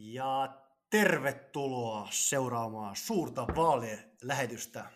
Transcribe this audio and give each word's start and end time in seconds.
Ja 0.00 0.58
tervetuloa 0.90 2.08
seuraamaan 2.10 2.96
suurta 2.96 3.46
vaalilähetystä. 3.56 4.90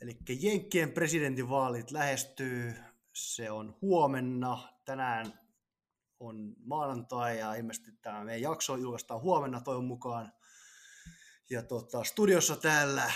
Eli 0.00 0.18
Jenkkien 0.40 0.92
presidentinvaalit 0.92 1.90
lähestyy. 1.90 2.74
Se 3.12 3.50
on 3.50 3.78
huomenna. 3.82 4.68
Tänään 4.84 5.40
on 6.20 6.54
maanantai 6.58 7.38
ja 7.38 7.54
ilmeisesti 7.54 7.92
tämä 8.02 8.24
meidän 8.24 8.42
jakso 8.42 8.76
julkaistaan 8.76 9.20
huomenna 9.20 9.60
toivon 9.60 9.84
mukaan. 9.84 10.32
Ja 11.50 11.62
tota, 11.62 12.04
studiossa 12.04 12.56
täällä 12.56 13.12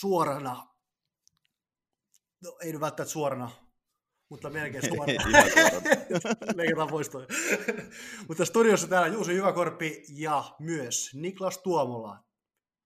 suorana, 0.00 0.66
no 2.44 2.56
ei 2.62 2.72
nyt 2.72 2.80
välttämättä 2.80 3.12
suorana, 3.12 3.50
mutta 4.28 4.50
melkein 4.50 4.84
suoraan. 4.88 5.32
Leikataan 6.56 6.88
pois 6.88 7.08
toi. 7.08 7.26
mutta 8.28 8.44
studiossa 8.44 8.88
täällä 8.88 9.08
Juuso 9.08 9.32
Jyväkorpi 9.32 10.04
ja 10.08 10.44
myös 10.58 11.10
Niklas 11.14 11.58
Tuomola. 11.58 12.24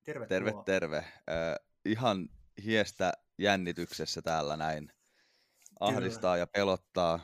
Tervetuloa. 0.05 0.63
Terve, 0.63 0.63
terve. 0.65 0.97
Äh, 0.97 1.67
ihan 1.85 2.29
hiestä 2.65 3.13
jännityksessä 3.39 4.23
täällä 4.23 4.57
näin. 4.57 4.93
Ahdistaa 5.81 6.35
Kyllä. 6.35 6.43
ja 6.43 6.47
pelottaa. 6.47 7.21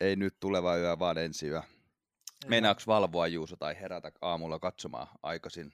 Ei 0.00 0.16
nyt 0.16 0.36
tuleva 0.40 0.76
yö, 0.76 0.98
vaan 0.98 1.18
ensi 1.18 1.48
yö. 1.48 1.62
Meinaako 2.46 2.80
valvoa 2.86 3.26
Juuso 3.26 3.56
tai 3.56 3.80
herätä 3.80 4.12
aamulla 4.22 4.58
katsomaan 4.58 5.08
aikaisin? 5.22 5.72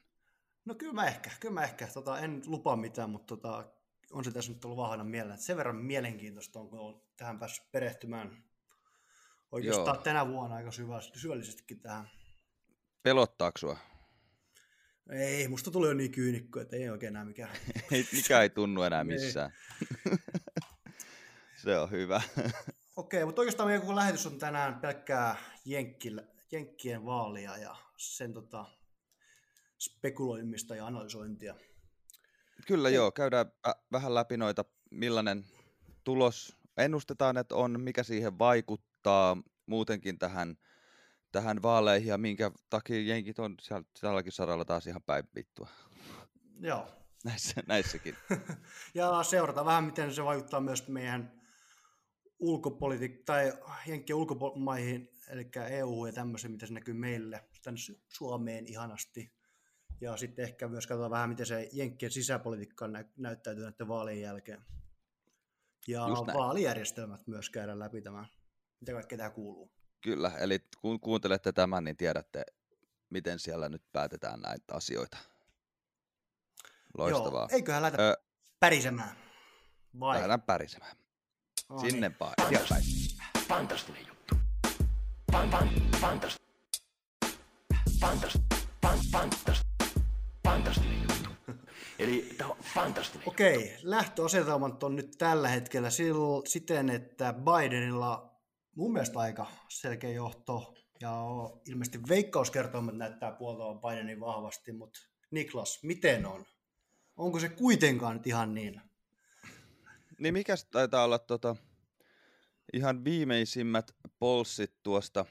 No 0.65 0.75
kyllä 0.75 0.93
mä 0.93 1.07
ehkä, 1.07 1.31
kyllä 1.41 1.55
mä 1.55 1.65
ehkä. 1.65 1.87
Tota, 1.87 2.19
en 2.19 2.43
lupaa 2.47 2.77
mitään, 2.77 3.11
mutta 3.11 3.37
tota, 3.37 3.65
on 4.13 4.25
se 4.25 4.31
tässä 4.31 4.53
nyt 4.53 4.65
ollut 4.65 4.79
vahvana 4.79 5.05
mielellä. 5.05 5.37
Sen 5.37 5.57
verran 5.57 5.77
mielenkiintoista 5.77 6.61
on, 6.61 6.69
kun 6.69 6.81
on 6.81 7.03
tähän 7.17 7.39
päässyt 7.39 7.73
perehtymään 7.73 8.45
oikeastaan 9.53 9.97
Joo. 9.97 10.03
tänä 10.05 10.29
vuonna 10.29 10.57
aika 10.57 10.71
syvällisestikin 11.15 11.81
tähän. 11.81 12.11
Pelottaako 13.03 13.59
sua? 13.59 13.79
Ei, 15.11 15.49
musta 15.49 15.71
tuli 15.71 15.87
jo 15.87 15.95
niin 15.95 16.13
kyynikko, 16.13 16.61
että 16.61 16.77
ei 16.77 16.91
oikein 16.91 17.11
enää 17.11 17.25
mikään. 17.25 17.57
Mikä 18.13 18.43
ei 18.43 18.51
tunnu 18.51 18.83
enää 18.83 19.05
missään. 19.05 19.53
se 21.63 21.79
on 21.79 21.91
hyvä. 21.91 22.23
Okei, 22.97 23.25
mutta 23.25 23.41
oikeastaan 23.41 23.69
meidän 23.69 23.81
koko 23.81 23.97
lähetys 23.97 24.27
on 24.27 24.39
tänään 24.39 24.81
pelkkää 24.81 25.37
Jenkkien 26.53 27.05
vaalia 27.05 27.57
ja 27.57 27.77
sen 27.97 28.33
tota, 28.33 28.65
spekuloimista 29.79 30.77
ja 30.77 30.87
analysointia. 30.87 31.55
Kyllä 32.67 32.91
joo, 32.91 33.13
käydään 33.13 33.47
vähän 33.93 34.15
läpi 34.15 34.37
noita, 34.37 34.65
millainen 34.91 35.45
tulos 36.05 36.57
ennustetaan, 36.77 37.37
että 37.37 37.55
on, 37.55 37.81
mikä 37.81 38.03
siihen 38.03 38.39
vaikuttaa 38.39 39.37
muutenkin 39.67 40.19
tähän, 40.19 40.57
tähän 41.33 41.63
vaaleihin 41.63 42.09
ja 42.09 42.19
minkä 42.19 42.51
takia 42.71 43.03
jenkit 43.03 43.39
on 43.39 43.55
siellä, 43.61 43.85
tälläkin 44.01 44.33
saralla 44.33 44.65
taas 44.65 44.87
ihan 44.87 45.03
päin 45.03 45.25
vittua. 45.35 45.69
Joo. 46.61 46.89
Näissä, 47.25 47.63
näissäkin. 47.67 48.17
ja 48.95 49.23
seurata 49.23 49.65
vähän, 49.65 49.85
miten 49.85 50.15
se 50.15 50.25
vaikuttaa 50.25 50.61
myös 50.61 50.89
meidän 50.89 51.43
ulkopolitiik- 52.39 53.23
tai 53.25 53.53
jenkkien 53.87 54.17
ulkomaihin, 54.17 55.09
eli 55.29 55.49
EU 55.71 56.07
ja 56.07 56.13
tämmöisen, 56.13 56.51
mitä 56.51 56.67
se 56.67 56.73
näkyy 56.73 56.95
meille, 56.95 57.45
tänne 57.63 57.81
Suomeen 58.09 58.67
ihanasti. 58.67 59.36
Ja 60.01 60.17
sitten 60.17 60.45
ehkä 60.45 60.69
myös 60.69 60.87
katsotaan 60.87 61.11
vähän, 61.11 61.29
miten 61.29 61.47
se 61.47 61.69
Jenkkien 61.73 62.13
sisäpolitiikka 62.13 62.89
nä- 62.89 63.05
näyttäytyy 63.17 63.65
näiden 63.65 63.89
vaalien 63.89 64.21
jälkeen. 64.21 64.65
Ja 65.89 66.01
vaalijärjestelmät 66.35 67.27
myös 67.27 67.51
käydään 67.51 67.79
läpi 67.79 68.03
tämän, 68.03 68.27
mitä 68.81 68.93
kaikkea 68.93 69.19
tämä 69.19 69.31
kuuluu. 69.31 69.71
Kyllä, 70.01 70.33
eli 70.39 70.59
kun 70.81 71.01
kuuntelette 71.01 71.53
tämän, 71.53 71.85
niin 71.85 71.97
tiedätte, 71.97 72.45
miten 73.11 73.39
siellä 73.39 73.69
nyt 73.69 73.83
päätetään 73.93 74.41
näitä 74.41 74.75
asioita. 74.75 75.19
Loistavaa. 76.99 77.41
Joo, 77.41 77.49
eiköhän 77.57 77.83
lähdetä 77.83 78.03
Ö... 78.03 78.17
pärisemään. 78.61 79.17
Vai? 80.01 80.15
Lähdetään 80.15 80.43
pärisemään. 80.43 80.97
Oh, 81.69 81.81
Sinne 81.81 82.09
niin. 82.09 82.19
päin. 82.19 82.85
Fantastinen 83.49 84.07
juttu. 84.07 84.35
Fan, 85.33 85.51
fan, 85.51 85.69
fantastinen. 86.01 86.49
Fantastinen. 88.01 88.47
Fan, 88.83 88.99
fantastinen 89.13 89.17
fantastinen 89.17 89.57
juttu. 89.57 89.66
Eli 91.99 92.35
tämä 92.39 92.51
on 92.51 92.57
fantastinen 92.75 93.29
Okei, 93.29 93.71
juttu. 93.71 93.91
lähtöasetelmat 93.91 94.83
on 94.83 94.97
nyt 94.97 95.11
tällä 95.19 95.49
hetkellä 95.49 95.89
siten, 96.45 96.91
että 96.91 97.33
Bidenilla 97.33 98.37
mun 98.75 98.93
mielestä 98.93 99.19
aika 99.19 99.47
selkeä 99.69 100.11
johto, 100.11 100.75
ja 101.01 101.25
ilmeisesti 101.69 102.01
veikkauskertoimet 102.09 102.97
näyttää 102.97 103.33
puoltavan 103.33 103.81
Bidenin 103.81 104.21
vahvasti, 104.21 104.73
mutta 104.73 105.01
Niklas, 105.31 105.83
miten 105.83 106.27
on? 106.27 106.45
Onko 107.17 107.41
se 107.41 107.49
kuitenkaan 107.49 108.17
nyt 108.17 108.27
ihan 108.27 108.55
niin? 108.55 108.81
Niin 110.19 110.35
mikä 110.35 110.55
taitaa 110.71 111.05
olla 111.05 111.19
tota, 111.19 111.57
ihan 112.73 113.05
viimeisimmät 113.05 113.95
polssit 114.19 114.73
tuosta 114.83 115.25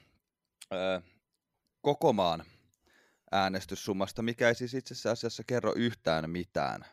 ää, 0.70 1.02
koko 1.80 2.12
maan 2.12 2.44
äänestyssummasta, 3.32 4.22
mikä 4.22 4.48
ei 4.48 4.54
siis 4.54 4.74
itse 4.74 5.10
asiassa 5.10 5.44
kerro 5.46 5.72
yhtään 5.76 6.30
mitään. 6.30 6.84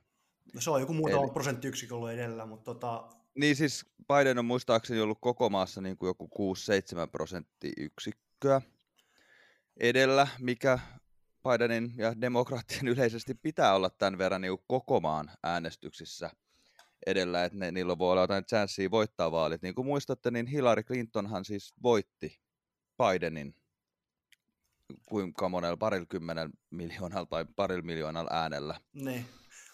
No 0.54 0.62
se 0.62 0.70
on 0.70 0.82
joku 0.82 0.94
muutama 0.94 1.24
Eli... 1.24 1.32
prosenttiyksikkö 1.32 1.96
ollut 1.96 2.12
edellä, 2.12 2.46
mutta 2.46 2.74
tota... 2.74 3.10
Niin 3.36 3.56
siis 3.56 3.86
Biden 4.08 4.40
on 4.40 4.46
muistaakseni 4.46 5.00
ollut 5.00 5.18
koko 5.22 5.50
maassa 5.50 5.82
niin 5.82 5.98
kuin 5.98 6.08
joku 6.08 6.56
6-7 7.06 7.10
prosenttiyksikköä 7.12 8.62
edellä, 9.80 10.28
mikä 10.40 10.80
Bidenin 11.44 11.94
ja 11.98 12.22
demokraattien 12.22 12.88
yleisesti 12.88 13.34
pitää 13.34 13.76
olla 13.76 13.90
tämän 13.90 14.18
verran 14.18 14.42
niin 14.42 14.58
koko 14.68 15.00
maan 15.00 15.32
äänestyksissä 15.44 16.30
edellä, 17.08 17.46
että 17.46 17.58
ne, 17.58 17.72
niillä 17.72 17.98
voi 17.98 18.12
olla 18.12 18.22
jotain 18.22 18.46
chanssiä 18.46 18.92
voittaa 18.92 19.32
vaalit. 19.32 19.62
Niin 19.62 19.76
kuin 19.76 19.86
muistatte, 19.86 20.32
niin 20.32 20.48
Hillary 20.48 20.84
Clintonhan 20.84 21.46
siis 21.46 21.74
voitti 21.84 22.40
Bidenin 22.98 23.56
kuinka 25.06 25.50
monella, 25.50 25.78
parilla 25.78 26.06
kymmenellä 26.06 26.54
miljoonalla 26.70 27.26
tai 27.26 27.46
parilla 27.56 27.86
miljoonalla 27.86 28.30
äänellä. 28.34 28.80
Niin. 28.94 29.26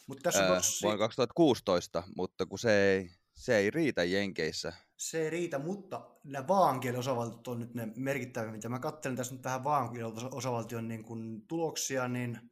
Mut 0.08 0.20
tässä 0.24 0.48
on 0.48 0.56
tossi... 0.56 0.84
Vuonna 0.84 0.98
2016, 0.98 2.04
mutta 2.16 2.46
kun 2.46 2.60
se 2.60 2.94
ei, 2.94 3.12
se 3.34 3.58
ei 3.58 3.72
riitä 3.72 4.04
Jenkeissä. 4.04 4.74
Se 4.98 5.22
ei 5.22 5.30
riitä, 5.30 5.60
mutta 5.60 6.10
nämä 6.24 6.48
vaankielen 6.48 7.00
osavaltiot 7.00 7.48
on 7.48 7.60
nyt 7.60 7.74
ne 7.74 7.88
merkittäviä, 7.96 8.52
mitä 8.52 8.70
mä 8.70 8.80
katselen 8.80 9.16
tässä 9.16 9.36
nyt 9.36 9.44
vähän 9.44 9.64
vaankielen 9.64 10.12
osavaltion 10.32 10.88
niin 10.88 11.04
kuin 11.04 11.48
tuloksia, 11.48 12.08
niin 12.08 12.52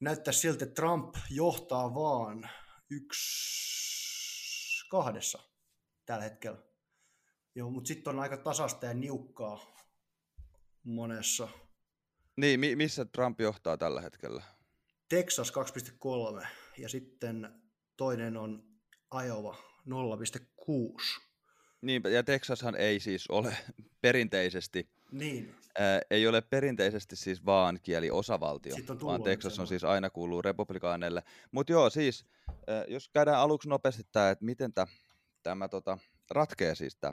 näyttää 0.00 0.32
siltä, 0.32 0.64
että 0.64 0.74
Trump 0.74 1.14
johtaa 1.30 1.94
vaan 1.94 2.50
yksi 2.90 4.88
kahdessa 4.90 5.38
tällä 6.06 6.24
hetkellä. 6.24 6.58
Joo, 7.54 7.70
mutta 7.70 7.88
sitten 7.88 8.14
on 8.14 8.20
aika 8.20 8.36
tasasta 8.36 8.86
ja 8.86 8.94
niukkaa 8.94 9.77
monessa. 10.88 11.48
Niin, 12.36 12.60
mi- 12.60 12.76
missä 12.76 13.04
Trump 13.04 13.40
johtaa 13.40 13.76
tällä 13.76 14.00
hetkellä? 14.00 14.42
Texas 15.08 15.52
2,3 16.40 16.46
ja 16.78 16.88
sitten 16.88 17.48
toinen 17.96 18.36
on 18.36 18.62
Iowa 19.26 19.56
0,6. 19.88 21.28
Niin, 21.80 22.02
ja 22.12 22.22
Texashan 22.22 22.76
ei 22.76 23.00
siis 23.00 23.26
ole 23.28 23.56
perinteisesti, 24.00 24.88
niin. 25.12 25.54
ää, 25.78 26.00
ei 26.10 26.26
ole 26.26 26.40
perinteisesti 26.40 27.16
siis 27.16 27.44
vaan 27.44 27.78
kieli 27.82 28.10
osavaltio, 28.10 28.76
vaan 29.04 29.22
Texas 29.22 29.58
on 29.58 29.66
siis 29.66 29.84
aina 29.84 30.10
kuuluu 30.10 30.42
republikaaneille. 30.42 31.22
Mutta 31.50 31.72
joo, 31.72 31.90
siis 31.90 32.26
ää, 32.66 32.84
jos 32.88 33.08
käydään 33.08 33.38
aluksi 33.38 33.68
nopeasti 33.68 34.02
tämä, 34.12 34.30
että 34.30 34.44
miten 34.44 34.72
tämä, 34.72 34.86
tämä 35.42 35.68
tota, 35.68 35.98
ratkee 36.30 36.74
siis 36.74 36.96
tämä 36.96 37.12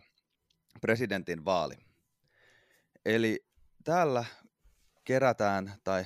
presidentin 0.81 1.45
vaali. 1.45 1.75
Eli 3.05 3.45
täällä 3.85 4.25
kerätään 5.03 5.73
tai 5.83 6.05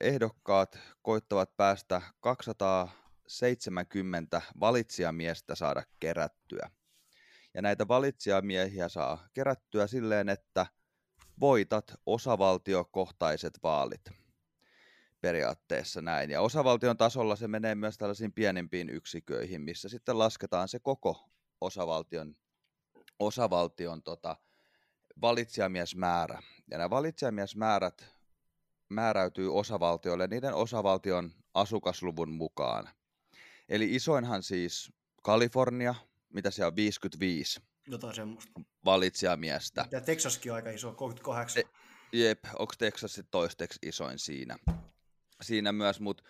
ehdokkaat 0.00 0.78
koittavat 1.02 1.56
päästä 1.56 2.02
270 2.20 4.42
valitsijamiestä 4.60 5.54
saada 5.54 5.82
kerättyä. 6.00 6.70
Ja 7.54 7.62
näitä 7.62 7.88
valitsijamiehiä 7.88 8.88
saa 8.88 9.28
kerättyä 9.34 9.86
silleen, 9.86 10.28
että 10.28 10.66
voitat 11.40 11.94
osavaltiokohtaiset 12.06 13.58
vaalit 13.62 14.10
periaatteessa 15.20 16.02
näin. 16.02 16.30
Ja 16.30 16.40
osavaltion 16.40 16.96
tasolla 16.96 17.36
se 17.36 17.48
menee 17.48 17.74
myös 17.74 17.98
tällaisiin 17.98 18.32
pienempiin 18.32 18.90
yksiköihin, 18.90 19.60
missä 19.60 19.88
sitten 19.88 20.18
lasketaan 20.18 20.68
se 20.68 20.78
koko 20.78 21.28
osavaltion, 21.60 22.36
osavaltion 23.18 24.02
tota, 24.02 24.36
valitsijamiesmäärä. 25.20 26.42
Ja 26.70 26.78
nämä 26.78 26.90
valitsijamiesmäärät 26.90 28.04
määräytyy 28.88 29.54
osavaltioille 29.54 30.26
niiden 30.26 30.54
osavaltion 30.54 31.32
asukasluvun 31.54 32.32
mukaan. 32.32 32.88
Eli 33.68 33.94
isoinhan 33.94 34.42
siis 34.42 34.92
Kalifornia, 35.22 35.94
mitä 36.32 36.50
se 36.50 36.64
on 36.66 36.76
55 36.76 37.60
Jotain 37.86 38.14
semmoista. 38.14 38.60
valitsijamiestä. 38.84 39.86
Ja 39.90 40.00
Texaskin 40.00 40.52
on 40.52 40.56
aika 40.56 40.70
iso, 40.70 40.92
38. 40.92 41.62
E, 41.62 41.66
Jep, 42.12 42.44
onko 42.58 42.74
Texas 42.78 43.14
sitten 43.14 43.30
toisteksi 43.30 43.78
isoin 43.82 44.18
siinä? 44.18 44.56
Siinä 45.42 45.72
myös, 45.72 46.00
mutta 46.00 46.22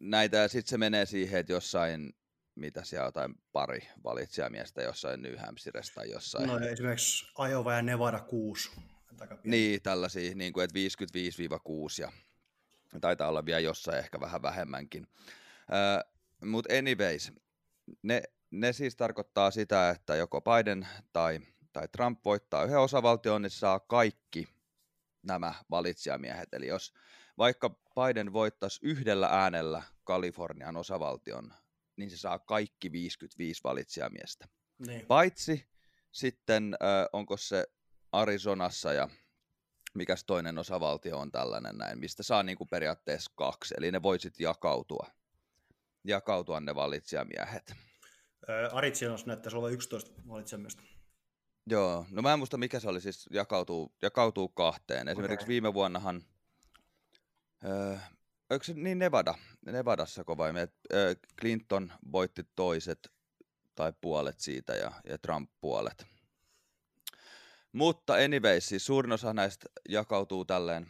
näitä, 0.00 0.48
sitten 0.48 0.70
se 0.70 0.78
menee 0.78 1.06
siihen, 1.06 1.40
että 1.40 1.52
jossain, 1.52 2.12
mitä 2.58 2.84
siellä 2.84 3.06
jotain 3.06 3.34
pari 3.52 3.88
valitsijamiestä 4.04 4.82
jossain 4.82 5.22
New 5.22 5.36
Hampshireissa 5.36 5.94
tai 5.94 6.10
jossain. 6.10 6.46
No 6.46 6.58
esimerkiksi 6.58 7.26
Iowa 7.50 7.74
ja 7.74 7.82
Nevada 7.82 8.20
6. 8.20 8.70
Niin, 9.44 9.82
tällaisia, 9.82 10.34
niin 10.34 10.52
kuin, 10.52 10.64
että 10.64 10.78
55-6 10.78 12.02
ja 12.02 12.12
taitaa 13.00 13.28
olla 13.28 13.46
vielä 13.46 13.60
jossain 13.60 13.98
ehkä 13.98 14.20
vähän 14.20 14.42
vähemmänkin. 14.42 15.06
Mutta 16.44 16.74
anyways, 16.74 17.32
ne, 18.02 18.22
ne 18.50 18.72
siis 18.72 18.96
tarkoittaa 18.96 19.50
sitä, 19.50 19.90
että 19.90 20.16
joko 20.16 20.40
Biden 20.40 20.88
tai, 21.12 21.40
tai 21.72 21.88
Trump 21.88 22.24
voittaa 22.24 22.64
yhden 22.64 22.78
osavaltion, 22.78 23.42
niin 23.42 23.50
saa 23.50 23.80
kaikki 23.80 24.48
nämä 25.22 25.54
valitsijamiehet. 25.70 26.54
Eli 26.54 26.66
jos 26.66 26.92
vaikka 27.38 27.70
Biden 27.70 28.32
voittaisi 28.32 28.80
yhdellä 28.82 29.28
äänellä 29.30 29.82
Kalifornian 30.04 30.76
osavaltion, 30.76 31.52
niin 31.98 32.10
se 32.10 32.16
saa 32.16 32.38
kaikki 32.38 32.92
55 32.92 33.60
valitsijamiestä. 33.64 34.48
Niin. 34.86 35.06
Paitsi 35.06 35.68
sitten, 36.12 36.74
äh, 36.74 37.06
onko 37.12 37.36
se 37.36 37.64
Arizonassa 38.12 38.92
ja 38.92 39.08
mikäs 39.94 40.24
toinen 40.24 40.58
osavaltio 40.58 41.18
on 41.18 41.32
tällainen 41.32 41.78
näin, 41.78 41.98
mistä 41.98 42.22
saa 42.22 42.42
niin 42.42 42.58
kuin 42.58 42.68
periaatteessa 42.68 43.32
kaksi, 43.34 43.74
eli 43.78 43.90
ne 43.90 44.02
voisit 44.02 44.40
jakautua, 44.40 45.06
jakautua 46.04 46.60
ne 46.60 46.74
valitsijamiehet. 46.74 47.74
Arizonassa 48.72 49.26
näyttäisi 49.26 49.56
olla 49.56 49.70
11 49.70 50.10
valitsijamiestä. 50.28 50.82
Joo, 51.70 52.06
no 52.10 52.22
mä 52.22 52.32
en 52.32 52.38
muista 52.38 52.56
mikä 52.56 52.80
se 52.80 52.88
oli, 52.88 53.00
siis 53.00 53.28
jakautuu, 53.32 53.92
jakautuu 54.02 54.48
kahteen. 54.48 55.08
Esimerkiksi 55.08 55.44
okay. 55.44 55.48
viime 55.48 55.74
vuonnahan, 55.74 56.22
öö, 57.64 57.96
onko 58.50 58.64
se 58.64 58.74
niin 58.74 58.98
Nevada, 58.98 59.34
Nevadassa 59.66 60.24
vai 60.26 60.52
me, 60.52 60.68
Clinton 61.40 61.92
voitti 62.12 62.42
toiset 62.56 63.12
tai 63.74 63.92
puolet 64.00 64.40
siitä 64.40 64.72
ja, 64.72 64.92
ja 65.08 65.18
Trump 65.18 65.50
puolet. 65.60 66.06
Mutta 67.72 68.14
anyways, 68.14 68.68
siis 68.68 68.86
suurin 68.86 69.12
osa 69.12 69.32
näistä 69.32 69.66
jakautuu 69.88 70.44
tälleen, 70.44 70.86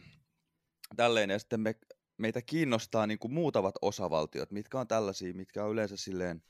tälleen 0.95 1.29
ja 1.29 1.39
sitten 1.39 1.59
me, 1.59 1.75
meitä 2.17 2.41
kiinnostaa 2.41 3.07
niin 3.07 3.19
kuin 3.19 3.33
muutavat 3.33 3.75
osavaltiot, 3.81 4.51
mitkä 4.51 4.79
on 4.79 4.87
tällaisia, 4.87 5.33
mitkä 5.33 5.63
on 5.63 5.71
yleensä 5.71 5.97
silleen, 5.97 6.43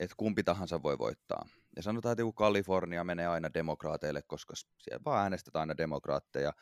että 0.00 0.14
kumpi 0.16 0.42
tahansa 0.42 0.82
voi 0.82 0.98
voittaa. 0.98 1.48
Ja 1.76 1.82
sanotaan, 1.82 2.12
että 2.12 2.22
joku 2.22 2.32
Kalifornia 2.32 3.04
menee 3.04 3.26
aina 3.26 3.54
demokraateille, 3.54 4.22
koska 4.22 4.54
siellä 4.54 5.04
vaan 5.04 5.22
äänestetään 5.22 5.60
aina 5.60 5.76
demokraatteja, 5.76 6.52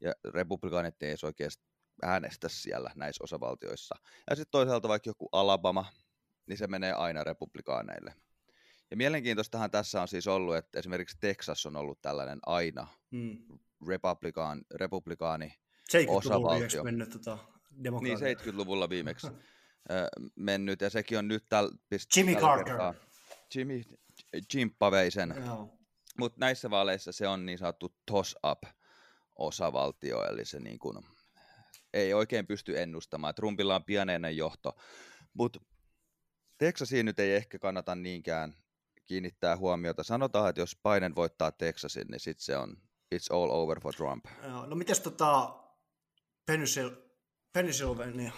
ja 0.00 0.12
republikaanit 0.24 1.02
ei 1.02 1.08
edes 1.08 1.24
oikeasti 1.24 1.73
äänestä 2.02 2.48
siellä 2.48 2.90
näissä 2.94 3.24
osavaltioissa. 3.24 3.94
Ja 4.30 4.36
sitten 4.36 4.50
toisaalta 4.50 4.88
vaikka 4.88 5.10
joku 5.10 5.28
Alabama, 5.32 5.84
niin 6.46 6.58
se 6.58 6.66
menee 6.66 6.92
aina 6.92 7.24
republikaaneille. 7.24 8.14
Ja 8.90 8.96
mielenkiintoistahan 8.96 9.70
tässä 9.70 10.02
on 10.02 10.08
siis 10.08 10.26
ollut, 10.26 10.56
että 10.56 10.78
esimerkiksi 10.78 11.16
Texas 11.20 11.66
on 11.66 11.76
ollut 11.76 12.02
tällainen 12.02 12.38
aina 12.46 12.86
hmm. 13.12 13.58
republikaan, 13.88 14.62
republikaani 14.74 15.54
70-luvulla 15.92 16.82
mennyt 16.84 17.10
tota, 17.10 17.38
Niin, 18.00 18.18
70-luvulla 18.18 18.88
viimeksi 18.88 19.26
mennyt, 20.36 20.80
ja 20.80 20.90
sekin 20.90 21.18
on 21.18 21.28
nyt 21.28 21.44
täl, 21.48 21.70
pist, 21.88 22.16
Jimmy 22.16 22.34
Carter. 22.34 22.64
Kertaa. 22.64 22.94
Jimmy, 23.54 23.82
Jimppa 24.54 24.90
vei 24.90 25.10
sen. 25.10 25.34
Mutta 26.18 26.40
näissä 26.40 26.70
vaaleissa 26.70 27.12
se 27.12 27.28
on 27.28 27.46
niin 27.46 27.58
sanottu 27.58 27.94
toss-up 28.06 28.62
osavaltio, 29.36 30.24
eli 30.24 30.44
se 30.44 30.60
niin 30.60 30.78
kuin, 30.78 31.04
ei 31.94 32.14
oikein 32.14 32.46
pysty 32.46 32.80
ennustamaan. 32.80 33.34
Trumpilla 33.34 33.74
on 33.74 33.84
pianeinen 33.84 34.36
johto, 34.36 34.76
mutta 35.34 35.60
Texasiin 36.58 37.06
nyt 37.06 37.20
ei 37.20 37.34
ehkä 37.34 37.58
kannata 37.58 37.94
niinkään 37.94 38.54
kiinnittää 39.04 39.56
huomiota. 39.56 40.02
Sanotaan, 40.02 40.48
että 40.48 40.60
jos 40.60 40.78
Biden 40.82 41.14
voittaa 41.14 41.52
Texasin, 41.52 42.06
niin 42.10 42.20
sitten 42.20 42.44
se 42.44 42.56
on 42.56 42.76
it's 43.14 43.26
all 43.30 43.50
over 43.50 43.80
for 43.80 43.94
Trump. 43.94 44.24
No 44.66 44.76
mites 44.76 45.00
tota 45.00 45.54
Pennsylvania? 47.52 48.32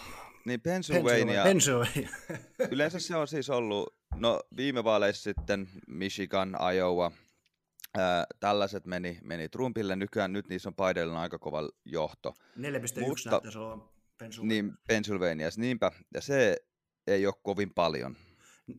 Niin 0.46 0.60
Pennsylvania. 0.60 1.42
Pennsylvania. 1.42 2.08
Yleensä 2.70 3.00
se 3.00 3.16
on 3.16 3.28
siis 3.28 3.50
ollut, 3.50 3.96
no 4.14 4.40
viime 4.56 4.84
vaaleissa 4.84 5.22
sitten 5.22 5.68
Michigan, 5.86 6.56
Iowa, 6.74 7.12
ää, 7.98 8.26
tällaiset 8.40 8.86
meni, 8.86 9.18
meni 9.22 9.48
Trumpille. 9.48 9.96
Nykyään 9.96 10.32
nyt 10.32 10.48
niissä 10.48 10.68
on 10.68 10.74
Bidenilla 10.74 11.20
aika 11.20 11.38
kova 11.38 11.68
johto. 11.84 12.34
4,1 12.56 12.62
näyttäisi 13.30 13.58
Pennsylvania. 14.18 14.62
Niin, 14.62 14.78
Pennsylvaniassa, 14.88 15.60
niinpä. 15.60 15.92
Ja 16.14 16.20
se 16.20 16.56
ei 17.06 17.26
ole 17.26 17.34
kovin 17.42 17.74
paljon. 17.74 18.16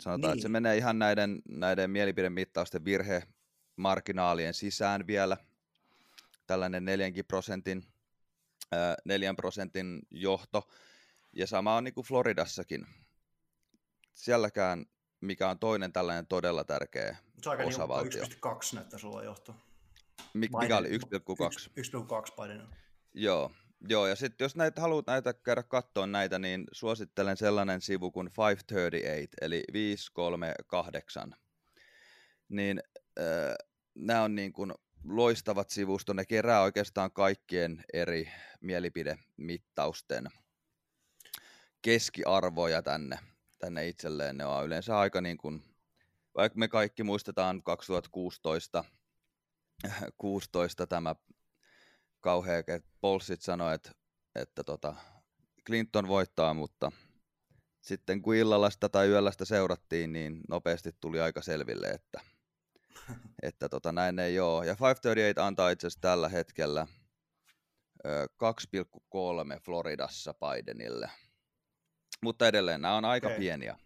Sanotaan, 0.02 0.22
niin. 0.22 0.32
että 0.32 0.42
se 0.42 0.50
menee 0.50 0.78
ihan 0.78 1.00
näiden, 1.00 1.42
näiden 1.50 1.90
mielipidemittausten 1.90 2.86
virhemarginaalien 2.86 4.54
sisään 4.54 5.08
vielä. 5.08 5.38
Tällainen 6.48 6.86
4 6.86 7.12
prosentin, 7.28 7.84
ää, 8.72 8.96
4 9.06 9.34
prosentin 9.34 10.00
johto. 10.12 10.68
Ja 11.34 11.48
sama 11.48 11.76
on 11.76 11.84
niin 11.84 11.94
kuin 11.94 12.08
Floridassakin. 12.08 12.88
Sielläkään, 14.14 14.86
mikä 15.22 15.50
on 15.50 15.60
toinen 15.60 15.94
tällainen 15.94 16.28
todella 16.28 16.64
tärkeä 16.64 17.18
se 17.44 17.50
on 17.50 17.62
osavaltio. 17.62 18.24
1,2 18.24 18.30
näyttää 18.74 19.00
sulla 19.00 19.24
johto. 19.24 19.56
Mik, 20.34 20.52
mikä 20.62 20.78
oli 20.78 20.90
1,2? 20.90 20.98
1,2 20.98 22.42
Biden. 22.42 22.68
Joo, 23.14 23.52
Joo, 23.90 24.08
ja 24.08 24.16
sitten 24.16 24.46
jos 24.46 24.56
näitä 24.56 24.82
haluat 24.82 25.08
näitä 25.08 25.34
käydä 25.34 25.64
katsoa 25.64 26.08
näitä, 26.08 26.40
niin 26.40 26.64
suosittelen 26.72 27.38
sellainen 27.38 27.82
sivu 27.82 28.12
kuin 28.12 28.30
538, 28.38 29.32
eli 29.42 29.64
538. 29.74 31.36
Niin 32.50 32.82
äh, 33.20 33.26
nämä 33.96 34.24
on 34.24 34.36
niin 34.36 34.54
kuin 34.54 34.74
loistavat 35.04 35.70
sivusto, 35.70 36.14
ne 36.14 36.26
kerää 36.26 36.62
oikeastaan 36.62 37.12
kaikkien 37.12 37.84
eri 37.94 38.32
mielipidemittausten 38.62 40.28
keskiarvoja 41.82 42.82
tänne, 42.82 43.20
tänne 43.60 43.88
itselleen. 43.88 44.38
Ne 44.38 44.46
on 44.46 44.66
yleensä 44.66 45.00
aika 45.00 45.22
niin 45.22 45.38
kuin, 45.38 45.64
vaikka 46.36 46.60
me 46.60 46.68
kaikki 46.68 47.04
muistetaan 47.04 47.64
2016 47.64 48.84
16 50.18 50.88
tämä 50.88 51.16
kauhea, 52.22 52.60
että 52.60 52.90
Polsit 53.02 53.42
sanoi, 53.42 53.76
että, 53.76 53.92
että 54.36 54.64
tota, 54.64 54.96
Clinton 55.66 56.08
voittaa, 56.08 56.54
mutta 56.54 56.92
sitten 57.82 58.22
kun 58.22 58.36
illalla 58.36 58.70
sitä 58.70 58.90
tai 58.90 59.08
yöllä 59.08 59.32
sitä 59.32 59.46
seurattiin, 59.46 60.14
niin 60.14 60.42
nopeasti 60.50 60.92
tuli 61.02 61.22
aika 61.22 61.42
selville, 61.42 61.88
että, 61.88 62.22
että 63.44 63.70
tota, 63.70 63.92
näin 63.92 64.20
ei 64.20 64.40
ole. 64.40 64.66
Ja 64.66 64.76
538 64.82 65.48
antaa 65.48 65.70
itse 65.70 65.88
asiassa 65.88 66.02
tällä 66.02 66.30
hetkellä 66.30 66.88
2,3 68.08 69.60
Floridassa 69.66 70.34
Bidenille. 70.34 71.10
Mutta 72.22 72.48
edelleen 72.48 72.82
nämä 72.82 72.96
on 72.96 73.06
aika 73.06 73.28
okay. 73.28 73.40
pieniä. 73.40 73.78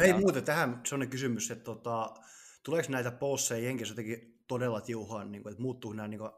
Hei 0.00 0.12
muuten, 0.12 0.44
tähän 0.44 0.80
sellainen 0.86 1.10
kysymys, 1.10 1.50
että 1.50 1.64
tota, 1.64 2.14
tuleeko 2.62 2.92
näitä 2.92 3.10
polseja 3.10 3.64
jenkissä 3.64 3.92
jotenkin 3.92 4.38
todella 4.46 4.80
tiuhaan, 4.80 5.32
niin 5.32 5.42
kuin, 5.42 5.50
että 5.50 5.62
muuttuu 5.62 5.92
nämä 5.92 6.08
niin 6.08 6.18
kuin, 6.18 6.30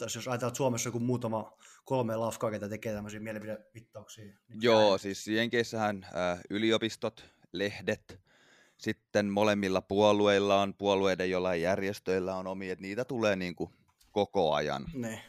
jos 0.00 0.16
ajatellaan, 0.16 0.34
että 0.34 0.56
Suomessa 0.56 0.88
joku 0.88 1.00
muutama 1.00 1.52
kolme 1.84 2.16
lafkaa, 2.16 2.50
ketä 2.50 2.68
tekee 2.68 2.94
tämmöisiä 2.94 3.20
mielipidevittauksia. 3.20 4.24
Niin 4.24 4.62
Joo, 4.62 4.88
näin. 4.88 4.98
siis 4.98 5.28
Jenkeissähän 5.28 6.04
äh, 6.04 6.40
yliopistot, 6.50 7.24
lehdet, 7.52 8.20
sitten 8.78 9.26
molemmilla 9.26 9.82
puolueilla 9.82 10.60
on, 10.60 10.74
puolueiden 10.74 11.30
jollain 11.30 11.62
järjestöillä 11.62 12.36
on 12.36 12.46
omia, 12.46 12.72
että 12.72 12.82
niitä 12.82 13.04
tulee 13.04 13.36
niin 13.36 13.54
kuin 13.54 13.70
koko 14.12 14.54
ajan. 14.54 14.86
Ne. 14.94 15.24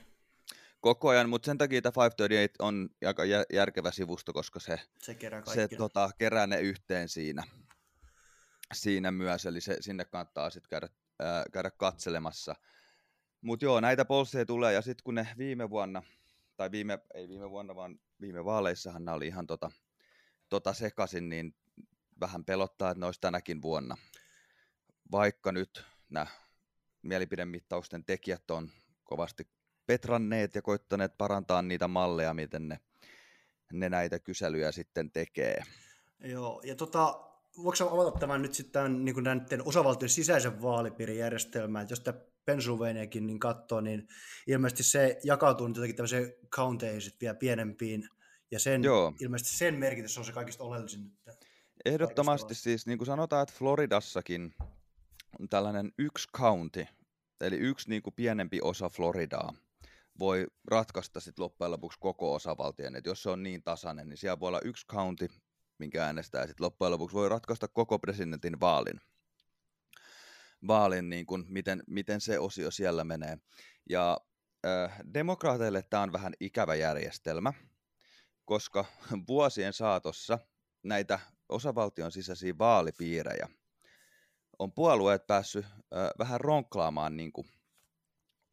Koko 0.82 1.10
ajan, 1.10 1.30
mutta 1.30 1.46
sen 1.46 1.58
takia 1.58 1.82
tämä 1.82 1.92
538 1.96 2.68
on 2.68 2.90
aika 3.06 3.24
järkevä 3.54 3.92
sivusto, 3.92 4.34
koska 4.34 4.60
se, 4.60 4.80
se, 5.00 5.16
kerää, 5.16 5.44
se 5.54 5.68
tota, 5.68 6.10
kerää 6.18 6.48
ne 6.48 6.60
yhteen 6.60 7.10
siinä, 7.10 7.44
siinä 8.74 9.12
myös, 9.12 9.46
eli 9.46 9.62
se, 9.62 9.78
sinne 9.80 10.06
kannattaa 10.06 10.50
sitten 10.50 10.70
käydä, 10.70 10.88
äh, 11.22 11.44
käydä 11.52 11.72
katselemassa– 11.72 12.56
mutta 13.42 13.66
joo, 13.66 13.80
näitä 13.80 14.06
polseja 14.06 14.46
tulee, 14.46 14.74
ja 14.74 14.82
sitten 14.82 15.04
kun 15.04 15.16
ne 15.16 15.28
viime 15.38 15.70
vuonna, 15.70 16.04
tai 16.58 16.72
viime, 16.72 17.00
ei 17.14 17.30
viime 17.30 17.50
vuonna, 17.50 17.76
vaan 17.76 18.00
viime 18.22 18.46
vaaleissahan 18.46 19.06
nämä 19.06 19.16
oli 19.16 19.28
ihan 19.28 19.48
tota, 19.48 19.72
tota 20.50 20.74
sekaisin, 20.74 21.30
niin 21.30 21.56
vähän 22.20 22.46
pelottaa, 22.46 22.92
että 22.92 23.00
ne 23.00 23.06
olisi 23.06 23.22
tänäkin 23.22 23.62
vuonna. 23.62 23.98
Vaikka 25.12 25.52
nyt 25.52 25.86
nämä 26.10 26.28
mielipidemittausten 27.02 28.06
tekijät 28.06 28.52
on 28.52 28.72
kovasti 29.04 29.48
petranneet 29.92 30.56
ja 30.56 30.62
koittaneet 30.62 31.18
parantaa 31.18 31.62
niitä 31.62 31.88
malleja, 31.88 32.34
miten 32.34 32.68
ne, 32.68 32.80
ne 33.74 33.90
näitä 33.90 34.20
kyselyjä 34.20 34.72
sitten 34.72 35.12
tekee. 35.12 35.64
Joo, 36.24 36.62
ja 36.64 36.76
tota, 36.76 37.20
voiko 37.64 37.90
avata 37.90 38.20
tämän 38.20 38.42
nyt 38.42 38.54
sitten 38.54 39.06
niin 39.06 39.24
näiden 39.24 39.68
osavaltion 39.68 40.10
sisäisen 40.10 40.62
vaalipiirin 40.62 41.18
järjestelmän, 41.18 41.82
että 41.82 41.92
jos 41.92 42.00
tämä 42.00 42.20
Pennsylvaniakin 42.46 43.28
niin 43.28 43.40
katsoo, 43.40 43.82
niin 43.82 44.08
ilmeisesti 44.48 44.84
se 44.84 45.20
jakautuu 45.24 45.68
nyt 45.68 45.76
jotenkin 45.76 45.96
tämmöiseen 45.96 46.34
counteihin 46.56 47.12
vielä 47.22 47.36
pienempiin, 47.36 48.10
ja 48.52 48.60
sen, 48.60 48.84
Joo. 48.84 49.14
ilmeisesti 49.20 49.58
sen 49.58 49.80
merkitys 49.80 50.18
on 50.18 50.26
se 50.26 50.32
kaikista 50.32 50.64
oleellisin 50.64 51.04
nyt. 51.04 51.46
Ehdottomasti 51.86 52.56
siis, 52.56 52.88
niin 52.88 52.98
kuin 52.98 53.06
sanotaan, 53.06 53.44
että 53.44 53.56
Floridassakin 53.58 54.56
on 55.40 55.50
tällainen 55.50 55.92
yksi 55.98 56.28
county, 56.38 56.86
eli 57.42 57.58
yksi 57.58 57.90
niin 57.90 58.02
kuin 58.02 58.14
pienempi 58.14 58.60
osa 58.62 58.90
Floridaa, 58.90 59.54
voi 60.20 60.48
ratkaista 60.68 61.20
sit 61.20 61.40
loppujen 61.40 61.72
lopuksi 61.72 62.00
koko 62.00 62.34
osavaltion. 62.34 62.96
Et 62.96 63.06
jos 63.06 63.24
se 63.24 63.30
on 63.30 63.44
niin 63.44 63.64
tasainen, 63.64 64.10
niin 64.10 64.18
siellä 64.18 64.40
voi 64.40 64.48
olla 64.48 64.62
yksi 64.66 64.88
county, 64.88 65.28
minkä 65.78 66.06
äänestää, 66.06 66.48
sitten 66.48 66.64
loppujen 66.64 66.92
lopuksi 66.92 67.16
voi 67.16 67.30
ratkaista 67.30 67.68
koko 67.68 68.00
presidentin 68.00 68.60
vaalin. 68.60 69.02
Vaalin, 70.68 71.10
niin 71.10 71.26
kuin, 71.26 71.46
miten, 71.48 71.84
miten 71.88 72.22
se 72.22 72.40
osio 72.40 72.72
siellä 72.72 73.04
menee. 73.04 73.38
Ja 73.90 74.18
äh, 74.66 75.00
demokraateille 75.14 75.84
tämä 75.90 76.04
on 76.04 76.14
vähän 76.14 76.34
ikävä 76.40 76.76
järjestelmä, 76.76 77.54
koska 78.46 78.86
vuosien 79.28 79.74
saatossa 79.74 80.40
näitä 80.84 81.20
osavaltion 81.50 82.12
sisäisiä 82.12 82.58
vaalipiirejä 82.58 83.48
on 84.62 84.72
puolueet 84.72 85.28
päässyt 85.28 85.66
äh, 85.66 86.10
vähän 86.20 86.42
ronklaamaan 86.42 87.18
niin 87.18 87.32
kuin, 87.32 87.48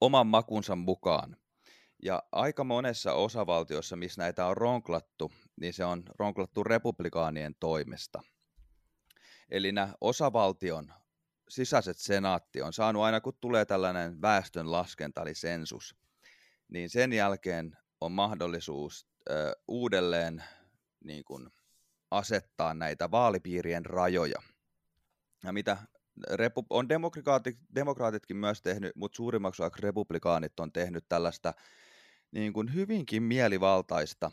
oman 0.01 0.27
makunsa 0.27 0.77
mukaan. 0.77 1.37
Ja 2.03 2.23
aika 2.33 2.65
monessa 2.65 3.13
osavaltiossa, 3.13 3.97
missä 3.97 4.23
näitä 4.23 4.47
on 4.47 4.57
ronklattu, 4.57 5.33
niin 5.61 5.75
se 5.75 5.85
on 5.85 6.03
ronklattu 6.19 6.65
republikaanien 6.65 7.55
toimesta. 7.61 8.23
Eli 9.49 9.73
nämä 9.73 9.95
osavaltion 10.01 10.93
sisäiset 11.49 11.99
senaatti 11.99 12.63
on 12.63 12.73
saanut 12.73 13.03
aina, 13.03 13.21
kun 13.21 13.39
tulee 13.41 13.65
tällainen 13.65 14.23
väestön 14.23 14.73
laskenta, 14.73 15.23
eli 15.23 15.35
sensus, 15.35 15.97
niin 16.69 16.91
sen 16.91 17.13
jälkeen 17.13 17.77
on 18.01 18.13
mahdollisuus 18.13 19.07
ö, 19.31 19.53
uudelleen 19.69 20.45
niin 21.05 21.25
kuin, 21.25 21.51
asettaa 22.11 22.75
näitä 22.75 23.11
vaalipiirien 23.11 23.87
rajoja. 23.87 24.43
Ja 25.45 25.53
mitä 25.53 25.77
repu- 26.33 26.67
on 26.71 26.89
demokraatit, 26.89 27.59
demokraatitkin 27.75 28.37
myös 28.37 28.63
tehnyt, 28.63 28.97
mutta 28.97 29.17
suurimmaksi 29.17 29.63
osaksi 29.63 29.83
republikaanit 29.83 30.61
on 30.61 30.73
tehnyt 30.73 31.05
tällaista 31.09 31.55
niin 32.31 32.53
kuin 32.53 32.75
hyvinkin 32.75 33.23
mielivaltaista 33.23 34.31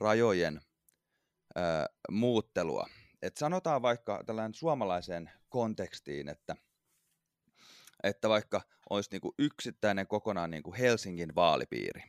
rajojen 0.00 0.60
ö, 1.56 1.60
muuttelua. 2.10 2.88
Et 3.22 3.36
sanotaan 3.36 3.82
vaikka 3.82 4.22
tällainen 4.26 4.54
suomalaiseen 4.54 5.30
kontekstiin, 5.48 6.28
että, 6.28 6.56
että 8.02 8.28
vaikka 8.28 8.60
olisi 8.90 9.10
niin 9.10 9.20
kuin 9.20 9.34
yksittäinen 9.38 10.06
kokonaan 10.06 10.50
niin 10.50 10.62
kuin 10.62 10.76
Helsingin 10.76 11.34
vaalipiiri. 11.34 12.02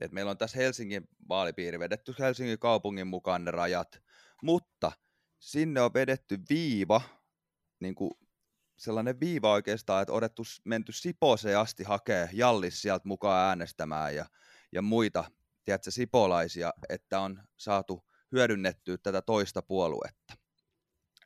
Et 0.00 0.12
meillä 0.12 0.30
on 0.30 0.38
tässä 0.38 0.58
Helsingin 0.58 1.08
vaalipiiri 1.28 1.78
vedetty 1.78 2.14
Helsingin 2.18 2.58
kaupungin 2.58 3.06
mukaan 3.06 3.44
ne 3.44 3.50
rajat, 3.50 4.02
mutta 4.42 4.92
sinne 5.38 5.80
on 5.80 5.94
vedetty 5.94 6.38
viiva, 6.48 7.00
niin 7.80 7.94
kuin 7.94 8.10
sellainen 8.78 9.20
viiva 9.20 9.52
oikeastaan, 9.52 10.02
että 10.02 10.12
odettu 10.12 10.42
menty 10.64 10.92
Sipooseen 10.92 11.58
asti 11.58 11.84
hakee 11.84 12.28
Jallis 12.32 12.82
sieltä 12.82 13.08
mukaan 13.08 13.48
äänestämään 13.48 14.14
ja, 14.14 14.26
ja 14.72 14.82
muita, 14.82 15.24
tiedätkö, 15.64 15.90
sipolaisia, 15.90 16.72
että 16.88 17.20
on 17.20 17.42
saatu 17.56 18.04
hyödynnettyä 18.32 18.96
tätä 18.98 19.22
toista 19.22 19.62
puoluetta. 19.62 20.34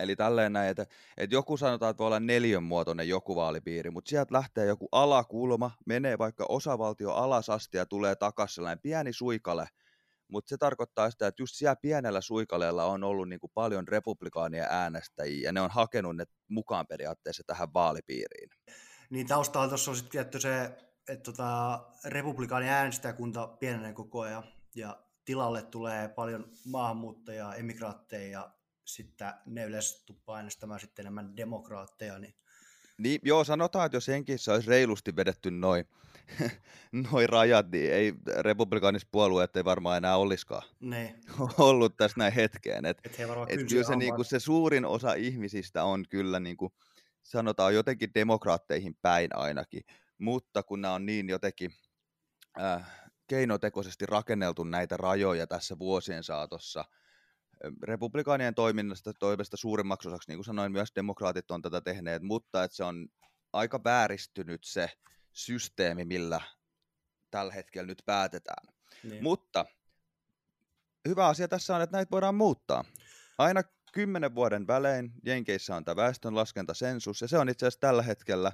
Eli 0.00 0.16
tälleen 0.16 0.52
näin, 0.52 0.70
että, 0.70 0.86
että 1.16 1.36
joku 1.36 1.56
sanotaan, 1.56 1.90
että 1.90 1.98
voi 1.98 2.06
olla 2.06 2.20
neljönmuotoinen 2.20 3.08
joku 3.08 3.36
vaalipiiri, 3.36 3.90
mutta 3.90 4.08
sieltä 4.08 4.34
lähtee 4.34 4.66
joku 4.66 4.88
alakulma, 4.92 5.70
menee 5.86 6.18
vaikka 6.18 6.46
osavaltio 6.48 7.12
alas 7.12 7.50
asti 7.50 7.76
ja 7.76 7.86
tulee 7.86 8.14
takaisin 8.16 8.54
sellainen 8.54 8.82
pieni 8.82 9.12
suikale, 9.12 9.68
mutta 10.28 10.48
se 10.48 10.56
tarkoittaa 10.56 11.10
sitä, 11.10 11.26
että 11.26 11.42
just 11.42 11.54
siellä 11.54 11.76
pienellä 11.76 12.20
suikaleella 12.20 12.84
on 12.84 13.04
ollut 13.04 13.28
niin 13.28 13.40
kuin 13.40 13.50
paljon 13.54 13.88
republikaania 13.88 14.66
äänestäjiä 14.70 15.48
ja 15.48 15.52
ne 15.52 15.60
on 15.60 15.70
hakenut 15.70 16.16
ne 16.16 16.24
mukaan 16.48 16.86
periaatteessa 16.86 17.42
tähän 17.46 17.74
vaalipiiriin. 17.74 18.50
Niin 19.10 19.26
taustalla 19.26 19.68
tuossa 19.68 19.90
on 19.90 19.96
sitten 19.96 20.10
tietty 20.10 20.40
se, 20.40 20.76
että 21.08 21.22
tota, 21.32 21.80
republikaani 22.04 22.68
äänestäjäkunta 22.68 23.46
pienenee 23.46 23.92
koko 23.92 24.20
ajan 24.20 24.44
ja 24.74 25.02
tilalle 25.24 25.62
tulee 25.62 26.08
paljon 26.08 26.52
maahanmuuttajia, 26.64 27.54
emigraatteja 27.54 28.30
ja 28.30 28.50
sitten 28.84 29.32
ne 29.46 29.64
yleensä 29.64 30.06
tuppaa 30.06 30.36
äänestämään 30.36 30.80
sitten 30.80 31.02
enemmän 31.02 31.36
demokraatteja. 31.36 32.18
Niin... 32.18 32.34
Niin, 32.98 33.20
joo, 33.24 33.44
sanotaan, 33.44 33.86
että 33.86 33.96
jos 33.96 34.08
henkissä 34.08 34.52
olisi 34.52 34.68
reilusti 34.68 35.16
vedetty 35.16 35.50
noin 35.50 35.84
noi 37.12 37.26
rajat, 37.26 37.70
niin 37.70 37.92
ei 37.92 38.14
republikaanispuolueet 38.36 39.56
ei 39.56 39.64
varmaan 39.64 39.96
enää 39.96 40.16
olisikaan 40.16 40.62
ne. 40.80 41.14
ollut 41.58 41.96
tässä 41.96 42.18
näin 42.18 42.32
hetkeen. 42.32 42.86
Et, 42.86 42.98
Et 43.04 43.12
et 43.48 43.68
kyllä 43.68 43.84
se, 43.84 43.96
niinku, 43.96 44.24
se 44.24 44.38
suurin 44.38 44.84
osa 44.84 45.14
ihmisistä 45.14 45.84
on 45.84 46.04
kyllä, 46.08 46.40
niinku, 46.40 46.72
sanotaan 47.22 47.74
jotenkin 47.74 48.14
demokraatteihin 48.14 48.96
päin 49.02 49.36
ainakin, 49.36 49.82
mutta 50.18 50.62
kun 50.62 50.80
nämä 50.80 50.94
on 50.94 51.06
niin 51.06 51.28
jotenkin 51.28 51.70
äh, 52.60 53.10
keinotekoisesti 53.26 54.06
rakenneltu 54.06 54.64
näitä 54.64 54.96
rajoja 54.96 55.46
tässä 55.46 55.78
vuosien 55.78 56.24
saatossa, 56.24 56.84
republikaanien 57.82 58.54
toiminnasta 58.54 59.12
toimesta 59.12 59.56
suurimmaksi 59.56 60.08
osaksi, 60.08 60.30
niin 60.30 60.38
kuin 60.38 60.44
sanoin, 60.44 60.72
myös 60.72 60.92
demokraatit 60.94 61.50
on 61.50 61.62
tätä 61.62 61.80
tehneet, 61.80 62.22
mutta 62.22 62.64
että 62.64 62.76
se 62.76 62.84
on 62.84 63.08
aika 63.52 63.84
vääristynyt 63.84 64.64
se 64.64 64.90
systeemi, 65.32 66.04
millä 66.04 66.40
tällä 67.30 67.52
hetkellä 67.52 67.86
nyt 67.86 68.02
päätetään. 68.06 68.74
Niin. 69.02 69.22
Mutta 69.22 69.66
hyvä 71.08 71.26
asia 71.26 71.48
tässä 71.48 71.76
on, 71.76 71.82
että 71.82 71.96
näitä 71.96 72.10
voidaan 72.10 72.34
muuttaa. 72.34 72.84
Aina 73.38 73.62
kymmenen 73.92 74.34
vuoden 74.34 74.66
välein 74.66 75.12
Jenkeissä 75.24 75.76
on 75.76 75.84
tämä 75.84 75.96
väestönlaskentasensus, 75.96 77.20
ja 77.20 77.28
se 77.28 77.38
on 77.38 77.48
itse 77.48 77.66
asiassa 77.66 77.80
tällä 77.80 78.02
hetkellä 78.02 78.52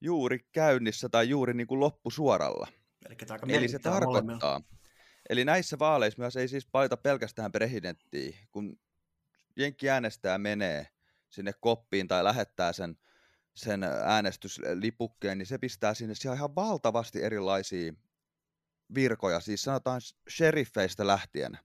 juuri 0.00 0.38
käynnissä 0.52 1.08
tai 1.08 1.28
juuri 1.28 1.54
niin 1.54 1.66
kuin 1.66 1.80
loppusuoralla. 1.80 2.66
Eli, 3.06 3.16
tämä 3.16 3.34
aika 3.34 3.46
Eli 3.46 3.68
se 3.68 3.72
merkittävä 3.72 4.00
molemmilla. 4.00 4.40
tarkoittaa, 4.40 4.80
eli 5.28 5.44
näissä 5.44 5.78
vaaleissa 5.78 6.22
myös 6.22 6.36
ei 6.36 6.48
siis 6.48 6.68
valita 6.72 6.96
pelkästään 6.96 7.52
presidenttiä, 7.52 8.36
kun 8.50 8.78
Jenkki 9.56 9.90
äänestää 9.90 10.38
menee 10.38 10.86
sinne 11.28 11.52
koppiin 11.60 12.08
tai 12.08 12.24
lähettää 12.24 12.72
sen, 12.72 12.96
sen 13.54 13.84
äänestyslipukkeen, 13.84 15.38
niin 15.38 15.46
se 15.46 15.58
pistää 15.58 15.94
sinne 15.94 16.14
siellä 16.14 16.36
ihan 16.36 16.54
valtavasti 16.54 17.22
erilaisia 17.22 17.92
virkoja, 18.94 19.40
siis 19.40 19.62
sanotaan 19.62 20.00
sheriffeistä 20.30 21.06
lähtien. 21.06 21.58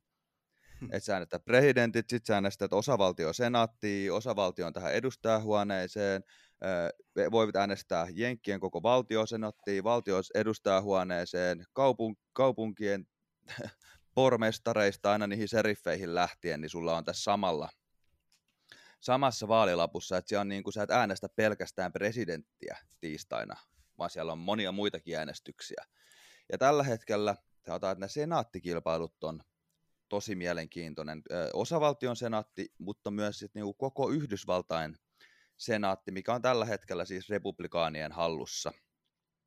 Hmm. 0.80 0.90
Että 0.92 1.06
sä 1.06 1.14
äänestät 1.14 1.46
presidentit, 1.46 2.10
sit 2.10 2.26
sä 2.26 2.34
äänestät 2.34 2.74
osavaltion 2.74 3.34
senaattia, 3.34 4.14
osavaltion 4.14 4.74
tähän 4.74 4.94
edustajahuoneeseen, 4.94 6.24
ö, 6.64 7.32
voit 7.32 7.56
äänestää 7.56 8.08
Jenkkien 8.14 8.60
koko 8.60 8.84
valtiosenattiin, 8.84 9.84
valtion 9.84 10.24
edustajahuoneeseen, 10.36 11.66
kaupun, 11.74 12.16
kaupunkien 12.34 13.08
pormestareista 14.16 15.12
aina 15.12 15.28
niihin 15.28 15.48
seriffeihin 15.48 16.16
lähtien, 16.16 16.62
niin 16.62 16.70
sulla 16.70 16.98
on 16.98 17.06
tässä 17.06 17.24
samalla, 17.24 17.70
samassa 19.02 19.48
vaalilapussa, 19.48 20.18
että 20.18 20.30
siellä 20.30 20.42
on 20.42 20.50
niin 20.50 20.64
kuin, 20.64 20.74
sä 20.74 20.84
et 20.84 20.92
äänestä 20.92 21.28
pelkästään 21.36 21.94
presidenttiä 21.94 22.78
tiistaina, 23.00 23.56
vaan 23.98 24.10
siellä 24.10 24.32
on 24.32 24.38
monia 24.38 24.72
muitakin 24.72 25.18
äänestyksiä. 25.18 25.86
Ja 26.52 26.58
tällä 26.58 26.84
hetkellä, 26.84 27.36
sanotaan, 27.66 27.92
että 27.92 28.00
nämä 28.00 28.08
senaattikilpailut 28.08 29.24
on 29.24 29.44
tosi 30.10 30.36
mielenkiintoinen. 30.36 31.22
Osavaltion 31.54 32.16
senaatti, 32.16 32.74
mutta 32.78 33.12
myös 33.12 33.40
sit 33.40 33.54
niinku 33.54 33.74
koko 33.74 34.10
Yhdysvaltain 34.10 34.98
senaatti, 35.58 36.12
mikä 36.12 36.34
on 36.34 36.42
tällä 36.42 36.66
hetkellä 36.66 37.06
siis 37.06 37.30
republikaanien 37.30 38.12
hallussa. 38.12 38.72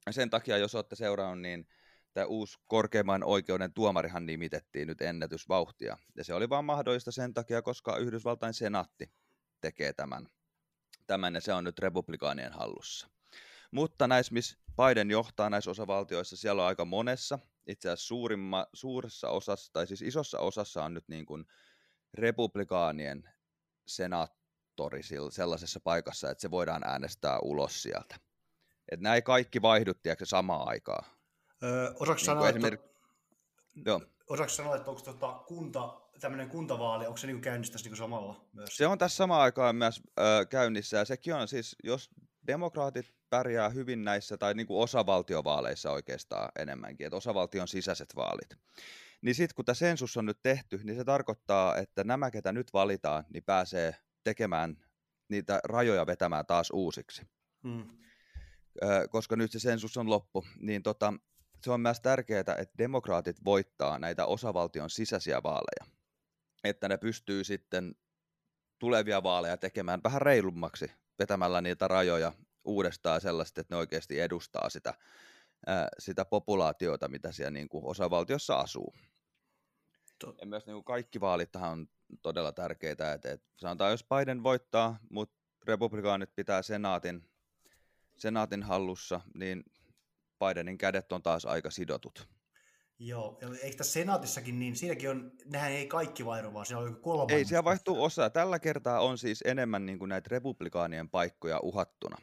Ja 0.07 0.13
sen 0.13 0.31
takia, 0.31 0.59
jos 0.59 0.75
olette 0.75 0.97
seurannut, 0.97 1.41
niin 1.41 1.69
tämä 2.13 2.27
uusi 2.27 2.59
korkeimman 2.67 3.25
oikeuden 3.25 3.73
tuomarihan 3.73 4.27
nimitettiin 4.27 4.89
nyt 4.89 5.01
ennätysvauhtia. 5.01 5.99
Ja 6.17 6.25
se 6.25 6.35
oli 6.35 6.49
vaan 6.49 6.65
mahdollista 6.65 7.13
sen 7.13 7.35
takia, 7.35 7.63
koska 7.63 7.97
Yhdysvaltain 7.97 8.55
senaatti 8.55 9.13
tekee 9.61 9.93
tämän. 9.93 10.29
Tämän 11.07 11.35
ja 11.35 11.41
se 11.41 11.53
on 11.53 11.65
nyt 11.65 11.79
republikaanien 11.79 12.53
hallussa. 12.53 13.09
Mutta 13.71 14.09
näissä, 14.09 14.35
missä 14.35 14.59
Biden 14.77 15.11
johtaa 15.11 15.51
näissä 15.51 15.71
osavaltioissa, 15.71 16.37
siellä 16.37 16.63
on 16.63 16.69
aika 16.69 16.85
monessa. 16.85 17.39
Itse 17.67 17.89
asiassa 17.89 18.07
suurimma, 18.07 18.67
suuressa 18.73 19.29
osassa, 19.29 19.73
tai 19.73 19.87
siis 19.87 20.03
isossa 20.03 20.39
osassa 20.39 20.85
on 20.85 20.95
nyt 20.95 21.09
niin 21.09 21.27
kuin 21.27 21.45
republikaanien 22.15 23.31
senaattori 23.87 24.48
sil- 25.09 25.31
sellaisessa 25.31 25.81
paikassa, 25.81 26.31
että 26.31 26.43
se 26.43 26.51
voidaan 26.51 26.85
äänestää 26.85 27.39
ulos 27.39 27.83
sieltä. 27.83 28.17
Että 28.93 29.03
nämä 29.03 29.15
ei 29.15 29.23
kaikki 29.23 29.63
vaihdu, 29.63 29.95
tiedätkö, 29.95 30.27
samaan 30.27 30.69
aikaan. 30.69 31.05
Öö, 31.63 31.91
osaako 31.95 32.15
Niin 32.15 32.25
sanoa, 32.25 32.53
kuin 32.53 32.65
että, 34.41 34.49
sanoa, 34.49 34.77
että 34.77 34.91
onko 34.91 35.03
tota 35.03 35.33
kunta, 35.47 36.01
tämmöinen 36.21 36.49
kuntavaali, 36.49 37.07
onko 37.07 37.17
se 37.17 37.27
niinku 37.27 37.43
käynnissä 37.43 37.73
tässä 37.73 37.87
niinku 37.87 37.97
samalla 37.97 38.45
myös? 38.53 38.77
se 38.77 38.87
on 38.87 38.99
tässä 38.99 39.17
samaan 39.17 39.43
aikaan 39.43 39.77
myös 39.77 40.03
ö, 40.19 40.47
käynnissä, 40.47 40.97
ja 40.97 41.05
sekin 41.05 41.35
on 41.35 41.49
siis, 41.49 41.77
jos 41.85 42.11
demokraatit 42.47 43.15
pärjää 43.31 43.69
hyvin 43.69 44.05
näissä, 44.05 44.37
tai 44.37 44.55
niin 44.55 44.67
kuin 44.67 44.83
osavaltiovaaleissa 44.83 45.93
oikeastaan 45.93 46.49
enemmänkin, 46.59 47.07
että 47.07 47.17
osavaltion 47.17 47.69
sisäiset 47.69 48.17
vaalit. 48.17 48.59
Niin 49.23 49.35
sitten 49.35 49.55
kun 49.55 49.65
tämä 49.65 49.75
sensus 49.75 50.17
on 50.17 50.27
nyt 50.27 50.39
tehty, 50.43 50.81
niin 50.85 50.97
se 50.97 51.05
tarkoittaa, 51.05 51.77
että 51.77 52.05
nämä, 52.05 52.31
ketä 52.31 52.53
nyt 52.53 52.73
valitaan, 52.73 53.25
niin 53.33 53.43
pääsee 53.45 53.97
tekemään 54.25 54.77
niitä 55.29 55.61
rajoja 55.65 56.07
vetämään 56.07 56.47
taas 56.47 56.71
uusiksi. 56.73 57.23
Hmm. 57.63 57.89
koska 59.11 59.37
nyt 59.37 59.53
se 59.53 59.59
sensus 59.59 59.97
on 59.97 60.11
loppu, 60.11 60.45
niin 60.61 60.83
tota, 60.83 61.15
se 61.65 61.71
on 61.71 61.81
myös 61.81 62.01
tärkeää, 62.01 62.41
että 62.41 62.79
demokraatit 62.79 63.45
voittaa 63.45 63.99
näitä 63.99 64.27
osavaltion 64.27 64.91
sisäisiä 64.91 65.43
vaaleja. 65.43 65.95
Että 66.65 66.89
ne 66.89 66.97
pystyy 66.97 67.45
sitten 67.45 67.95
tulevia 68.79 69.23
vaaleja 69.23 69.57
tekemään 69.57 70.01
vähän 70.05 70.23
reilummaksi 70.23 70.91
vetämällä 71.19 71.61
niitä 71.61 71.89
rajoja 71.89 72.33
uudestaan 72.65 73.21
sellaista, 73.21 73.61
että 73.61 73.75
ne 73.75 73.79
oikeasti 73.79 74.21
edustaa 74.21 74.71
sitä, 74.71 74.95
ää, 75.67 75.89
sitä 75.99 76.25
populaatiota, 76.25 77.09
mitä 77.09 77.33
siellä 77.33 77.51
niin 77.51 77.69
kuin 77.69 77.85
osavaltiossa 77.85 78.57
asuu. 78.57 78.95
Ja 80.41 80.47
myös 80.47 80.67
niin 80.67 80.75
kuin 80.75 80.85
kaikki 80.85 81.21
vaalit 81.21 81.57
on 81.57 81.89
todella 82.23 82.53
tärkeitä. 82.53 83.13
Että, 83.13 83.33
että 83.33 83.47
sanotaan, 83.57 83.91
jos 83.91 84.05
Biden 84.05 84.43
voittaa, 84.43 84.99
mutta 85.11 85.37
republikaanit 85.67 86.35
pitää 86.35 86.63
senaatin, 86.63 87.29
senaatin 88.17 88.63
hallussa, 88.63 89.21
niin 89.35 89.65
Bidenin 90.39 90.79
kädet 90.79 91.13
on 91.13 91.23
taas 91.23 91.45
aika 91.45 91.71
sidotut. 91.71 92.29
Joo, 92.99 93.39
eikö 93.63 93.77
tässä 93.77 93.93
senaatissakin, 93.93 94.59
niin 94.59 94.77
siinäkin 94.77 95.11
on, 95.11 95.33
nehän 95.45 95.73
ei 95.73 95.87
kaikki 95.87 96.27
vaihdu, 96.27 96.53
vaan 96.53 96.67
siellä 96.67 96.85
on 96.85 97.01
kolme. 97.01 97.35
Ei, 97.35 97.45
siellä 97.45 97.65
vaihtuu 97.65 98.05
osa. 98.05 98.31
Tällä 98.31 98.59
kertaa 98.59 99.01
on 99.01 99.19
siis 99.19 99.43
enemmän 99.47 99.87
niin 99.87 99.99
kuin 99.99 100.09
näitä 100.09 100.29
republikaanien 100.31 101.11
paikkoja 101.11 101.61
uhattuna. 101.61 102.17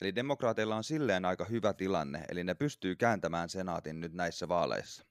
Eli 0.00 0.14
demokraateilla 0.14 0.76
on 0.76 0.84
silleen 0.84 1.24
aika 1.24 1.44
hyvä 1.44 1.72
tilanne, 1.72 2.24
eli 2.28 2.44
ne 2.44 2.54
pystyy 2.54 2.96
kääntämään 2.96 3.48
senaatin 3.48 4.00
nyt 4.00 4.12
näissä 4.12 4.48
vaaleissa. 4.48 5.04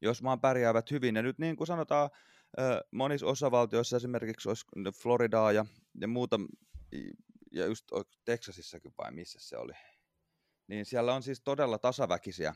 Jos 0.00 0.22
maan 0.22 0.40
pärjäävät 0.40 0.90
hyvin, 0.90 1.16
ja 1.16 1.22
nyt 1.22 1.38
niin 1.38 1.56
kuin 1.56 1.66
sanotaan, 1.66 2.10
monissa 2.90 3.26
osavaltioissa 3.26 3.96
esimerkiksi 3.96 4.48
olisi 4.48 4.66
Floridaa 5.02 5.52
ja, 5.52 5.66
ja 6.00 6.08
muuta, 6.08 6.40
ja 7.52 7.66
just 7.66 7.86
Texasissakin 8.24 8.94
vai 8.98 9.12
missä 9.12 9.38
se 9.40 9.56
oli, 9.56 9.72
niin 10.66 10.86
siellä 10.86 11.14
on 11.14 11.22
siis 11.22 11.40
todella 11.40 11.78
tasaväkisiä 11.78 12.54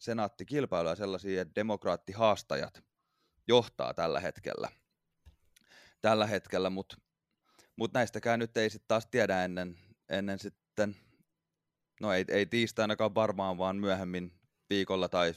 senaattikilpailuja 0.00 0.94
sellaisia, 0.94 1.42
että 1.42 1.54
demokraattihaastajat 1.54 2.84
johtaa 3.48 3.94
tällä 3.94 4.20
hetkellä. 4.20 4.68
Tällä 6.00 6.26
hetkellä, 6.26 6.70
mutta 6.70 6.96
mut 7.76 7.92
näistäkään 7.92 8.38
nyt 8.38 8.56
ei 8.56 8.70
sitten 8.70 8.88
taas 8.88 9.06
tiedä 9.06 9.44
ennen, 9.44 9.78
ennen 10.08 10.38
sitten, 10.38 10.96
no 12.00 12.12
ei, 12.12 12.24
ei 12.28 12.46
tiistainakaan 12.46 13.14
varmaan, 13.14 13.58
vaan 13.58 13.76
myöhemmin 13.76 14.32
viikolla 14.70 15.08
tai 15.08 15.34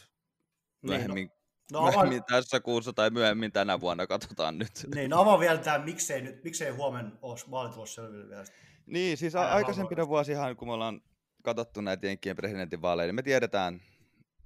myöhemmin, 0.82 1.16
niin, 1.16 1.28
no. 1.28 1.39
No, 1.72 1.82
myöhemmin 1.82 2.18
avaan... 2.18 2.24
tässä 2.30 2.60
kuussa 2.60 2.94
tai 2.94 3.10
myöhemmin 3.10 3.52
tänä 3.52 3.80
vuonna, 3.80 4.08
katsotaan 4.08 4.58
nyt. 4.58 4.88
Niin, 4.96 5.10
no 5.10 5.22
avaa 5.22 5.40
vielä 5.40 5.58
tämä, 5.58 5.78
miksei, 5.78 6.22
nyt, 6.22 6.44
miksei 6.44 6.72
huomenna 6.72 7.12
olisi 7.22 7.52
vaalitulos 7.52 7.96
selville 7.96 8.30
vielä. 8.30 8.44
Niin, 8.86 9.18
siis 9.18 9.36
a- 9.36 9.54
aikaisempina 9.54 10.08
vuosina, 10.08 10.56
kun 10.56 10.68
me 10.68 10.74
ollaan 10.74 11.02
katsottu 11.44 11.82
näitä 11.82 12.08
Jenkkien 12.08 12.36
presidentinvaaleja, 12.36 13.08
niin 13.08 13.16
me 13.16 13.24
tiedetään 13.24 13.82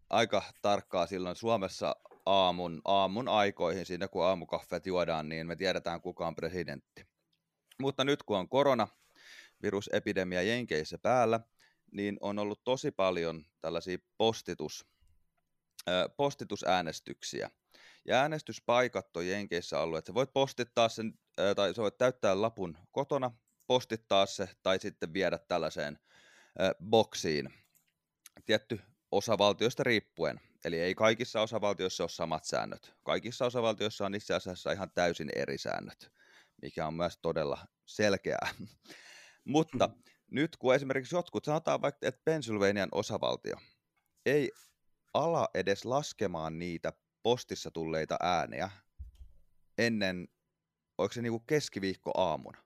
aika 0.09 0.43
tarkkaa 0.61 1.07
silloin 1.07 1.35
Suomessa 1.35 1.95
aamun, 2.25 2.81
aamun 2.85 3.27
aikoihin, 3.27 3.85
siinä 3.85 4.07
kun 4.07 4.25
aamukaffeet 4.25 4.85
juodaan, 4.85 5.29
niin 5.29 5.47
me 5.47 5.55
tiedetään 5.55 6.01
kuka 6.01 6.27
on 6.27 6.35
presidentti. 6.35 7.05
Mutta 7.79 8.03
nyt 8.03 8.23
kun 8.23 8.37
on 8.37 8.49
korona, 8.49 8.87
virusepidemia 9.63 10.41
Jenkeissä 10.41 10.97
päällä, 10.97 11.39
niin 11.91 12.17
on 12.21 12.39
ollut 12.39 12.63
tosi 12.63 12.91
paljon 12.91 13.45
tällaisia 13.61 13.97
postitus, 14.17 14.85
postitusäänestyksiä. 16.17 17.49
Ja 18.05 18.21
äänestyspaikat 18.21 19.17
on 19.17 19.27
Jenkeissä 19.27 19.79
ollut, 19.79 19.97
että 19.97 20.09
sä 20.09 20.13
voit 20.13 20.33
postittaa 20.33 20.89
sen, 20.89 21.19
tai 21.55 21.73
sä 21.73 21.81
voit 21.81 21.97
täyttää 21.97 22.41
lapun 22.41 22.77
kotona, 22.91 23.31
postittaa 23.67 24.25
se, 24.25 24.49
tai 24.63 24.79
sitten 24.79 25.13
viedä 25.13 25.37
tällaiseen 25.37 25.99
boksiin. 26.89 27.53
Tietty 28.45 28.79
osavaltioista 29.11 29.83
riippuen. 29.83 30.39
Eli 30.65 30.79
ei 30.79 30.95
kaikissa 30.95 31.41
osavaltioissa 31.41 32.03
ole 32.03 32.09
samat 32.09 32.43
säännöt. 32.43 32.93
Kaikissa 33.03 33.45
osavaltioissa 33.45 34.05
on 34.05 34.15
itse 34.15 34.33
asiassa 34.33 34.71
ihan 34.71 34.91
täysin 34.91 35.29
eri 35.35 35.57
säännöt, 35.57 36.11
mikä 36.61 36.87
on 36.87 36.93
myös 36.93 37.17
todella 37.21 37.67
selkeää. 37.85 38.49
Mutta 39.45 39.87
hmm. 39.87 40.03
nyt 40.31 40.57
kun 40.57 40.75
esimerkiksi 40.75 41.15
jotkut, 41.15 41.45
sanotaan 41.45 41.81
vaikka, 41.81 42.07
että 42.07 42.21
Pennsylvanian 42.25 42.89
osavaltio 42.91 43.55
ei 44.25 44.51
ala 45.13 45.49
edes 45.53 45.85
laskemaan 45.85 46.59
niitä 46.59 46.93
postissa 47.23 47.71
tulleita 47.71 48.17
ääniä 48.19 48.69
ennen, 49.77 50.27
oliko 50.97 51.13
se 51.13 51.21
niinku 51.21 51.39
keskiviikko 51.39 52.11
aamuna 52.17 52.63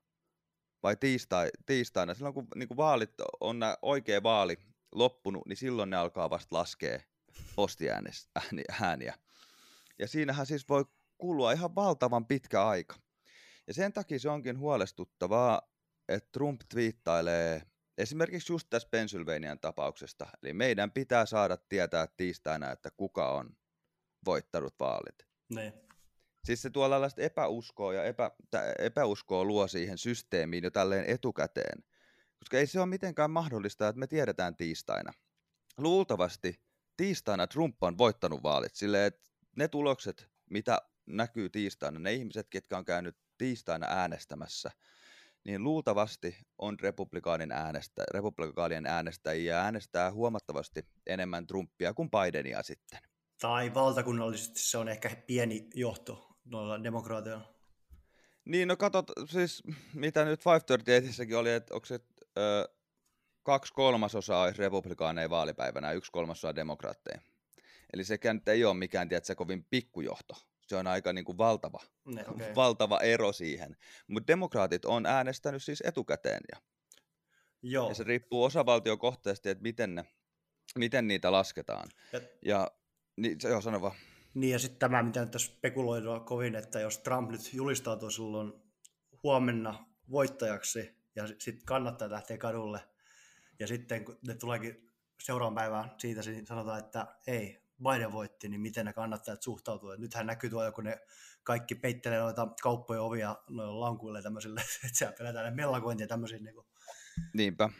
vai 0.82 0.96
tiistai, 0.96 1.50
tiistaina, 1.66 2.14
silloin 2.14 2.34
kun 2.34 2.46
niinku 2.54 2.76
vaalit 2.76 3.14
on 3.40 3.60
oikea 3.82 4.22
vaali 4.22 4.58
loppunut, 4.92 5.46
niin 5.46 5.56
silloin 5.56 5.90
ne 5.90 5.96
alkaa 5.96 6.30
vasta 6.30 6.56
laskea 6.56 7.00
postiääniä. 7.56 9.14
Ja 9.98 10.08
siinähän 10.08 10.46
siis 10.46 10.68
voi 10.68 10.84
kulua 11.18 11.52
ihan 11.52 11.74
valtavan 11.74 12.26
pitkä 12.26 12.66
aika. 12.66 12.96
Ja 13.66 13.74
sen 13.74 13.92
takia 13.92 14.18
se 14.18 14.28
onkin 14.28 14.58
huolestuttavaa, 14.58 15.62
että 16.08 16.28
Trump 16.32 16.60
twiittailee 16.68 17.62
esimerkiksi 17.98 18.52
just 18.52 18.66
tässä 18.70 18.88
Pennsylvanian 18.90 19.58
tapauksesta. 19.58 20.26
Eli 20.42 20.52
meidän 20.52 20.90
pitää 20.90 21.26
saada 21.26 21.56
tietää 21.56 22.06
tiistaina, 22.16 22.70
että 22.72 22.90
kuka 22.96 23.32
on 23.32 23.56
voittanut 24.24 24.74
vaalit. 24.80 25.26
Ne. 25.48 25.72
Siis 26.44 26.62
se 26.62 26.70
tuo 26.70 26.88
tällaista 26.88 27.22
epäuskoa 27.22 27.94
ja 27.94 28.04
epä, 28.04 28.30
epäuskoa 28.78 29.44
luo 29.44 29.68
siihen 29.68 29.98
systeemiin 29.98 30.64
jo 30.64 30.70
tälleen 30.70 31.04
etukäteen. 31.04 31.84
Koska 32.38 32.58
ei 32.58 32.66
se 32.66 32.80
ole 32.80 32.86
mitenkään 32.86 33.30
mahdollista, 33.30 33.88
että 33.88 33.98
me 33.98 34.06
tiedetään 34.06 34.56
tiistaina. 34.56 35.12
Luultavasti 35.78 36.60
tiistaina 36.96 37.46
Trump 37.46 37.82
on 37.82 37.98
voittanut 37.98 38.42
vaalit 38.42 38.74
silleen, 38.74 39.04
että 39.04 39.30
ne 39.56 39.68
tulokset, 39.68 40.28
mitä 40.50 40.78
näkyy 41.06 41.50
tiistaina, 41.50 41.98
ne 41.98 42.12
ihmiset, 42.12 42.48
ketkä 42.50 42.78
on 42.78 42.84
käynyt 42.84 43.16
tiistaina 43.38 43.86
äänestämässä, 43.86 44.70
niin 45.44 45.64
luultavasti 45.64 46.36
on 46.58 46.80
republikaanin 46.80 47.52
äänestä, 47.52 48.04
republikaanien 48.14 48.86
äänestäjiä 48.86 49.60
äänestää 49.60 50.12
huomattavasti 50.12 50.86
enemmän 51.06 51.46
Trumpia 51.46 51.94
kuin 51.94 52.10
Bidenia 52.10 52.62
sitten. 52.62 52.98
Tai 53.40 53.74
valtakunnallisesti 53.74 54.60
se 54.60 54.78
on 54.78 54.88
ehkä 54.88 55.16
pieni 55.26 55.68
johto 55.74 56.28
noilla 56.44 56.82
demokraateilla. 56.84 57.54
Niin, 58.44 58.68
no 58.68 58.76
katsot, 58.76 59.10
siis 59.28 59.62
mitä 59.94 60.24
nyt 60.24 60.46
538 60.46 61.38
oli, 61.38 61.52
että 61.52 61.74
onko 61.74 61.86
se 61.86 62.00
ö, 62.38 62.68
kaksi 63.42 63.72
kolmasosaa 63.72 64.42
olisi 64.42 64.58
republikaaneja 64.58 65.30
vaalipäivänä 65.30 65.86
ja 65.86 65.92
yksi 65.92 66.12
kolmasosa 66.12 66.54
demokraatteja. 66.54 67.20
Eli 67.92 68.04
sekään 68.04 68.42
ei 68.46 68.64
ole 68.64 68.74
mikään, 68.74 69.08
tiedätkö, 69.08 69.34
kovin 69.34 69.66
pikkujohto. 69.70 70.34
Se 70.68 70.76
on 70.76 70.86
aika 70.86 71.12
niin 71.12 71.24
kuin 71.24 71.38
valtava, 71.38 71.80
ne, 72.04 72.24
okay. 72.30 72.54
valtava 72.54 73.00
ero 73.00 73.32
siihen. 73.32 73.76
Mutta 74.06 74.26
demokraatit 74.26 74.84
on 74.84 75.06
äänestänyt 75.06 75.62
siis 75.62 75.82
etukäteen. 75.86 76.40
Ja, 76.52 76.60
Joo. 77.62 77.88
ja 77.88 77.94
se 77.94 78.04
riippuu 78.04 78.44
osavaltiokohtaisesti, 78.44 79.48
että 79.48 79.62
miten, 79.62 79.94
ne, 79.94 80.04
miten 80.78 81.08
niitä 81.08 81.32
lasketaan. 81.32 81.88
Ja, 82.12 82.20
ja 82.44 82.70
niin, 83.16 83.40
se, 83.40 83.48
joo, 83.48 83.60
sano 83.60 83.80
vaan. 83.80 83.96
Niin 84.34 84.52
ja 84.52 84.58
sitten 84.58 84.78
tämä, 84.78 85.02
mitä 85.02 85.20
nyt 85.20 85.30
tässä 85.30 85.52
spekuloidaan 85.52 86.24
kovin, 86.24 86.54
että 86.54 86.80
jos 86.80 86.98
Trump 86.98 87.30
nyt 87.30 87.54
julistautuu 87.54 88.10
silloin 88.10 88.52
huomenna 89.22 89.86
voittajaksi, 90.10 90.98
ja 91.16 91.26
sitten 91.26 91.66
kannattaa 91.66 92.10
lähteä 92.10 92.38
kadulle. 92.38 92.80
Ja 93.58 93.66
sitten 93.66 94.04
kun 94.04 94.18
ne 94.26 94.34
tuleekin 94.34 94.90
seuraavan 95.22 95.54
päivään 95.54 95.90
siitä, 95.98 96.20
niin 96.20 96.46
sanotaan, 96.46 96.78
että 96.78 97.06
ei, 97.26 97.67
Biden 97.82 98.12
voitti, 98.12 98.48
niin 98.48 98.60
miten 98.60 98.86
ne 98.86 98.92
kannattajat 98.92 99.42
suhtautuu. 99.42 99.90
Et 99.90 100.00
nythän 100.00 100.26
näkyy 100.26 100.50
tuolla, 100.50 100.72
kun 100.72 100.84
ne 100.84 101.00
kaikki 101.42 101.74
peittelee 101.74 102.20
noita 102.20 102.48
kauppojen 102.62 103.02
ovia 103.02 103.36
noilla 103.50 103.80
lankuille 103.80 104.22
tämmöisille, 104.22 104.60
että 104.84 104.98
siellä 104.98 105.16
pelätään 105.18 105.44
ne 105.44 105.50
mellakointia 105.50 106.06
tämmöisiä. 106.06 106.38
Niin 106.38 106.54
kuin... 106.54 106.66
Niinpä. 107.34 107.70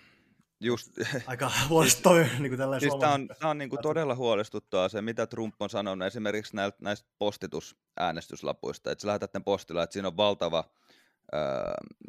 Just. 0.60 0.90
Aika 1.26 1.50
huolestuttavaa. 1.68 2.18
niin 2.38 2.56
kuin 2.56 2.80
siis 2.80 2.94
tämä 3.00 3.14
on, 3.14 3.28
tämä 3.38 3.50
on 3.50 3.58
niin 3.58 3.70
kuin 3.70 3.82
todella 3.82 4.14
huolestuttavaa 4.14 4.88
se, 4.88 5.02
mitä 5.02 5.26
Trump 5.26 5.62
on 5.62 5.70
sanonut 5.70 6.06
esimerkiksi 6.06 6.56
näistä 6.80 7.08
postitusäänestyslapuista. 7.18 8.90
Että 8.90 9.02
sä 9.02 9.08
lähetät 9.08 9.34
ne 9.34 9.40
postilla, 9.40 9.82
että 9.82 9.92
siinä 9.92 10.08
on 10.08 10.16
valtava 10.16 10.64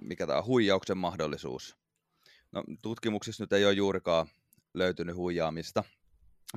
mikä 0.02 0.28
tämä 0.28 0.44
huijauksen 0.44 0.98
mahdollisuus. 0.98 1.78
No, 2.52 2.64
tutkimuksissa 2.82 3.44
nyt 3.44 3.54
ei 3.54 3.66
ole 3.66 3.74
juurikaan 3.74 4.28
löytynyt 4.74 5.16
huijaamista 5.16 5.84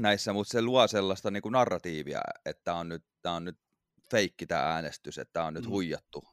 näissä, 0.00 0.33
mutta 0.33 0.52
se 0.52 0.62
luo 0.62 0.88
sellaista 0.88 1.31
niin 1.31 1.42
kuin 1.42 1.52
narratiivia, 1.52 2.20
että 2.46 2.61
tämä 2.64 2.76
on 2.76 2.88
nyt, 2.88 3.05
tämä 3.22 3.35
on 3.35 3.44
nyt 3.44 3.59
feikki 4.11 4.46
tämä 4.46 4.74
äänestys, 4.74 5.18
että 5.18 5.33
tämä 5.33 5.46
on 5.46 5.55
nyt 5.55 5.64
mm. 5.64 5.70
huijattu. 5.70 6.24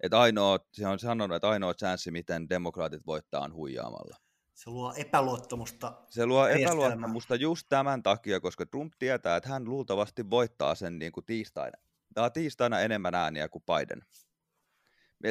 Että 0.00 0.20
ainoa, 0.20 0.58
se 0.72 0.86
on 0.86 0.98
sanonut, 0.98 1.36
että 1.36 1.48
ainoa 1.48 1.74
chanssi, 1.74 2.10
miten 2.10 2.48
demokraatit 2.48 3.06
voittaa, 3.06 3.44
on 3.44 3.54
huijaamalla. 3.54 4.16
Se 4.54 4.70
luo 4.70 4.94
epäluottamusta. 4.96 5.92
Se 6.08 6.26
luo 6.26 6.48
epäluottamusta 6.48 7.34
just 7.34 7.66
tämän 7.68 8.02
takia, 8.02 8.40
koska 8.40 8.66
Trump 8.66 8.92
tietää, 8.98 9.36
että 9.36 9.48
hän 9.48 9.64
luultavasti 9.64 10.30
voittaa 10.30 10.74
sen 10.74 10.98
niin 10.98 11.12
kuin 11.12 11.26
tiistaina. 11.26 11.78
Tämä 12.14 12.24
on 12.24 12.32
tiistaina 12.32 12.80
enemmän 12.80 13.14
ääniä 13.14 13.48
kuin 13.48 13.64
Biden. 13.66 14.02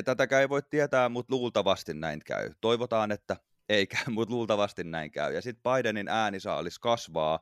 Tätäkään 0.05 0.41
ei 0.41 0.49
voi 0.49 0.61
tietää, 0.69 1.09
mutta 1.09 1.35
luultavasti 1.35 1.93
näin 1.93 2.21
käy. 2.25 2.51
Toivotaan, 2.61 3.11
että 3.11 3.37
ei 3.69 3.87
käy, 3.87 4.05
mutta 4.13 4.33
luultavasti 4.33 4.83
näin 4.83 5.11
käy. 5.11 5.33
Ja 5.33 5.41
sitten 5.41 5.73
Bidenin 5.73 6.07
äänisaalis 6.07 6.79
kasvaa 6.79 7.39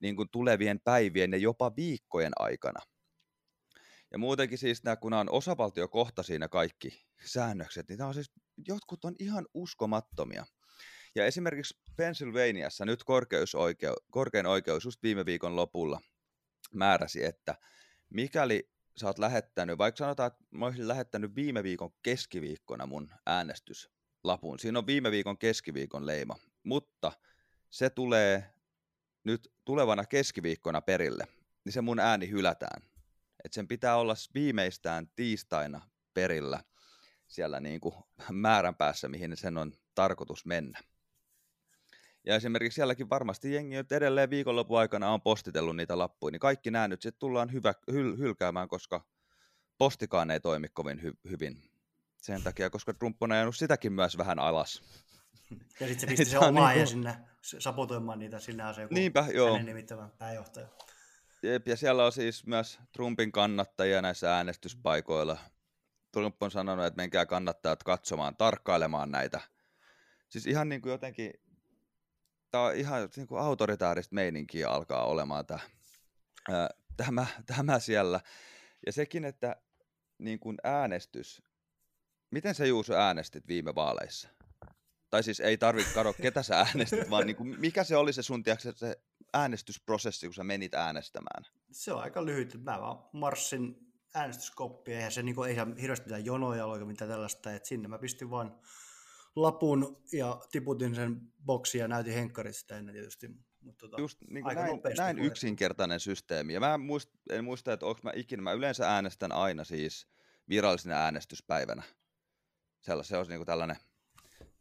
niin 0.00 0.16
kuin 0.16 0.28
tulevien 0.28 0.80
päivien 0.80 1.32
ja 1.32 1.38
jopa 1.38 1.76
viikkojen 1.76 2.32
aikana. 2.38 2.80
Ja 4.12 4.18
muutenkin 4.18 4.58
siis 4.58 4.84
nämä, 4.84 4.96
kun 4.96 5.10
nämä 5.10 5.20
on 5.20 5.30
osavaltiokohtaisia 5.30 6.26
siinä 6.26 6.48
kaikki 6.48 7.06
säännökset, 7.24 7.88
niin 7.88 7.98
nämä 7.98 8.08
on 8.08 8.14
siis, 8.14 8.30
jotkut 8.68 9.04
on 9.04 9.14
ihan 9.18 9.46
uskomattomia. 9.54 10.46
Ja 11.14 11.26
esimerkiksi 11.26 11.78
Pennsylvaniassa 11.96 12.84
nyt 12.84 13.04
korkeusoikeu, 13.04 13.94
korkein 14.10 14.46
oikeus 14.46 14.84
just 14.84 15.02
viime 15.02 15.26
viikon 15.26 15.56
lopulla 15.56 16.00
määräsi, 16.74 17.24
että 17.24 17.54
mikäli 18.10 18.70
sä 18.96 19.06
oot 19.06 19.18
lähettänyt, 19.18 19.78
vaikka 19.78 19.98
sanotaan, 19.98 20.26
että 20.26 20.44
mä 20.50 20.66
olisin 20.66 20.88
lähettänyt 20.88 21.34
viime 21.34 21.62
viikon 21.62 21.90
keskiviikkona 22.02 22.86
mun 22.86 23.10
äänestyslapun, 23.26 24.58
siinä 24.58 24.78
on 24.78 24.86
viime 24.86 25.10
viikon 25.10 25.38
keskiviikon 25.38 26.06
leima, 26.06 26.36
mutta 26.62 27.12
se 27.70 27.90
tulee 27.90 28.54
nyt 29.24 29.52
tulevana 29.64 30.04
keskiviikkona 30.04 30.80
perille, 30.80 31.24
niin 31.64 31.72
se 31.72 31.80
mun 31.80 31.98
ääni 31.98 32.30
hylätään. 32.30 32.82
Että 33.44 33.54
sen 33.54 33.68
pitää 33.68 33.96
olla 33.96 34.14
viimeistään 34.34 35.08
tiistaina 35.16 35.80
perillä 36.14 36.60
siellä 37.30 37.60
niin 37.70 37.80
kuin 37.80 37.94
määränpäässä, 38.30 39.08
mihin 39.08 39.36
sen 39.36 39.58
on 39.58 39.72
tarkoitus 39.94 40.46
mennä. 40.46 40.80
Ja 42.26 42.36
esimerkiksi 42.36 42.74
sielläkin 42.74 43.10
varmasti 43.10 43.54
jengi 43.54 43.76
nyt 43.76 43.92
edelleen 43.92 44.30
viikonlopun 44.30 44.78
aikana 44.78 45.10
on 45.10 45.22
postitellut 45.22 45.76
niitä 45.76 45.98
lappuja, 45.98 46.32
niin 46.32 46.40
kaikki 46.40 46.70
nämä 46.70 46.88
nyt 46.88 47.02
sitten 47.02 47.20
tullaan 47.20 47.52
hyvä, 47.52 47.74
hyl, 47.92 48.16
hylkäämään, 48.16 48.68
koska 48.68 49.06
postikaan 49.78 50.30
ei 50.30 50.40
toimi 50.40 50.68
kovin 50.68 51.02
hy, 51.02 51.12
hyvin. 51.30 51.62
Sen 52.16 52.42
takia, 52.42 52.70
koska 52.70 52.94
Trump 52.94 53.22
on 53.22 53.32
ajanut 53.32 53.56
sitäkin 53.56 53.92
myös 53.92 54.18
vähän 54.18 54.38
alas. 54.38 54.82
Ja 55.80 55.86
sitten 55.86 56.00
se 56.00 56.06
pisti 56.06 56.24
se 56.24 56.38
omaa 56.38 56.72
niin 56.72 56.86
sinne 56.86 57.16
sapotoimaan 57.42 58.18
niitä, 58.18 58.38
sinne 58.38 58.74
se 58.74 58.82
joku 58.82 58.94
Niinpä, 58.94 59.26
joo. 59.34 59.52
hänen 59.52 59.66
nimittävän 59.66 60.10
pääjohtaja. 60.18 60.68
Jep, 61.42 61.68
ja 61.68 61.76
siellä 61.76 62.04
on 62.04 62.12
siis 62.12 62.46
myös 62.46 62.78
Trumpin 62.92 63.32
kannattajia 63.32 64.02
näissä 64.02 64.36
äänestyspaikoilla. 64.36 65.38
Trump 66.12 66.42
on 66.42 66.50
sanonut, 66.50 66.84
että 66.84 66.96
menkää 66.96 67.26
kannattajat 67.26 67.82
katsomaan, 67.82 68.36
tarkkailemaan 68.36 69.10
näitä. 69.10 69.40
Siis 70.28 70.46
ihan 70.46 70.68
niin 70.68 70.82
kuin 70.82 70.90
jotenkin 70.90 71.32
tämä 72.50 72.64
on 72.64 72.74
ihan 72.74 73.08
niin 73.16 73.26
kuin 73.26 73.40
autoritaarista 73.40 74.14
meininkiä 74.14 74.70
alkaa 74.70 75.04
olemaan 75.04 75.46
tämä, 75.46 75.60
tämä, 76.96 77.26
tämä 77.56 77.78
siellä. 77.78 78.20
Ja 78.86 78.92
sekin, 78.92 79.24
että 79.24 79.56
niin 80.18 80.40
kuin 80.40 80.56
äänestys, 80.64 81.42
miten 82.30 82.54
sä 82.54 82.66
Juuso 82.66 82.94
äänestit 82.94 83.48
viime 83.48 83.74
vaaleissa? 83.74 84.28
Tai 85.10 85.22
siis 85.22 85.40
ei 85.40 85.58
tarvitse 85.58 85.94
katsoa, 85.94 86.12
ketä 86.12 86.42
sä 86.42 86.58
äänestit, 86.58 87.10
vaan 87.10 87.26
niin 87.26 87.36
kuin, 87.36 87.60
mikä 87.60 87.84
se 87.84 87.96
oli 87.96 88.12
se 88.12 88.22
sun 88.22 88.42
tiiäks, 88.42 88.68
se 88.74 88.96
äänestysprosessi, 89.32 90.26
kun 90.26 90.34
sä 90.34 90.44
menit 90.44 90.74
äänestämään? 90.74 91.44
Se 91.72 91.92
on 91.92 92.02
aika 92.02 92.24
lyhyt. 92.24 92.64
Mä 92.64 92.80
vaan 92.80 93.08
marssin 93.12 93.76
äänestyskoppia, 94.14 94.96
eihän 94.96 95.12
se 95.12 95.22
niin 95.22 95.34
kuin, 95.34 95.50
ei 95.50 95.56
hirveästi 95.80 96.06
mitään 96.06 96.24
jonoja 96.24 96.66
ole 96.66 96.84
mitään 96.84 97.10
tällaista, 97.10 97.52
että 97.52 97.68
sinne 97.68 97.88
mä 97.88 97.98
pistin 97.98 98.30
vaan 98.30 98.60
lapun 99.36 100.02
ja 100.12 100.40
tiputin 100.52 100.94
sen 100.94 101.20
boksi 101.44 101.78
ja 101.78 101.88
näytin 101.88 102.14
henkkarit 102.14 102.56
sitä 102.56 102.76
ennen 102.76 102.94
tietysti. 102.94 103.28
Mutta 103.60 103.88
tota, 103.88 104.00
Just 104.00 104.18
niin 104.30 104.44
kuin 104.44 104.54
näin, 104.54 104.80
näin 104.96 105.18
yksinkertainen 105.18 106.00
systeemi. 106.00 106.54
Ja 106.54 106.60
mä 106.60 106.74
en 106.74 106.80
muista, 106.80 107.18
en 107.30 107.44
muista 107.44 107.72
että 107.72 107.86
onko 107.86 108.00
mä 108.02 108.12
ikinä, 108.14 108.42
mä 108.42 108.52
yleensä 108.52 108.94
äänestän 108.94 109.32
aina 109.32 109.64
siis 109.64 110.08
virallisena 110.48 110.94
äänestyspäivänä. 110.94 111.82
Sellainen, 112.80 113.08
se 113.08 113.16
olisi 113.16 113.30
niin 113.30 113.38
kuin 113.38 113.46
tällainen, 113.46 113.76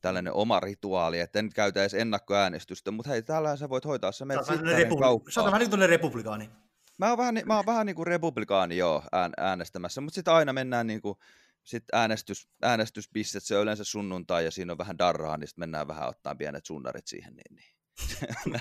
tällainen 0.02 0.34
oma 0.34 0.60
rituaali, 0.60 1.20
että 1.20 1.40
en 1.40 1.50
käytä 1.56 1.82
edes 1.82 1.94
ennakkoäänestystä, 1.94 2.92
mutta 2.92 3.12
hei, 3.12 3.22
täällä 3.22 3.56
sä 3.56 3.70
voit 3.70 3.86
hoitaa, 3.86 4.12
sä 4.12 4.26
menet 4.26 4.46
sitten 4.46 4.68
republi- 4.68 5.32
Sä 5.32 5.42
oot 5.42 5.46
vähän 5.46 5.60
niin 5.60 5.70
kuin 5.70 5.90
republikaani. 5.90 6.50
Mä 6.98 7.10
oon 7.10 7.18
vähän, 7.18 7.36
mä 7.46 7.56
oon 7.56 7.66
vähän 7.66 7.86
niin 7.86 7.96
kuin 7.96 8.08
republikaani, 8.08 8.78
joo, 8.78 9.04
äänestämässä, 9.38 10.02
mutta 10.02 10.16
sitten 10.16 10.34
aina 10.34 10.54
mennään 10.54 10.88
niin 10.88 11.02
kuin 11.02 11.18
sitten 11.64 12.00
äänestys, 12.00 12.50
äänestyspistet, 12.62 13.44
se 13.44 13.58
on 13.58 13.64
yleensä 13.64 13.84
sunnuntai 13.84 14.46
ja 14.46 14.52
siinä 14.52 14.74
on 14.74 14.78
vähän 14.78 14.98
darraa, 14.98 15.38
niin 15.38 15.48
sitten 15.48 15.62
mennään 15.62 15.88
vähän 15.88 16.10
ottaa 16.10 16.36
pienet 16.36 16.66
sunnarit 16.66 17.08
siihen. 17.08 17.34
Niin, 17.36 17.56
niin. 17.56 17.80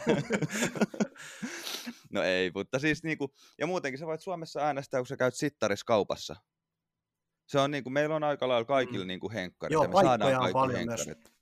no 2.12 2.22
ei, 2.22 2.50
mutta 2.54 2.78
siis 2.78 3.02
niinku, 3.02 3.34
ja 3.58 3.66
muutenkin 3.66 3.98
sä 3.98 4.06
voit 4.06 4.20
Suomessa 4.20 4.60
äänestää, 4.60 5.00
kun 5.00 5.06
sä 5.06 5.16
käyt 5.16 5.34
sittaris 5.34 5.84
kaupassa. 5.84 6.36
Se 7.48 7.58
on 7.58 7.70
niinku, 7.70 7.90
meillä 7.90 8.16
on 8.16 8.24
aika 8.24 8.48
lailla 8.48 8.64
kaikilla 8.64 9.04
mm. 9.04 9.08
niinku 9.08 9.30
henkkarit. 9.30 9.72
Joo, 9.72 9.82
ja 9.82 9.88
me 9.88 9.92
paikkoja 9.92 10.40
on 10.40 10.52
paljon 10.52 10.78
henkkarit. 10.78 11.06
myös. 11.06 11.38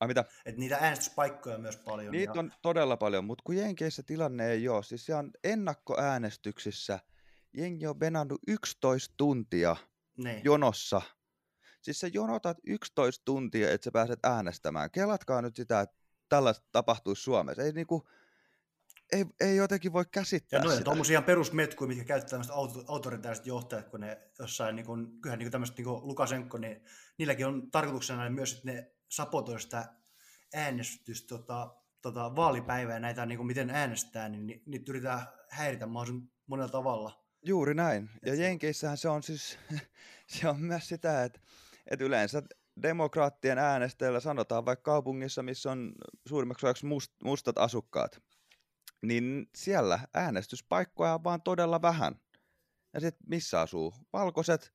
Ai 0.00 0.08
mitä? 0.08 0.24
Et 0.46 0.56
niitä 0.56 0.76
äänestyspaikkoja 0.80 1.56
on 1.56 1.62
myös 1.62 1.76
paljon. 1.76 2.12
Niitä 2.12 2.32
ja... 2.34 2.40
on 2.40 2.52
todella 2.62 2.96
paljon, 2.96 3.24
mutta 3.24 3.42
kun 3.46 3.56
Jenkeissä 3.56 4.02
tilanne 4.02 4.50
ei 4.50 4.68
ole, 4.68 4.82
siis 4.82 5.06
siellä 5.06 5.18
on 5.18 5.30
ennakkoäänestyksissä, 5.44 7.00
jengi 7.52 7.86
on 7.86 8.00
venannut 8.00 8.40
11 8.46 9.14
tuntia 9.16 9.76
niin. 10.16 10.40
jonossa. 10.44 11.02
Siis 11.82 12.00
sä 12.00 12.06
jonotat 12.12 12.58
11 12.66 13.24
tuntia, 13.24 13.70
että 13.70 13.84
sä 13.84 13.92
pääset 13.92 14.20
äänestämään. 14.22 14.90
Kelatkaa 14.90 15.42
nyt 15.42 15.56
sitä, 15.56 15.80
että 15.80 15.96
tällaista 16.28 16.66
tapahtuisi 16.72 17.22
Suomessa. 17.22 17.62
Ei 17.62 17.72
niinku, 17.72 18.08
ei, 19.12 19.24
ei 19.40 19.56
jotenkin 19.56 19.92
voi 19.92 20.04
käsittää 20.10 20.58
ja 20.58 20.64
noin, 20.64 20.76
sitä. 20.76 20.84
tuommoisia 20.84 21.22
perusmetkuja, 21.22 21.88
mitkä 21.88 22.04
käyttää 22.04 22.30
tämmöiset 22.30 22.54
auto, 22.54 22.84
autoritaariset 22.88 23.46
johtajat, 23.46 23.88
kun 23.88 24.00
ne 24.00 24.18
jossain, 24.38 24.76
niin 24.76 24.86
kuin, 24.86 25.20
kyllähän 25.20 25.38
niin 25.38 25.50
tämmöiset 25.50 25.78
niin 25.78 25.88
Lukasenko, 25.88 26.58
niin 26.58 26.84
niilläkin 27.18 27.46
on 27.46 27.70
tarkoituksena 27.70 28.30
myös, 28.30 28.52
että 28.52 28.72
ne 28.72 28.90
sapotoivat 29.08 29.62
sitä 29.62 29.94
äänestys, 30.54 31.26
tota, 31.26 31.74
tota, 32.02 32.36
vaalipäivää, 32.36 33.00
näitä 33.00 33.26
niin 33.26 33.36
kuin 33.36 33.46
miten 33.46 33.70
äänestää, 33.70 34.28
niin 34.28 34.62
niitä 34.66 34.92
yritetään 34.92 35.26
häiritä 35.50 35.86
mahdollisimman 35.86 36.30
monella 36.46 36.72
tavalla. 36.72 37.26
Juuri 37.44 37.74
näin. 37.74 38.10
Ja 38.26 38.34
Jenkeissähän 38.34 38.96
se 38.96 39.08
on 39.08 39.22
siis, 39.22 39.58
se 40.26 40.48
on 40.48 40.60
myös 40.60 40.88
sitä, 40.88 41.24
että, 41.24 41.40
että 41.90 42.04
yleensä 42.04 42.42
demokraattien 42.82 43.58
äänestäjillä 43.58 44.20
sanotaan 44.20 44.64
vaikka 44.64 44.82
kaupungissa, 44.82 45.42
missä 45.42 45.70
on 45.70 45.92
suurimmaksi 46.28 46.66
osaksi 46.66 46.86
must, 46.86 47.12
mustat 47.24 47.58
asukkaat, 47.58 48.22
niin 49.08 49.50
siellä 49.54 50.00
äänestyspaikkoja 50.14 51.14
on 51.14 51.24
vaan 51.24 51.42
todella 51.42 51.82
vähän. 51.82 52.20
Ja 52.94 53.00
sitten 53.00 53.26
missä 53.28 53.60
asuu? 53.60 53.94
Valkoiset 54.12 54.72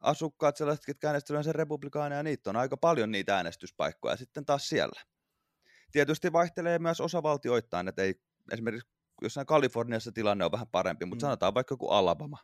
asukkaat, 0.00 0.56
sellaiset, 0.56 0.88
jotka 0.88 1.06
äänestävät 1.06 1.44
sen 1.44 1.54
republikaaneja, 1.54 2.22
niitä 2.22 2.50
on 2.50 2.56
aika 2.56 2.76
paljon 2.76 3.10
niitä 3.10 3.36
äänestyspaikkoja 3.36 4.16
sitten 4.16 4.46
taas 4.46 4.68
siellä. 4.68 5.00
Tietysti 5.92 6.32
vaihtelee 6.32 6.78
myös 6.78 7.00
osavaltioittain, 7.00 7.88
että 7.88 8.02
ei 8.02 8.14
esimerkiksi 8.52 8.90
jossain 9.22 9.46
Kaliforniassa 9.46 10.12
tilanne 10.12 10.44
on 10.44 10.52
vähän 10.52 10.68
parempi, 10.68 11.04
mutta 11.04 11.26
mm. 11.26 11.28
sanotaan 11.28 11.54
vaikka 11.54 11.72
joku 11.72 11.88
Alabama 11.88 12.38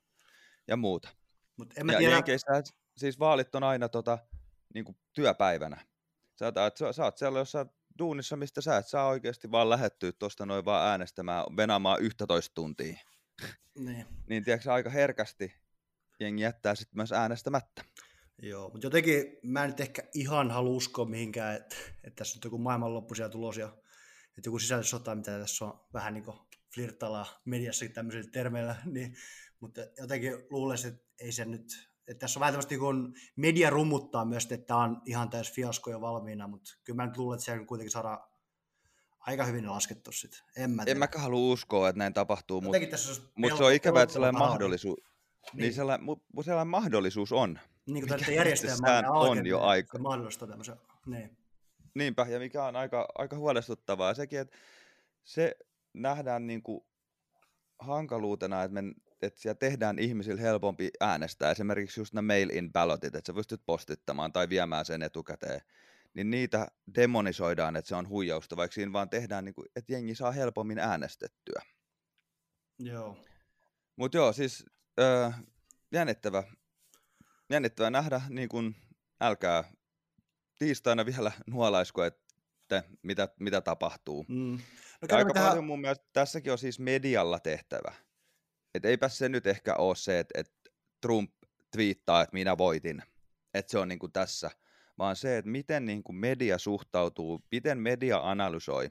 ja 0.68 0.76
muuta. 0.76 1.08
Mut 1.56 1.68
en 1.76 1.86
mä 1.86 1.92
ja 1.92 1.98
tiedä... 1.98 2.14
Jenkeissä, 2.14 2.62
siis 2.96 3.18
vaalit 3.18 3.54
on 3.54 3.64
aina 3.64 3.88
tota, 3.88 4.18
niin 4.74 4.84
kuin 4.84 4.96
työpäivänä. 5.12 5.86
Sä, 6.38 6.48
että 6.48 6.70
sä, 6.78 6.92
sä 6.92 7.04
oot 7.04 7.18
siellä 7.18 7.38
jossain 7.38 7.70
duunissa, 7.98 8.36
mistä 8.36 8.60
sä 8.60 8.76
et 8.76 8.86
saa 8.86 9.08
oikeasti 9.08 9.50
vaan 9.50 9.70
lähettyä 9.70 10.12
tuosta 10.12 10.46
noin 10.46 10.64
vaan 10.64 10.88
äänestämään, 10.88 11.44
venaamaan 11.56 12.02
11 12.02 12.54
tuntia. 12.54 12.96
Niin. 13.78 14.06
niin 14.28 14.44
tiedätkö, 14.44 14.72
aika 14.72 14.90
herkästi 14.90 15.54
jengi 16.20 16.42
jättää 16.42 16.74
sitten 16.74 16.98
myös 16.98 17.12
äänestämättä. 17.12 17.84
Joo, 18.42 18.70
mutta 18.70 18.86
jotenkin 18.86 19.38
mä 19.42 19.64
en 19.64 19.70
nyt 19.70 19.80
ehkä 19.80 20.02
ihan 20.14 20.50
halua 20.50 20.76
uskoa 20.76 21.04
mihinkään, 21.04 21.56
että, 21.56 21.76
että 22.04 22.16
tässä 22.16 22.38
on 22.38 22.40
joku 22.44 22.58
maailmanloppu 22.58 23.14
siellä 23.14 23.32
tulos 23.32 23.56
ja 23.56 23.66
että 24.38 24.48
joku 24.48 24.58
sisällissota, 24.58 25.14
mitä 25.14 25.38
tässä 25.38 25.64
on 25.64 25.86
vähän 25.92 26.14
niin 26.14 26.24
kuin 26.24 26.36
flirttaillaan 26.74 27.26
mediassakin 27.44 27.94
tämmöisillä 27.94 28.30
termeillä, 28.30 28.76
niin, 28.94 29.16
mutta 29.60 29.80
jotenkin 29.98 30.32
luulisin, 30.50 30.92
että 30.92 31.04
ei 31.18 31.32
se 31.32 31.44
nyt, 31.44 31.89
että 32.10 32.20
tässä 32.20 32.38
on 32.38 32.40
vähän 32.40 32.52
tämmöistä 32.52 32.74
niin 32.74 33.14
media 33.36 33.70
rummuttaa 33.70 34.24
myös, 34.24 34.44
että 34.44 34.66
tämä 34.66 34.80
on 34.80 35.02
ihan 35.06 35.30
täys 35.30 35.52
fiasko 35.52 35.90
jo 35.90 36.00
valmiina, 36.00 36.48
mutta 36.48 36.70
kyllä 36.84 36.96
mä 36.96 37.06
nyt 37.06 37.16
luulen, 37.16 37.36
että 37.36 37.44
siellä 37.44 37.64
kuitenkin 37.64 37.90
saadaan 37.90 38.18
aika 39.20 39.44
hyvin 39.44 39.70
laskettu 39.70 40.12
sitten. 40.12 40.40
En, 40.56 40.70
mä 40.70 40.82
en 40.86 40.98
mäkään 40.98 41.22
halua 41.22 41.52
uskoa, 41.52 41.88
että 41.88 41.98
näin 41.98 42.14
tapahtuu, 42.14 42.60
mutta 42.60 42.78
mut 43.34 43.56
se 43.56 43.64
on 43.64 43.72
ikävä, 43.72 44.02
että 44.02 44.12
sellainen 44.12 44.38
mahdollisuus, 44.38 44.98
niin. 45.52 45.62
niin 45.62 45.74
sellainen, 45.74 46.04
mutta 46.04 46.42
sellainen 46.42 46.70
mahdollisuus 46.70 47.32
on. 47.32 47.58
Niin 47.86 48.06
kuin 48.06 48.18
tätä 48.18 48.32
järjestelmää 48.32 49.10
on 49.10 49.46
jo 49.46 49.60
aika. 49.60 49.98
Se 49.98 50.02
mahdollistaa 50.02 50.48
tämmöisen, 50.48 50.76
niin. 51.06 51.36
Niinpä, 51.94 52.26
ja 52.28 52.38
mikä 52.38 52.64
on 52.64 52.76
aika, 52.76 53.08
aika 53.14 53.36
huolestuttavaa 53.36 54.14
sekin, 54.14 54.40
että 54.40 54.56
se 55.24 55.56
nähdään 55.94 56.46
niin 56.46 56.62
kuin 56.62 56.80
hankaluutena, 57.78 58.62
että, 58.62 58.82
me, 58.82 58.92
että 59.22 59.40
siellä 59.40 59.58
tehdään 59.58 59.98
ihmisille 59.98 60.42
helpompi 60.42 60.90
äänestää. 61.00 61.50
Esimerkiksi 61.50 62.00
just 62.00 62.14
nämä 62.14 62.26
mail-in 62.34 62.72
ballotit, 62.72 63.14
että 63.14 63.26
sä 63.26 63.34
pystyt 63.34 63.62
postittamaan 63.66 64.32
tai 64.32 64.48
viemään 64.48 64.84
sen 64.84 65.02
etukäteen. 65.02 65.60
niin 66.14 66.30
niitä 66.30 66.66
demonisoidaan, 66.94 67.76
että 67.76 67.88
se 67.88 67.94
on 67.94 68.08
huijausta, 68.08 68.56
vaikka 68.56 68.74
siinä 68.74 68.92
vaan 68.92 69.10
tehdään, 69.10 69.44
niin 69.44 69.54
kuin, 69.54 69.66
että 69.76 69.92
jengi 69.92 70.14
saa 70.14 70.32
helpommin 70.32 70.78
äänestettyä. 70.78 71.62
Joo. 72.78 73.24
Mutta 73.96 74.16
joo, 74.16 74.32
siis 74.32 74.64
öö, 75.00 75.30
jännittävä, 75.92 76.42
jännittävä 77.50 77.90
nähdä, 77.90 78.20
niin 78.28 78.48
kun, 78.48 78.74
älkää 79.20 79.64
tiistaina 80.58 81.06
vielä 81.06 81.32
nuolaisko, 81.46 82.04
että 82.04 82.82
mitä, 83.02 83.28
mitä 83.40 83.60
tapahtuu. 83.60 84.24
Mm. 84.28 84.58
No, 85.02 85.08
ja 85.08 85.16
aika 85.16 85.32
tähän... 85.32 85.48
paljon 85.48 85.64
mun 85.64 85.80
mielestä 85.80 86.04
tässäkin 86.12 86.52
on 86.52 86.58
siis 86.58 86.78
medialla 86.78 87.38
tehtävä. 87.38 87.94
Että 88.74 88.88
eipä 88.88 89.08
se 89.08 89.28
nyt 89.28 89.46
ehkä 89.46 89.74
ole 89.74 89.96
se, 89.96 90.18
että, 90.18 90.40
että 90.40 90.70
Trump 91.00 91.32
twiittaa, 91.70 92.22
että 92.22 92.34
minä 92.34 92.58
voitin. 92.58 93.02
Että 93.54 93.70
se 93.70 93.78
on 93.78 93.88
niin 93.88 93.98
kuin 93.98 94.12
tässä. 94.12 94.50
Vaan 94.98 95.16
se, 95.16 95.38
että 95.38 95.50
miten 95.50 95.84
niin 95.86 96.02
kuin 96.02 96.16
media 96.16 96.58
suhtautuu, 96.58 97.44
miten 97.50 97.78
media 97.78 98.18
analysoi 98.22 98.90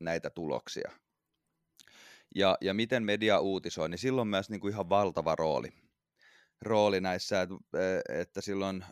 näitä 0.00 0.30
tuloksia. 0.30 0.90
Ja, 2.34 2.58
ja 2.60 2.74
miten 2.74 3.02
media 3.02 3.40
uutisoi, 3.40 3.88
niin 3.88 3.98
silloin 3.98 4.28
myös 4.28 4.50
niin 4.50 4.60
kuin 4.60 4.72
ihan 4.72 4.88
valtava 4.88 5.36
rooli. 5.36 5.72
Rooli 6.62 7.00
näissä, 7.00 7.42
että, 7.42 7.54
että 8.08 8.40
silloin 8.40 8.84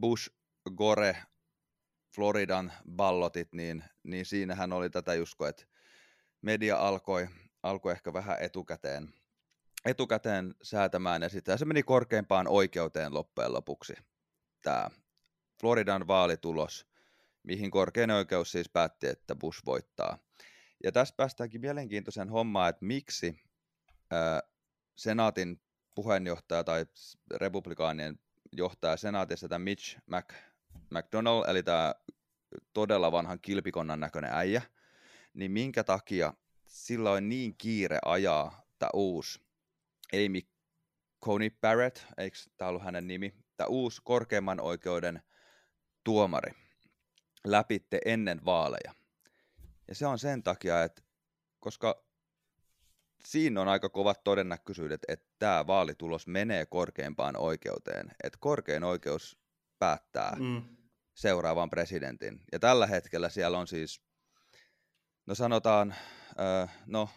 Bush, 0.00 0.30
Gore, 0.76 1.16
Floridan 2.14 2.72
ballotit, 2.90 3.52
niin, 3.52 3.84
niin 4.02 4.26
siinähän 4.26 4.72
oli 4.72 4.90
tätä 4.90 5.14
just, 5.14 5.40
että 5.48 5.64
media 6.42 6.76
alkoi, 6.76 7.28
alkoi 7.62 7.92
ehkä 7.92 8.12
vähän 8.12 8.36
etukäteen, 8.40 9.14
etukäteen 9.84 10.54
säätämään, 10.62 11.22
ja 11.22 11.28
sitten 11.28 11.58
se 11.58 11.64
meni 11.64 11.82
korkeimpaan 11.82 12.48
oikeuteen 12.48 13.14
loppujen 13.14 13.52
lopuksi, 13.52 13.94
tämä 14.62 14.88
Floridan 15.60 16.06
vaalitulos, 16.06 16.86
mihin 17.42 17.70
korkein 17.70 18.10
oikeus 18.10 18.52
siis 18.52 18.68
päätti, 18.68 19.06
että 19.06 19.34
Bush 19.34 19.62
voittaa. 19.66 20.18
Ja 20.84 20.92
tässä 20.92 21.14
päästäänkin 21.16 21.60
mielenkiintoisen 21.60 22.28
hommaan, 22.28 22.70
että 22.70 22.84
miksi 22.84 23.42
ää, 24.10 24.42
senaatin 24.96 25.60
puheenjohtaja 25.94 26.64
tai 26.64 26.86
republikaanien 27.30 28.18
johtaja 28.52 28.96
senaatissa, 28.96 29.48
tämä 29.48 29.58
Mitch 29.64 29.98
Mc, 30.06 30.32
McDonald, 30.90 31.44
eli 31.48 31.62
tämä 31.62 31.94
todella 32.72 33.12
vanhan 33.12 33.40
kilpikonnan 33.40 34.00
näköinen 34.00 34.32
äijä, 34.32 34.62
niin 35.34 35.50
minkä 35.50 35.84
takia 35.84 36.34
sillä 36.66 37.10
on 37.10 37.28
niin 37.28 37.54
kiire 37.58 37.98
ajaa 38.04 38.62
tämä 38.78 38.90
uusi 38.94 39.40
Amy 40.12 40.40
Coney 41.24 41.50
Barrett, 41.60 42.04
eikö 42.18 42.36
tämä 42.56 42.68
ollut 42.68 42.82
hänen 42.82 43.06
nimi, 43.06 43.34
tämä 43.56 43.68
uusi 43.68 44.00
korkeimman 44.04 44.60
oikeuden 44.60 45.22
tuomari 46.04 46.52
läpitte 47.46 47.98
ennen 48.04 48.44
vaaleja. 48.44 48.94
Ja 49.88 49.94
se 49.94 50.06
on 50.06 50.18
sen 50.18 50.42
takia, 50.42 50.84
että 50.84 51.02
koska 51.60 52.04
siinä 53.24 53.60
on 53.60 53.68
aika 53.68 53.88
kovat 53.88 54.24
todennäköisyydet, 54.24 55.00
että 55.08 55.26
tämä 55.38 55.66
vaalitulos 55.66 56.26
menee 56.26 56.66
korkeimpaan 56.66 57.36
oikeuteen. 57.36 58.10
Että 58.24 58.38
korkein 58.40 58.84
oikeus 58.84 59.38
päättää 59.78 60.36
mm. 60.38 60.62
seuraavan 61.14 61.70
presidentin. 61.70 62.40
Ja 62.52 62.58
tällä 62.58 62.86
hetkellä 62.86 63.28
siellä 63.28 63.58
on 63.58 63.66
siis, 63.66 64.02
no 65.26 65.34
sanotaan, 65.34 65.94
no 66.86 67.08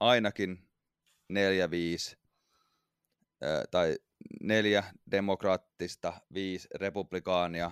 ainakin 0.00 0.68
neljä, 1.28 1.70
viisi, 1.70 2.21
tai 3.70 3.96
neljä 4.42 4.84
demokraattista, 5.10 6.12
viisi 6.34 6.68
republikaania, 6.74 7.70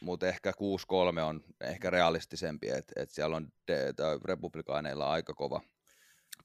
mutta 0.00 0.26
ehkä 0.26 0.50
6-3 0.50 1.20
on 1.20 1.44
ehkä 1.60 1.90
realistisempi, 1.90 2.68
että 2.68 2.92
et 2.96 3.10
siellä 3.10 3.36
on 3.36 3.52
de, 3.68 3.94
republikaaneilla 4.24 5.10
aika 5.10 5.34
kova, 5.34 5.60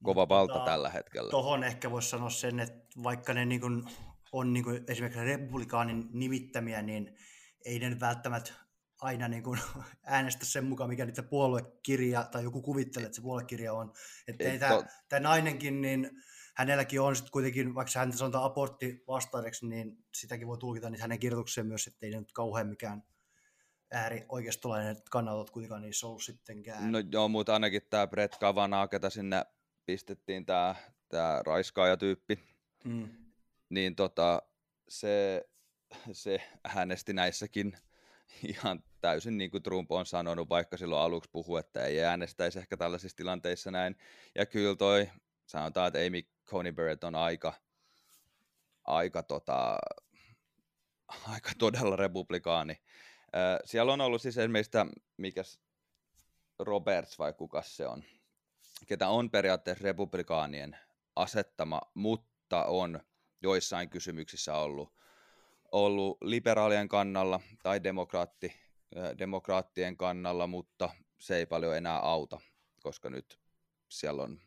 kova 0.04 0.22
Mutta 0.22 0.36
valta 0.36 0.54
tota, 0.54 0.66
tällä 0.66 0.90
hetkellä. 0.90 1.30
Tuohon 1.30 1.64
ehkä 1.64 1.92
voisi 1.92 2.10
sanoa 2.10 2.30
sen, 2.30 2.60
että 2.60 3.02
vaikka 3.04 3.34
ne 3.34 3.46
niin 3.46 3.62
kun 3.62 3.90
on 4.32 4.54
niin 4.54 4.64
kun 4.64 4.84
esimerkiksi 4.88 5.24
republikaanin 5.24 6.10
nimittämiä, 6.14 6.82
niin 6.82 7.18
ei 7.66 7.80
ne 7.80 8.00
välttämättä 8.00 8.52
aina 9.02 9.28
niin 9.28 9.44
kuin 9.44 9.60
äänestä 10.04 10.46
sen 10.46 10.66
mukaan, 10.66 10.90
mikä 10.90 11.06
niitä 11.06 11.24
puoluekirja 11.24 12.24
tai 12.24 12.44
joku 12.44 12.62
kuvittelee, 12.62 13.06
että 13.06 13.16
se 13.16 13.22
puoluekirja 13.22 13.74
on. 13.74 13.94
Että 14.28 14.44
ei, 14.44 14.60
tämä, 14.60 14.76
to... 14.76 14.84
tämä 15.10 15.20
nainenkin, 15.20 15.82
niin 15.82 16.12
hänelläkin 16.60 17.02
on 17.02 17.15
sitten 17.15 17.32
kuitenkin, 17.32 17.76
vaikka 17.76 18.00
hän 18.00 18.13
sanotaan 18.13 18.43
abortti 18.43 19.04
vastaajaksi, 19.08 19.67
niin 19.67 20.06
sitäkin 20.15 20.48
voi 20.48 20.58
tulkita 20.58 20.89
niin 20.89 21.02
hänen 21.02 21.19
kirjoitukseen 21.19 21.67
myös, 21.67 21.88
että 21.88 22.06
ei 22.06 22.12
ne 22.12 22.19
nyt 22.19 22.32
kauhean 22.32 22.67
mikään 22.67 23.04
ääri 23.91 24.26
oikeistolainen 24.30 24.95
kannalta 25.12 25.52
kuitenkaan 25.52 25.82
niissä 25.82 26.08
ollut 26.08 26.24
sittenkään. 26.24 26.91
No 26.91 27.00
joo, 27.12 27.28
mutta 27.28 27.54
ainakin 27.54 27.82
tämä 27.89 28.08
Brett 28.08 28.38
Kavanaugh, 28.38 28.91
ketä 28.91 29.10
sinne 29.10 29.45
pistettiin 29.86 30.45
tämä 30.45 30.76
tää 31.10 31.43
raiskaajatyyppi, 31.43 32.39
mm. 32.86 33.10
niin 33.69 33.95
tota, 33.95 34.41
se, 34.89 35.45
se 36.12 36.41
äänesti 36.76 37.13
näissäkin 37.13 37.78
ihan 38.60 38.84
täysin 39.02 39.38
niin 39.38 39.52
kuin 39.52 39.63
Trump 39.63 39.91
on 39.91 40.06
sanonut, 40.06 40.50
vaikka 40.50 40.78
silloin 40.78 41.02
aluksi 41.02 41.30
puhu, 41.34 41.58
että 41.58 41.86
ei 41.86 42.04
äänestäisi 42.04 42.60
ehkä 42.60 42.78
tällaisissa 42.78 43.17
tilanteissa 43.17 43.72
näin. 43.72 43.95
Ja 44.36 44.45
kyllä 44.45 44.76
toi, 44.76 45.10
sanotaan, 45.50 45.88
että 45.88 46.00
Amy 46.08 46.22
Coney 46.46 46.72
Barrett 46.72 47.04
on 47.04 47.16
aika, 47.16 47.54
aika, 48.84 49.24
tota, 49.24 49.78
aika 51.34 51.50
todella 51.58 51.96
republikaani. 51.96 52.82
Siellä 53.66 53.94
on 53.94 54.02
ollut 54.02 54.22
siis 54.22 54.38
esimerkiksi 54.38 54.72
tämä, 54.72 54.92
mikä 55.18 55.42
Roberts 56.60 57.20
vai 57.20 57.34
kuka 57.34 57.62
se 57.62 57.88
on, 57.88 58.04
ketä 58.88 59.08
on 59.08 59.30
periaatteessa 59.30 59.84
republikaanien 59.84 60.78
asettama, 61.16 61.82
mutta 61.94 62.66
on 62.66 63.00
joissain 63.42 63.90
kysymyksissä 63.90 64.56
ollut, 64.56 64.94
ollut 65.72 66.18
liberaalien 66.22 66.88
kannalla 66.88 67.40
tai 67.64 67.84
demokraatti, 67.84 68.56
demokraattien 69.20 69.98
kannalla, 69.98 70.48
mutta 70.48 70.90
se 71.20 71.38
ei 71.38 71.46
paljon 71.46 71.78
enää 71.78 72.00
auta, 72.00 72.40
koska 72.84 73.10
nyt 73.10 73.40
siellä 73.90 74.24
on, 74.24 74.42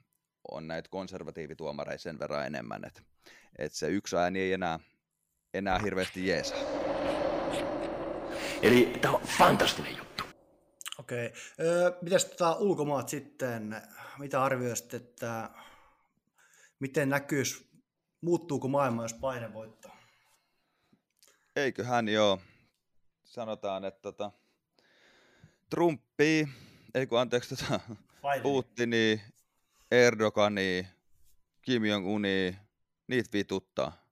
on 0.51 0.69
näitä 0.69 0.89
konservatiivituomareita 0.89 2.03
sen 2.03 2.19
verran 2.19 2.47
enemmän, 2.47 2.85
että, 2.85 3.03
että 3.59 3.79
se 3.79 3.89
yksi 3.89 4.17
ääni 4.17 4.41
ei 4.41 4.53
enää, 4.53 4.81
enää 5.55 5.79
hirveästi 5.79 6.27
jeesaa. 6.27 6.59
Eli 8.63 8.99
tämä 9.01 9.15
on 9.15 9.23
fantastinen 9.23 9.97
juttu. 9.97 10.25
Okei. 10.99 11.27
Okay. 11.27 11.99
mitäs 12.03 12.25
tota 12.25 12.57
ulkomaat 12.57 13.09
sitten? 13.09 13.83
Mitä 14.19 14.45
arvioisit, 14.45 14.95
että 14.95 15.51
miten 16.79 17.09
näkyisi, 17.09 17.67
muuttuuko 18.21 18.69
maailma, 18.69 19.03
jos 19.03 19.15
paine 19.15 19.55
voittaa? 19.55 19.97
Eiköhän 21.57 22.09
joo. 22.09 22.39
Sanotaan, 23.25 23.85
että 23.85 24.03
tota, 24.03 24.33
Trumpi, 25.71 26.49
ei 26.95 27.07
kun 27.07 27.21
anteeksi 27.21 27.57
tota, 27.57 27.81
Putini, 28.43 29.23
Erdogani, 29.93 30.89
Kim 31.63 31.85
Jong-uni, 31.85 32.59
niitä 33.09 33.31
vituttaa. 33.33 34.03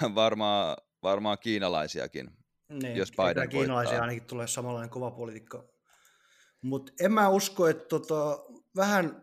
Ja 0.00 0.14
varmaan, 0.14 0.76
varmaan 1.02 1.38
kiinalaisiakin 1.38 2.30
niin, 2.68 2.96
jos 2.96 3.12
Biden 3.12 3.48
kiinalaisia 3.48 4.00
ainakin 4.00 4.24
tulee 4.24 4.46
samanlainen 4.46 4.90
kova 4.90 5.10
politiikka. 5.10 5.64
Mutta 6.62 6.92
en 7.00 7.12
mä 7.12 7.28
usko, 7.28 7.66
että 7.66 7.84
tota, 7.88 8.44
vähän 8.76 9.22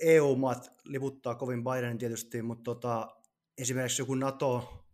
EU-maat 0.00 0.72
liputtaa 0.84 1.34
kovin 1.34 1.64
Bidenin 1.64 1.98
tietysti, 1.98 2.42
mutta 2.42 2.64
tota, 2.64 3.16
esimerkiksi 3.58 4.02
joku 4.02 4.14
NATO, 4.14 4.84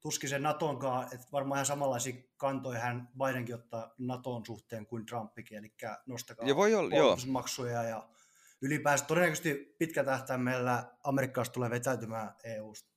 tuskin 0.00 0.30
se 0.30 0.38
Natonkaan, 0.38 1.04
että 1.04 1.26
varmaan 1.32 1.56
ihan 1.58 1.66
samanlaisia 1.66 2.14
kantoja 2.36 2.78
hän 2.78 3.08
Bidenkin 3.18 3.54
ottaa 3.54 3.94
Naton 3.98 4.46
suhteen 4.46 4.86
kuin 4.86 5.06
Trumpikin, 5.06 5.58
eli 5.58 5.72
nostakaa 6.06 6.48
ja 6.48 6.56
voi 6.56 6.74
olla, 6.74 7.16
maksuja 7.26 7.82
ja 7.82 8.08
ylipäänsä 8.62 9.04
todennäköisesti 9.04 9.74
pitkä 9.78 10.04
tähtäimellä 10.04 10.84
Amerikkaasta 11.04 11.52
tulee 11.52 11.70
vetäytymään 11.70 12.34
EUsta 12.44 12.92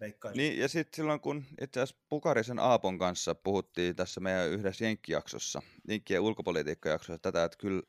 veikkaisin. 0.00 0.38
Niin, 0.38 0.58
ja 0.58 0.68
sitten 0.68 0.96
silloin 0.96 1.20
kun 1.20 1.44
itse 1.60 1.80
asiassa 1.80 2.04
Pukarisen 2.08 2.58
Aapon 2.58 2.98
kanssa 2.98 3.34
puhuttiin 3.34 3.96
tässä 3.96 4.20
meidän 4.20 4.48
yhdessä 4.48 4.84
Jenkki-jaksossa, 4.84 5.62
Jenkkien 5.88 6.20
ulkopolitiikkajaksossa 6.20 7.18
tätä, 7.18 7.44
että 7.44 7.58
kyllä 7.58 7.82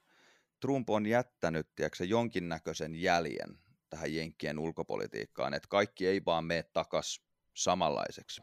Trump 0.60 0.90
on 0.90 1.06
jättänyt 1.06 1.68
tiedätkö, 1.76 2.06
jonkinnäköisen 2.06 2.96
jäljen 2.96 3.58
tähän 3.90 4.16
Jenkkien 4.16 4.60
ulkopolitiikkaan, 4.60 5.54
että 5.54 5.68
kaikki 5.70 6.08
ei 6.08 6.26
vaan 6.26 6.46
mene 6.46 6.64
takas 6.64 7.22
samanlaiseksi 7.54 8.42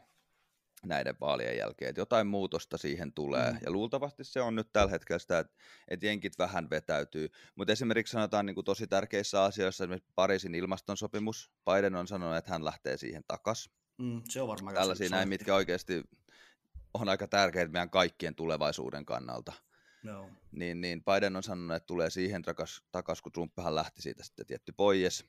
näiden 0.87 1.15
vaalien 1.21 1.57
jälkeen, 1.57 1.89
että 1.89 2.01
jotain 2.01 2.27
muutosta 2.27 2.77
siihen 2.77 3.13
tulee, 3.13 3.51
mm. 3.51 3.57
ja 3.65 3.71
luultavasti 3.71 4.23
se 4.23 4.41
on 4.41 4.55
nyt 4.55 4.69
tällä 4.73 4.91
hetkellä 4.91 5.19
sitä, 5.19 5.39
että, 5.39 5.53
että 5.87 6.05
jenkit 6.05 6.39
vähän 6.39 6.69
vetäytyy, 6.69 7.29
mutta 7.55 7.73
esimerkiksi 7.73 8.11
sanotaan 8.11 8.45
niin 8.45 8.55
kuin 8.55 8.65
tosi 8.65 8.87
tärkeissä 8.87 9.43
asioissa, 9.43 9.83
esimerkiksi 9.83 10.11
Pariisin 10.15 10.55
ilmastonsopimus, 10.55 11.51
Biden 11.65 11.95
on 11.95 12.07
sanonut, 12.07 12.37
että 12.37 12.51
hän 12.51 12.65
lähtee 12.65 12.97
siihen 12.97 13.23
takas. 13.27 13.69
Mm, 13.97 14.21
se 14.29 14.41
on 14.41 14.47
varmaan 14.47 14.75
Tällaisia 14.75 15.09
näin, 15.09 15.29
mitkä 15.29 15.55
oikeasti 15.55 16.03
on 16.93 17.09
aika 17.09 17.27
tärkeitä 17.27 17.71
meidän 17.71 17.89
kaikkien 17.89 18.35
tulevaisuuden 18.35 19.05
kannalta. 19.05 19.53
Joo. 20.03 20.29
Niin, 20.51 20.81
niin 20.81 21.03
Biden 21.03 21.35
on 21.35 21.43
sanonut, 21.43 21.75
että 21.75 21.87
tulee 21.87 22.09
siihen 22.09 22.41
takaisin, 22.91 23.23
kun 23.23 23.31
Trumpihan 23.31 23.75
lähti 23.75 24.01
siitä 24.01 24.23
sitten 24.23 24.45
tietty 24.45 24.71
pois. 24.77 25.25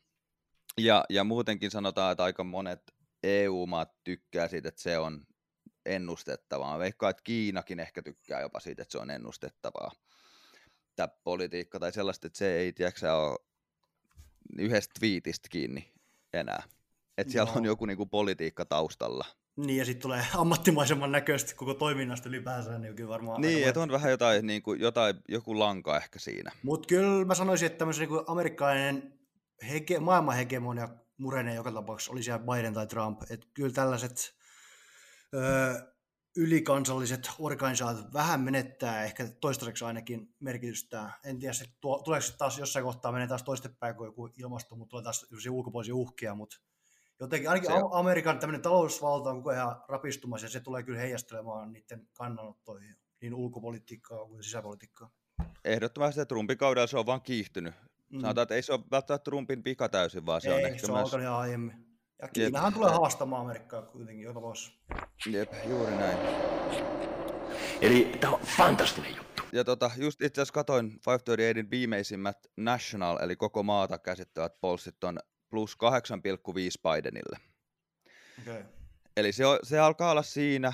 Ja, 0.79 1.05
ja 1.09 1.25
muutenkin 1.25 1.71
sanotaan, 1.71 2.13
että 2.13 2.25
aika 2.25 2.45
monet 2.45 2.95
EU-maat 3.23 3.93
tykkää 4.05 4.49
siitä, 4.49 4.69
että 4.69 4.83
se 4.83 4.99
on 4.99 5.27
ennustettavaa. 5.87 6.79
Veikkaan, 6.79 7.11
että 7.11 7.23
Kiinakin 7.23 7.81
ehkä 7.81 8.03
tykkää 8.03 8.41
jopa 8.41 8.61
siitä, 8.61 8.83
että 8.83 8.93
se 8.93 8.99
on 8.99 9.11
ennustettavaa. 9.11 9.93
Tämä 10.97 11.09
politiikka 11.09 11.81
tai 11.81 11.93
sellaista, 11.93 12.27
että 12.27 12.39
se 12.39 12.57
ei 12.57 12.73
tiedätkö, 12.73 13.15
ole 13.15 13.39
yhdestä 14.59 14.95
twiitistä 14.99 15.49
kiinni 15.49 15.93
enää. 16.33 16.63
Että 17.19 17.33
siellä 17.33 17.53
no. 17.53 17.59
on 17.59 17.65
joku 17.65 17.87
niinku 17.87 18.07
politiikka 18.07 18.65
taustalla. 18.65 19.25
Niin, 19.57 19.77
ja 19.77 19.85
sitten 19.85 20.03
tulee 20.03 20.27
ammattimaisemman 20.35 21.13
näköisesti 21.13 21.55
koko 21.55 21.75
toiminnasta 21.75 22.29
ylipäänsä, 22.29 22.79
niin 22.79 22.95
kyllä 22.95 23.09
varmaan... 23.09 23.41
Niin, 23.41 23.69
että 23.69 23.81
on 23.81 23.93
vähän 23.93 24.11
jotain, 24.11 24.47
niin 24.47 24.63
kuin, 24.63 24.81
jotain, 24.81 25.17
joku 25.29 25.59
lanka 25.59 25.97
ehkä 25.97 26.19
siinä. 26.19 26.53
Mutta 26.63 26.87
kyllä 26.87 27.25
mä 27.25 27.35
sanoisin, 27.35 27.67
että 27.67 27.79
tämmöisen 27.79 28.09
niin 28.09 28.21
amerikkalainen 28.27 29.19
hege, 29.71 29.99
maailman 29.99 30.37
hegemonia 30.37 30.89
murenee 31.19 31.55
joka 31.55 31.73
tapauksessa, 31.73 32.13
oli 32.13 32.23
siellä 32.23 32.45
Biden 32.45 32.75
tai 32.75 32.87
Trump. 32.87 33.23
Että 33.31 33.47
kyllä 33.55 33.73
tällaiset 33.73 34.36
öö, 35.35 35.75
ylikansalliset 36.37 37.31
organisaatiot 37.39 38.13
vähän 38.13 38.41
menettää 38.41 39.05
ehkä 39.05 39.29
toistaiseksi 39.41 39.85
ainakin 39.85 40.35
merkitystä. 40.41 41.11
En 41.25 41.39
tiedä, 41.39 41.55
tuo, 41.81 42.03
tuleeko 42.03 42.27
taas 42.39 42.59
jossain 42.59 42.85
kohtaa 42.85 43.13
menee 43.13 43.27
taas 43.27 43.43
toistepäin 43.43 43.95
kuin 43.95 44.07
joku 44.07 44.29
ilmasto, 44.39 44.77
mutta 44.77 44.91
tulee 44.91 45.03
taas 45.03 45.27
ulkopuolisia 45.51 45.95
uhkia, 45.95 46.35
mutta 46.35 46.57
jotenkin 47.21 47.49
ainakin 47.49 47.71
se... 47.71 47.77
Amerikan 47.93 48.39
tämmöinen 48.39 48.63
talousvalta 48.63 49.31
on 49.31 49.37
koko 49.37 49.51
ajan 49.51 49.77
rapistumassa 49.89 50.47
ja 50.47 50.51
se 50.51 50.61
tulee 50.61 50.83
kyllä 50.83 50.99
heijastelemaan 50.99 51.73
niiden 51.73 52.09
kannanottoihin, 52.13 52.97
niin 53.21 53.35
ulkopolitiikkaa 53.35 54.27
kuin 54.27 54.43
sisäpolitiikkaa. 54.43 55.11
Ehdottomasti 55.65 56.27
Trumpin 56.27 56.59
kaudella 56.59 56.87
se 56.87 56.99
on 56.99 57.07
vaan 57.07 57.23
kiihtynyt. 57.23 57.75
Mm. 58.11 58.21
Sanotaan, 58.21 58.43
että 58.43 58.55
ei 58.55 58.63
se 58.63 58.73
ole 58.73 58.81
välttämättä 58.91 59.25
Trumpin 59.25 59.65
vika 59.65 59.89
täysin, 59.89 60.27
vaan 60.27 60.41
se 60.41 60.49
ei, 60.49 60.55
on 60.55 60.71
ehkä 60.71 60.87
se 60.87 60.93
on 60.93 60.99
myös... 60.99 61.27
aiemmin. 61.29 61.86
Ja 62.23 62.29
Kiinahan 62.29 62.69
Jep. 62.69 62.75
tulee 62.75 62.91
haastamaan 62.91 63.43
Amerikkaa 63.43 63.83
kuitenkin 63.83 64.25
joka 64.25 64.43
vuosi. 64.43 64.73
Jep, 65.31 65.53
juuri 65.69 65.97
näin. 65.97 66.19
Eli 67.81 68.13
tämä 68.21 68.33
on 68.33 68.41
fantastinen 68.41 69.17
juttu. 69.17 69.43
Ja 69.53 69.65
tota, 69.65 69.91
just 69.97 70.23
itse 70.23 70.41
asiassa 70.41 70.55
katoin 70.55 70.87
538 70.87 71.71
viimeisimmät 71.71 72.39
National, 72.57 73.19
eli 73.23 73.37
koko 73.37 73.63
maata 73.63 73.99
käsittävät 73.99 74.61
polssit 74.61 75.05
on 75.05 75.19
plus 75.51 75.77
8,5 75.77 76.93
Bidenille. 76.93 77.39
Okay. 78.43 78.65
Eli 79.17 79.33
se, 79.33 79.45
se 79.63 79.79
alkaa 79.79 80.11
olla 80.11 80.23
siinä, 80.23 80.73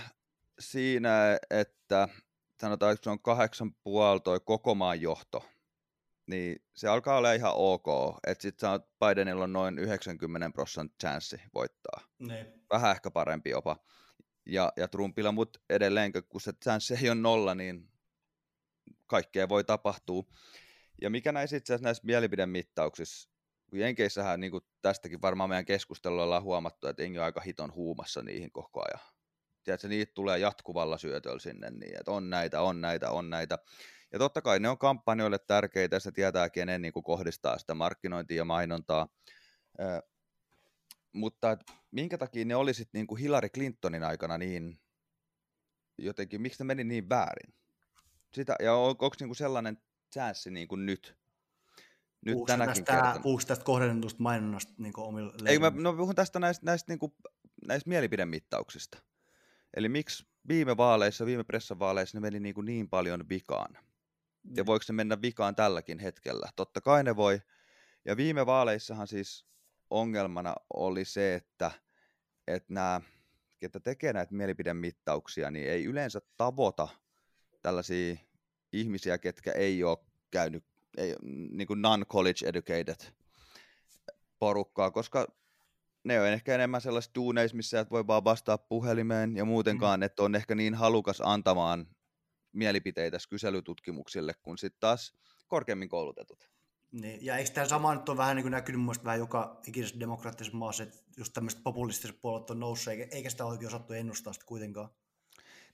siinä 0.58 1.38
että 1.50 2.08
sanotaan, 2.60 2.92
että 2.92 3.04
se 3.04 3.10
on 3.10 3.22
kahdeksan 3.22 3.74
puoli 3.74 4.20
toi 4.20 4.40
koko 4.40 4.74
maan 4.74 5.00
johto, 5.00 5.44
niin 6.26 6.64
se 6.74 6.88
alkaa 6.88 7.16
olla 7.16 7.32
ihan 7.32 7.52
ok. 7.54 7.86
Että 8.26 8.42
sitten 8.42 8.70
Bidenilla 9.00 9.44
on 9.44 9.52
noin 9.52 9.78
90 9.78 10.50
prosentin 10.50 10.96
chanssi 11.00 11.36
voittaa. 11.54 12.00
Niin. 12.18 12.46
Vähän 12.70 12.90
ehkä 12.90 13.10
parempi 13.10 13.50
jopa. 13.50 13.76
Ja, 14.46 14.72
ja 14.76 14.88
Trumpilla, 14.88 15.32
mutta 15.32 15.60
edelleen, 15.70 16.12
kun 16.28 16.40
se 16.40 16.52
chanssi 16.52 16.94
ei 16.94 17.10
ole 17.10 17.20
nolla, 17.20 17.54
niin 17.54 17.90
kaikkea 19.06 19.48
voi 19.48 19.64
tapahtua. 19.64 20.22
Ja 21.02 21.10
mikä 21.10 21.32
näissä 21.32 21.56
itse 21.56 21.72
asiassa 21.72 21.84
näissä 21.84 22.02
mielipidemittauksissa 22.06 23.32
kun 23.72 23.80
Jenkeissähän 23.80 24.40
niin 24.40 24.50
kuin 24.50 24.64
tästäkin 24.82 25.22
varmaan 25.22 25.50
meidän 25.50 25.64
keskustelulla 25.64 26.22
ollaan 26.22 26.42
huomattu, 26.42 26.86
että 26.86 27.02
jengi 27.02 27.18
on 27.18 27.24
aika 27.24 27.40
hiton 27.40 27.74
huumassa 27.74 28.22
niihin 28.22 28.52
koko 28.52 28.82
ajan. 28.84 29.06
Tiedätkö, 29.62 29.88
niitä 29.88 30.12
tulee 30.14 30.38
jatkuvalla 30.38 30.98
syötöllä 30.98 31.38
sinne, 31.38 31.70
niin 31.70 31.98
että 31.98 32.10
on 32.10 32.30
näitä, 32.30 32.60
on 32.60 32.80
näitä, 32.80 33.10
on 33.10 33.30
näitä. 33.30 33.58
Ja 34.12 34.18
totta 34.18 34.42
kai 34.42 34.60
ne 34.60 34.68
on 34.68 34.78
kampanjoille 34.78 35.38
tärkeitä, 35.38 35.96
ja 35.96 36.00
se 36.00 36.12
tietää, 36.12 36.50
kenen 36.50 36.82
niin 36.82 36.92
kuin 36.92 37.02
kohdistaa 37.02 37.58
sitä 37.58 37.74
markkinointia 37.74 38.36
ja 38.36 38.44
mainontaa. 38.44 39.08
Ö, 39.80 40.02
mutta 41.12 41.50
et, 41.50 41.60
minkä 41.90 42.18
takia 42.18 42.44
ne 42.44 42.56
olisit 42.56 42.88
niin 42.92 43.06
kuin 43.06 43.20
Hillary 43.20 43.48
Clintonin 43.48 44.04
aikana 44.04 44.38
niin 44.38 44.80
jotenkin, 45.98 46.42
miksi 46.42 46.62
ne 46.62 46.64
meni 46.64 46.84
niin 46.84 47.08
väärin? 47.08 47.54
Sitä, 48.34 48.56
ja 48.62 48.74
on, 48.74 48.88
onko 48.88 49.10
niin 49.20 49.28
kuin 49.28 49.36
sellainen 49.36 49.78
chanssi 50.12 50.50
niin 50.50 50.68
kuin 50.68 50.86
nyt? 50.86 51.16
nyt 52.26 52.32
puhuuko 52.32 52.46
tänäkin 52.46 52.84
tästä, 52.84 52.92
kertana. 52.92 53.20
Puhuuko 53.22 53.42
tästä 53.46 53.64
kohdennetusta 53.64 54.22
mainonnasta 54.22 54.72
niin 54.78 54.92
omille 54.96 55.32
Ei, 55.46 55.58
mä 55.58 55.72
no, 55.74 55.92
puhun 55.92 56.14
tästä 56.14 56.38
näistä, 56.38 56.66
näistä, 56.66 56.92
niin 56.92 56.98
kuin, 56.98 57.12
näistä 57.66 57.88
mielipidemittauksista. 57.88 58.98
Eli 59.76 59.88
miksi 59.88 60.26
viime 60.48 60.76
vaaleissa, 60.76 61.26
viime 61.26 61.44
pressavaaleissa 61.44 62.16
ne 62.16 62.20
meni 62.20 62.40
niin, 62.40 62.54
kuin 62.54 62.64
niin 62.64 62.88
paljon 62.88 63.28
vikaan? 63.28 63.78
Ja 64.56 64.62
mm. 64.62 64.66
voiko 64.66 64.82
se 64.82 64.92
mennä 64.92 65.22
vikaan 65.22 65.54
tälläkin 65.54 65.98
hetkellä? 65.98 66.48
Totta 66.56 66.80
kai 66.80 67.04
ne 67.04 67.16
voi. 67.16 67.42
Ja 68.04 68.16
viime 68.16 68.46
vaaleissahan 68.46 69.06
siis 69.06 69.46
ongelmana 69.90 70.54
oli 70.74 71.04
se, 71.04 71.34
että, 71.34 71.70
että 72.46 72.74
nämä, 72.74 73.00
ketkä 73.58 73.80
tekee 73.80 74.12
näitä 74.12 74.34
mielipidemittauksia, 74.34 75.50
niin 75.50 75.68
ei 75.68 75.84
yleensä 75.84 76.20
tavoita 76.36 76.88
tällaisia 77.62 78.16
ihmisiä, 78.72 79.18
ketkä 79.18 79.52
ei 79.52 79.84
ole 79.84 79.98
käynyt 80.30 80.64
ei, 80.96 81.16
niin 81.50 81.66
kuin 81.66 81.82
non-college 81.82 82.48
educated 82.48 83.12
porukkaa, 84.38 84.90
koska 84.90 85.26
ne 86.04 86.20
on 86.20 86.26
ehkä 86.26 86.54
enemmän 86.54 86.80
sellaisissa 86.80 87.14
duuneissa, 87.14 87.56
missä 87.56 87.80
et 87.80 87.90
voi 87.90 88.06
vaan 88.06 88.24
vastaa 88.24 88.58
puhelimeen 88.58 89.36
ja 89.36 89.44
muutenkaan, 89.44 90.00
mm. 90.00 90.02
että 90.02 90.22
on 90.22 90.34
ehkä 90.34 90.54
niin 90.54 90.74
halukas 90.74 91.22
antamaan 91.24 91.86
mielipiteitä 92.52 93.18
kyselytutkimuksille 93.30 94.34
kuin 94.42 94.58
sitten 94.58 94.80
taas 94.80 95.14
korkeammin 95.46 95.88
koulutetut. 95.88 96.50
Niin, 96.92 97.24
ja 97.24 97.36
eikö 97.36 97.50
tämä 97.50 97.68
sama 97.68 97.94
nyt 97.94 98.08
ole 98.08 98.16
vähän 98.16 98.36
niin 98.36 98.44
kuin 98.44 98.50
näkynyt 98.50 98.80
mun 98.80 98.94
vähän 99.04 99.18
joka 99.18 99.60
ikisessä 99.66 100.00
demokraattisessa 100.00 100.58
maassa, 100.58 100.82
että 100.82 100.98
just 101.16 101.32
tämmöiset 101.32 101.62
populistiset 101.62 102.20
puolet 102.20 102.50
on 102.50 102.60
noussut, 102.60 102.88
eikä, 102.88 103.16
eikä 103.16 103.30
sitä 103.30 103.44
oikein 103.44 103.66
osattu 103.66 103.92
ennustaa 103.92 104.32
sitä 104.32 104.46
kuitenkaan. 104.46 104.88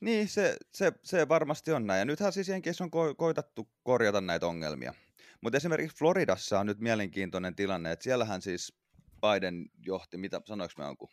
Niin, 0.00 0.28
se, 0.28 0.56
se, 0.72 0.92
se 1.02 1.28
varmasti 1.28 1.72
on 1.72 1.86
näin. 1.86 1.98
Ja 1.98 2.04
nythän 2.04 2.32
siis 2.32 2.48
Jenkeissä 2.48 2.84
on 2.84 2.90
ko- 2.90 3.14
koitattu 3.16 3.68
korjata 3.82 4.20
näitä 4.20 4.46
ongelmia. 4.46 4.94
Mutta 5.40 5.56
esimerkiksi 5.56 5.96
Floridassa 5.96 6.60
on 6.60 6.66
nyt 6.66 6.80
mielenkiintoinen 6.80 7.54
tilanne, 7.54 7.92
että 7.92 8.02
siellähän 8.02 8.42
siis 8.42 8.78
Biden 9.20 9.66
johti, 9.86 10.16
mitä 10.16 10.40
sanoinko 10.44 10.74
mä 10.78 10.84
jonkun, 10.84 11.08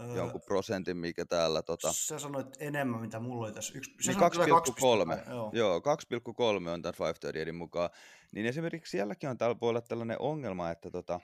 öö, 0.00 0.16
jonkun 0.16 0.40
prosentin, 0.40 0.96
mikä 0.96 1.24
täällä... 1.24 1.62
Tota... 1.62 1.92
Sä 1.92 2.18
sanoit 2.18 2.46
enemmän, 2.58 3.00
mitä 3.00 3.20
mulla 3.20 3.46
oli 3.46 3.52
tässä. 3.52 3.72
Yksi, 3.78 3.90
niin 4.06 4.18
2,3. 4.18 5.30
Joo, 5.30 5.50
joo 5.52 5.78
2,3 5.78 5.84
on 6.68 6.82
tämän 6.82 6.94
538 6.98 7.54
mukaan. 7.54 7.90
Niin 8.32 8.46
esimerkiksi 8.46 8.90
sielläkin 8.90 9.30
on 9.30 9.38
täällä 9.38 9.56
voi 9.60 9.70
olla 9.70 9.80
tällainen 9.80 10.16
ongelma, 10.20 10.70
että, 10.70 10.90
tota, 10.90 11.20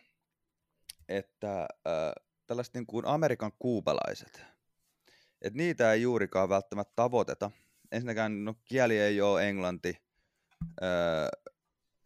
että 1.08 1.60
äh, 1.60 2.12
tällaiset 2.46 2.74
niin 2.74 2.86
kuin 2.86 3.06
Amerikan 3.06 3.52
kuupalaiset, 3.58 4.44
että 5.42 5.56
niitä 5.56 5.92
ei 5.92 6.02
juurikaan 6.02 6.48
välttämättä 6.48 6.92
tavoiteta. 6.96 7.50
Ensinnäkään 7.92 8.44
no, 8.44 8.54
kieli 8.64 8.98
ei 8.98 9.20
ole 9.20 9.48
englanti, 9.48 9.96
öö, 10.82 10.88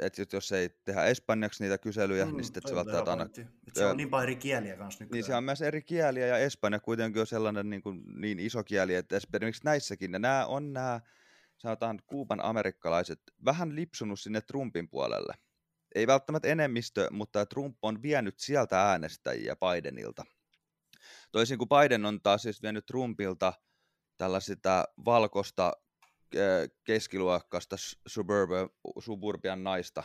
että 0.02 0.36
jos 0.36 0.52
ei 0.52 0.68
tehdä 0.84 1.04
espanjaksi 1.04 1.62
niitä 1.62 1.78
kyselyjä, 1.78 2.26
mm, 2.26 2.36
niin 2.36 2.44
sitten 2.44 2.62
se 2.68 2.74
välttämättä 2.74 3.10
aina... 3.10 3.28
Se 3.72 3.86
on 3.86 3.96
niin 3.96 4.10
paljon 4.10 4.22
eri 4.22 4.36
kieliä 4.36 4.76
kanssa 4.76 5.04
nykyään. 5.04 5.14
Niin 5.16 5.24
se 5.24 5.34
on 5.34 5.44
myös 5.44 5.62
eri 5.62 5.82
kieliä 5.82 6.26
ja 6.26 6.38
espanja 6.38 6.80
kuitenkin 6.80 7.20
on 7.20 7.26
sellainen 7.26 7.70
niin, 7.70 7.82
kuin, 7.82 8.02
niin 8.20 8.38
iso 8.38 8.64
kieli, 8.64 8.94
että 8.94 9.16
esimerkiksi 9.16 9.64
näissäkin, 9.64 10.12
ja 10.12 10.18
nämä 10.18 10.46
on 10.46 10.72
nämä, 10.72 11.00
sanotaan 11.58 11.98
Kuuban 12.06 12.44
amerikkalaiset, 12.44 13.20
vähän 13.44 13.76
lipsunut 13.76 14.20
sinne 14.20 14.40
Trumpin 14.40 14.88
puolelle. 14.88 15.34
Ei 15.94 16.06
välttämättä 16.06 16.48
enemmistö, 16.48 17.08
mutta 17.10 17.46
Trump 17.46 17.78
on 17.82 18.02
vienyt 18.02 18.38
sieltä 18.38 18.82
äänestäjiä 18.82 19.56
Bidenilta. 19.56 20.24
Toisin 21.32 21.58
kuin 21.58 21.68
Biden 21.68 22.06
on 22.06 22.20
taas 22.22 22.42
siis 22.42 22.62
vienyt 22.62 22.86
Trumpilta 22.86 23.52
tällaista 24.16 24.84
valkoista 25.04 25.72
keskiluokkaista 26.84 27.76
suburban, 28.06 28.70
suburbian 28.98 29.64
naista, 29.64 30.02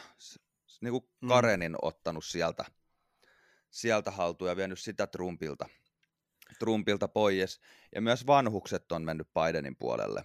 niin 0.81 0.91
kuin 0.91 1.03
mm. 1.21 1.27
Karenin 1.27 1.71
mm. 1.71 1.77
ottanut 1.81 2.25
sieltä, 2.25 2.65
sieltä 3.71 4.11
haltuun 4.11 4.49
ja 4.49 4.55
vienyt 4.55 4.79
sitä 4.79 5.07
Trumpilta, 5.07 5.69
Trumpilta 6.59 7.07
pois. 7.07 7.59
Ja 7.95 8.01
myös 8.01 8.27
vanhukset 8.27 8.91
on 8.91 9.03
mennyt 9.03 9.27
Bidenin 9.33 9.75
puolelle. 9.75 10.23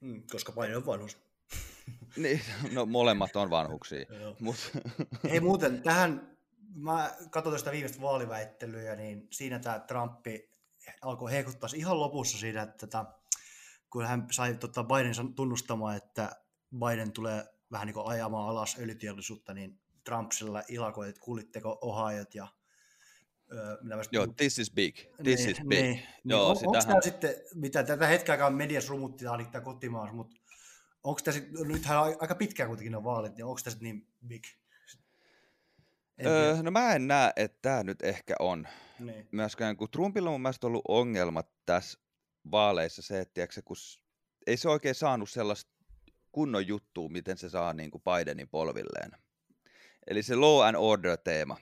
Mm, 0.00 0.22
koska 0.30 0.52
Biden 0.52 0.76
on 0.76 0.86
vanhus. 0.86 1.18
niin, 2.16 2.40
no 2.72 2.86
molemmat 2.86 3.36
on 3.36 3.50
vanhuksia. 3.50 4.06
Mut... 4.40 4.56
Ei 5.30 5.40
muuten, 5.40 5.82
tähän, 5.82 6.36
mä 6.74 7.14
katsoin 7.30 7.54
tästä 7.54 7.72
viimeistä 7.72 8.00
vaaliväittelyä, 8.00 8.96
niin 8.96 9.28
siinä 9.30 9.58
tämä 9.58 9.78
Trumpi 9.78 10.50
alkoi 11.02 11.32
heikuttaa 11.32 11.70
ihan 11.74 12.00
lopussa 12.00 12.38
siinä, 12.38 12.62
että 12.62 12.86
tätä 12.86 13.04
kun 13.90 14.06
hän 14.06 14.26
sai 14.30 14.54
tota, 14.54 14.84
Biden 14.84 15.34
tunnustamaan, 15.34 15.96
että 15.96 16.30
Biden 16.78 17.12
tulee 17.12 17.44
vähän 17.72 17.86
niin 17.86 17.94
kuin 17.94 18.06
ajamaan 18.06 18.48
alas 18.48 18.76
öljyteollisuutta, 18.78 19.54
niin 19.54 19.80
Trump 20.04 20.32
sillä 20.32 20.64
ilakoi, 20.68 21.08
että 21.08 21.20
kuulitteko 21.20 21.78
Ohioit 21.82 22.34
ja 22.34 22.48
Joo, 24.12 24.26
this 24.26 24.58
is 24.58 24.72
big. 24.74 24.94
This 25.22 25.40
niin, 25.40 25.50
is 25.50 25.56
big. 25.56 25.68
Niin, 25.68 25.94
niin 25.94 26.02
Joo, 26.24 26.42
on, 26.44 26.48
onko 26.50 26.60
sitähän- 26.60 26.86
tämä 26.88 27.00
sitten, 27.00 27.34
mitä 27.54 27.82
tätä 27.82 28.06
aikaa 28.32 28.50
mediassa 28.50 28.90
rumuttiin, 28.90 29.30
tämä 29.52 29.64
kotimaassa, 29.64 30.14
mutta 30.14 30.36
onko 31.04 31.20
tämä 31.24 31.32
sitten, 31.32 31.68
nythän 31.68 32.00
on 32.00 32.16
aika 32.20 32.34
pitkään 32.34 32.68
kuitenkin 32.68 32.92
ne 32.92 33.04
vaalit, 33.04 33.36
niin 33.36 33.44
onko 33.44 33.60
tämä 33.64 33.70
sitten 33.70 33.84
niin 33.88 34.06
big? 34.26 34.44
En 36.18 36.26
Öö, 36.26 36.48
tiedä. 36.50 36.62
no 36.62 36.70
mä 36.70 36.94
en 36.94 37.08
näe, 37.08 37.32
että 37.36 37.58
tämä 37.62 37.84
nyt 37.84 38.02
ehkä 38.02 38.34
on. 38.38 38.68
niin. 38.98 39.28
Myöskään 39.32 39.76
kun 39.76 39.90
Trumpilla 39.90 40.28
on 40.30 40.34
mun 40.34 40.40
mielestä 40.42 40.66
ollut 40.66 40.84
ongelma 40.88 41.42
tässä 41.66 42.00
vaaleissa 42.50 43.02
se, 43.02 43.20
että 43.20 43.34
tiedätkö, 43.34 43.62
kun 43.64 43.76
ei 44.46 44.56
se 44.56 44.68
oikein 44.68 44.94
saanut 44.94 45.30
sellaista 45.30 45.70
kunnon 46.32 46.66
juttua, 46.66 47.08
miten 47.08 47.38
se 47.38 47.48
saa 47.48 47.72
niin 47.72 47.90
kuin 47.90 48.02
Bidenin 48.02 48.48
polvilleen. 48.48 49.10
Eli 50.06 50.22
se 50.22 50.36
law 50.36 50.66
and 50.66 50.76
order 50.78 51.16
teema, 51.16 51.56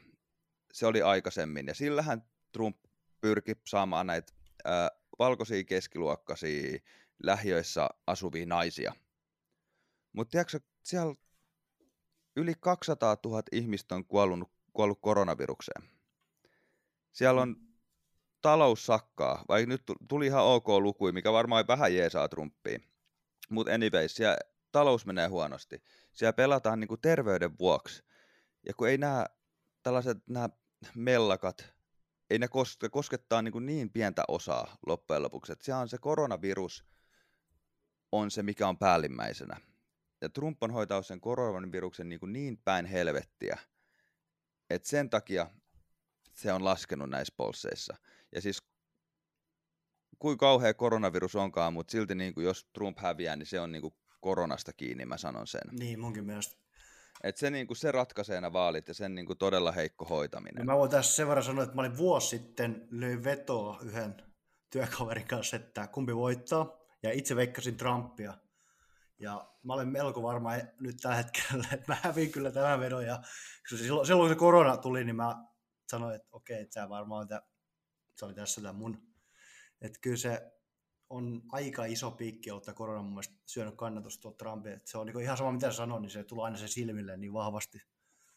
se 0.72 0.86
oli 0.86 1.02
aikaisemmin, 1.02 1.66
ja 1.66 1.74
sillähän 1.74 2.22
Trump 2.52 2.76
pyrki 3.20 3.52
saamaan 3.66 4.06
näitä 4.06 4.32
ää, 4.64 4.90
valkoisia 5.18 5.64
keskiluokkaisia 5.64 6.78
lähiöissä 7.22 7.88
asuvia 8.06 8.46
naisia. 8.46 8.94
Mutta 10.12 10.30
tiedätkö, 10.30 10.60
siellä 10.82 11.14
yli 12.36 12.54
200 12.60 13.16
000 13.24 13.42
ihmistä 13.52 13.94
on 13.94 14.06
kuollut, 14.06 14.50
kuollut 14.72 14.98
koronavirukseen. 15.00 15.82
Siellä 17.12 17.40
on 17.40 17.67
talous 18.42 18.86
sakkaa, 18.86 19.44
vai 19.48 19.66
nyt 19.66 19.82
tu- 19.86 19.96
tuli 20.08 20.26
ihan 20.26 20.44
ok 20.44 20.68
luku, 20.68 21.12
mikä 21.12 21.32
varmaan 21.32 21.66
vähän 21.66 21.94
jeesaa 21.94 22.28
Trumpia. 22.28 22.78
Mutta 23.50 23.72
anyways, 23.72 24.16
siellä 24.16 24.36
talous 24.72 25.06
menee 25.06 25.26
huonosti. 25.26 25.82
Siellä 26.12 26.32
pelataan 26.32 26.80
niinku 26.80 26.96
terveyden 26.96 27.58
vuoksi. 27.58 28.02
Ja 28.66 28.74
kun 28.74 28.88
ei 28.88 28.98
nämä 28.98 29.26
tällaiset 29.82 30.18
nämä 30.26 30.48
mellakat, 30.94 31.74
ei 32.30 32.38
ne 32.38 32.48
koske, 32.48 32.88
koskettaa 32.88 33.42
niin, 33.42 33.66
niin 33.66 33.90
pientä 33.90 34.22
osaa 34.28 34.76
loppujen 34.86 35.22
lopuksi. 35.22 35.52
Että 35.52 35.64
siellä 35.64 35.80
on 35.80 35.88
se 35.88 35.98
koronavirus, 35.98 36.84
on 38.12 38.30
se, 38.30 38.42
mikä 38.42 38.68
on 38.68 38.78
päällimmäisenä. 38.78 39.60
Ja 40.20 40.28
Trump 40.28 40.62
on 40.62 40.70
hoitanut 40.70 41.06
sen 41.06 41.20
koronaviruksen 41.20 42.08
niin, 42.08 42.20
niin 42.26 42.58
päin 42.64 42.86
helvettiä, 42.86 43.58
että 44.70 44.88
sen 44.88 45.10
takia 45.10 45.46
se 46.38 46.52
on 46.52 46.64
laskenut 46.64 47.10
näissä 47.10 47.34
polseissa. 47.36 47.96
Ja 48.34 48.40
siis 48.40 48.62
kuin 50.18 50.38
kauhea 50.38 50.74
koronavirus 50.74 51.36
onkaan, 51.36 51.72
mutta 51.72 51.90
silti 51.90 52.14
niin 52.14 52.34
kuin 52.34 52.44
jos 52.44 52.66
Trump 52.72 52.98
häviää, 52.98 53.36
niin 53.36 53.46
se 53.46 53.60
on 53.60 53.72
niin 53.72 53.82
kuin 53.82 53.94
koronasta 54.20 54.72
kiinni, 54.72 55.06
mä 55.06 55.16
sanon 55.16 55.46
sen. 55.46 55.60
niin, 55.70 56.00
munkin 56.00 56.24
mielestä. 56.24 56.58
Et 57.22 57.36
se, 57.36 57.50
niin 57.50 57.66
kuin, 57.66 57.76
se 57.76 57.92
ratkaisee 57.92 58.40
nämä 58.40 58.52
vaalit 58.52 58.88
ja 58.88 58.94
sen 58.94 59.14
niin 59.14 59.26
kuin, 59.26 59.38
todella 59.38 59.72
heikko 59.72 60.04
No 60.04 60.08
hoitaminen. 60.08 60.66
mä 60.66 60.76
voin 60.76 60.90
tässä 60.90 61.16
sen 61.16 61.28
verran 61.28 61.44
sanoa, 61.44 61.64
että 61.64 61.76
mä 61.76 61.82
olin 61.82 61.96
vuosi 61.96 62.28
sitten, 62.28 62.88
löin 62.90 63.24
vetoa 63.24 63.78
yhden 63.82 64.14
työkaverin 64.70 65.28
kanssa, 65.28 65.56
että 65.56 65.86
kumpi 65.86 66.16
voittaa, 66.16 66.78
ja 67.02 67.12
itse 67.12 67.36
veikkasin 67.36 67.76
Trumpia. 67.76 68.34
Ja 69.18 69.52
mä 69.62 69.72
olen 69.72 69.88
melko 69.88 70.22
varma 70.22 70.50
nyt 70.80 70.96
tällä 70.96 71.16
hetkellä, 71.16 71.68
että 71.72 71.92
mä 71.92 71.96
hävin 72.02 72.32
kyllä 72.32 72.50
tämän 72.50 72.80
vedon, 72.80 73.06
ja 73.06 73.22
silloin, 73.68 74.06
silloin 74.06 74.28
kun 74.28 74.36
se 74.36 74.38
korona 74.38 74.76
tuli, 74.76 75.04
niin 75.04 75.16
mä 75.16 75.47
sanoin, 75.90 76.16
että 76.16 76.28
okei, 76.32 76.60
että 76.60 76.74
sä 76.74 76.88
varmaan, 76.88 77.22
että 77.22 77.42
se 78.14 78.24
oli 78.24 78.34
tässä 78.34 78.60
tämä 78.60 78.72
mun. 78.72 79.02
Että 79.80 79.98
kyllä 80.02 80.16
se 80.16 80.52
on 81.10 81.42
aika 81.52 81.84
iso 81.84 82.10
piikki 82.10 82.50
ollut 82.50 82.64
tämä 82.64 82.74
korona 82.74 83.02
mun 83.02 83.12
mielestä 83.12 83.34
syönyt 83.46 83.74
kannatusta 83.76 84.22
tuolta 84.22 84.38
Trumpia. 84.38 84.72
Että 84.72 84.90
se 84.90 84.98
on 84.98 85.06
niin 85.06 85.20
ihan 85.20 85.36
sama 85.36 85.52
mitä 85.52 85.72
sanoin, 85.72 86.02
niin 86.02 86.10
se 86.10 86.24
tulee 86.24 86.44
aina 86.44 86.56
se 86.56 86.68
silmille 86.68 87.16
niin 87.16 87.32
vahvasti. 87.32 87.82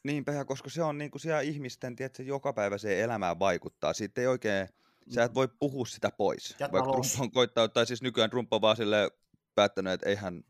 Niinpä, 0.04 0.46
koska 0.46 0.70
se 0.70 0.84
on 0.84 0.98
niin 0.98 1.12
kuin 1.12 1.22
siellä 1.22 1.42
ihmisten, 1.42 1.96
tiedätkö, 1.96 2.24
jokapäiväiseen 2.24 3.00
elämään 3.00 3.40
vaikuttaa. 3.40 3.94
Siitä 3.94 4.22
ei 4.22 4.28
oikein, 4.28 4.68
sä 5.10 5.24
et 5.24 5.34
voi 5.34 5.48
puhua 5.48 5.86
sitä 5.86 6.12
pois. 6.18 6.56
Jätä 6.60 6.72
Vaikka. 6.72 6.92
Trump 6.92 7.06
on 7.20 7.32
koittanut, 7.32 7.74
tai 7.74 7.86
siis 7.86 8.02
nykyään 8.02 8.30
Trump 8.30 8.54
on 8.54 8.62
vaan 8.62 8.78
silleen 8.78 9.12
päättänyt, 9.56 9.94
että 9.94 10.10
eihän, 10.10 10.44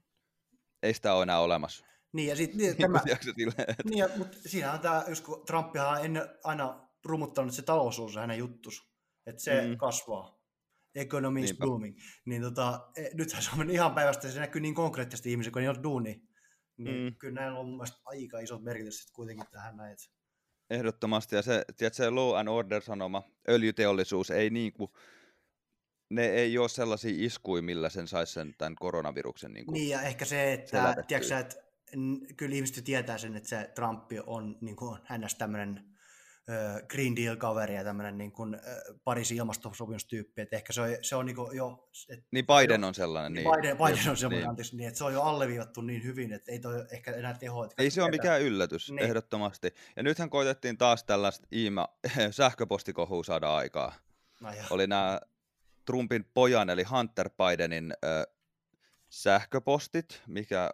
ei 0.83 0.93
sitä 0.93 1.13
ole 1.13 1.23
enää 1.23 1.39
olemassa. 1.39 1.85
Niin, 2.13 2.29
ja 2.29 2.35
sitten 2.35 2.57
niin, 2.61 2.77
Tämä... 2.77 2.99
tämä. 2.99 3.65
Niin, 3.85 3.97
ja, 3.97 4.09
mutta 4.17 4.37
siinähän 4.45 4.79
tämä, 4.79 5.03
just 5.07 5.25
kun 5.25 5.45
Trumpihan 5.45 5.89
on 5.89 6.05
ennen 6.05 6.29
aina 6.43 6.90
rumuttanut, 7.05 7.49
että 7.49 7.55
se 7.55 7.61
talous 7.61 7.99
on 7.99 8.11
se 8.13 8.19
hänen 8.19 8.37
juttus, 8.37 8.91
että 9.25 9.41
se 9.43 9.67
Mm. 9.67 9.77
kasvaa. 9.77 10.41
Economy 10.95 11.43
is 11.43 11.57
booming. 11.57 11.97
Niin 12.25 12.41
tota, 12.41 12.89
e, 12.97 13.09
nythän 13.13 13.41
se 13.43 13.49
on 13.51 13.57
mennyt 13.57 13.73
ihan 13.73 13.95
päivästä, 13.95 14.31
se 14.31 14.39
näkyy 14.39 14.61
niin 14.61 14.75
konkreettisesti 14.75 15.31
ihmisiä, 15.31 15.51
kun 15.51 15.61
ei 15.61 15.67
ole 15.67 15.83
duuni. 15.83 16.23
Niin 16.77 17.03
Mm. 17.11 17.15
kyllä 17.15 17.33
näillä 17.41 17.59
on 17.59 17.65
mun 17.65 17.75
mielestä 17.77 17.97
aika 18.05 18.39
isot 18.39 18.63
merkitys 18.63 18.97
sitten 18.97 19.13
kuitenkin 19.15 19.45
tähän 19.51 19.77
näin. 19.77 19.93
että- 19.93 20.21
Ehdottomasti, 20.69 21.35
ja 21.35 21.41
se, 21.41 21.65
tiedätkö, 21.77 21.95
se 21.95 22.09
law 22.09 22.37
and 22.37 22.47
order 22.47 22.81
sanoma, 22.81 23.23
öljyteollisuus, 23.49 24.31
ei 24.31 24.49
niin 24.49 24.73
kuin, 24.73 24.91
ne 26.09 26.25
ei 26.25 26.57
ole 26.57 26.69
sellaisia 26.69 27.25
iskuja, 27.25 27.61
millä 27.61 27.89
sen 27.89 28.07
saisi 28.07 28.33
sen 28.33 28.55
tämän 28.57 28.75
koronaviruksen 28.75 29.53
niin 29.53 29.65
kuin, 29.65 29.73
Niin, 29.73 29.89
ja 29.89 30.01
ehkä 30.01 30.25
se, 30.25 30.53
että 30.53 31.03
tiedätkö, 31.07 31.37
että 31.37 31.55
kyllä 32.37 32.55
ihmiset 32.55 32.83
tietää 32.85 33.17
sen, 33.17 33.35
että 33.35 33.49
se 33.49 33.71
Trump 33.75 34.03
on 34.25 34.57
niin 34.61 34.75
kuin, 34.75 34.99
hänestä 35.03 35.39
tämmöinen 35.39 35.90
Green 36.89 37.15
Deal-kaveri 37.15 37.75
ja 37.75 37.83
tämmöinen 37.83 38.17
niin 38.17 38.31
kuin, 38.31 38.59
Pariisin 39.03 39.37
ilmastosopimustyyppi, 39.37 40.41
että 40.41 40.55
ehkä 40.55 40.73
se 40.73 40.81
on, 40.81 40.87
se 41.01 41.15
on 41.15 41.25
niin 41.25 41.35
kuin 41.35 41.57
jo, 41.57 41.89
et, 42.09 42.19
Niin 42.31 42.45
Biden 42.45 42.83
on 42.83 42.95
sellainen. 42.95 43.33
niin, 43.33 43.43
Niin, 43.43 43.55
Biden, 43.61 43.77
Biden 43.77 43.91
on 43.99 44.07
Jep, 44.07 44.17
semmoinen, 44.17 44.39
niin. 44.39 44.49
anteeksi, 44.49 44.75
niin, 44.77 44.87
että 44.87 44.97
se 44.97 45.03
on 45.03 45.13
jo 45.13 45.21
alleviivattu 45.21 45.81
niin 45.81 46.03
hyvin, 46.03 46.33
että 46.33 46.51
ei 46.51 46.59
toi 46.59 46.85
ehkä 46.91 47.11
enää 47.11 47.33
teho. 47.33 47.63
että 47.63 47.83
Ei 47.83 47.91
se 47.91 48.01
ole 48.01 48.11
mikään 48.11 48.41
yllätys, 48.41 48.89
Niin. 48.89 48.95
niin. 48.95 49.05
ehdottomasti. 49.05 49.73
Ja 49.95 50.03
nythän 50.03 50.29
koitettiin 50.29 50.77
taas 50.77 51.03
tällaista 51.03 51.47
iima, 51.53 51.87
sähköpostikohua 52.31 53.23
saada 53.23 53.55
aikaa. 53.55 53.93
No, 54.41 54.49
Oli 54.69 54.87
nämä 54.87 55.19
Trumpin 55.85 56.25
pojan, 56.33 56.69
eli 56.69 56.83
Hunter 56.83 57.29
Bidenin 57.29 57.93
ö, 58.05 58.27
sähköpostit, 59.09 60.21
mikä 60.27 60.71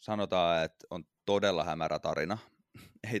sanotaan, 0.00 0.64
että 0.64 0.86
on 0.90 1.04
todella 1.24 1.64
hämärä 1.64 1.98
tarina. 1.98 2.38
Ei, 3.12 3.20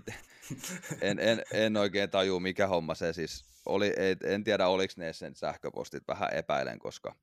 en, 1.00 1.18
en, 1.18 1.42
en 1.52 1.76
oikein 1.76 2.10
taju, 2.10 2.40
mikä 2.40 2.66
homma 2.66 2.94
se 2.94 3.12
siis 3.12 3.44
oli. 3.66 3.94
Ei, 3.96 4.16
en 4.24 4.44
tiedä, 4.44 4.68
oliko 4.68 4.94
ne 4.96 5.12
sen 5.12 5.36
sähköpostit, 5.36 6.02
vähän 6.08 6.32
epäilen, 6.32 6.78
koska 6.78 7.14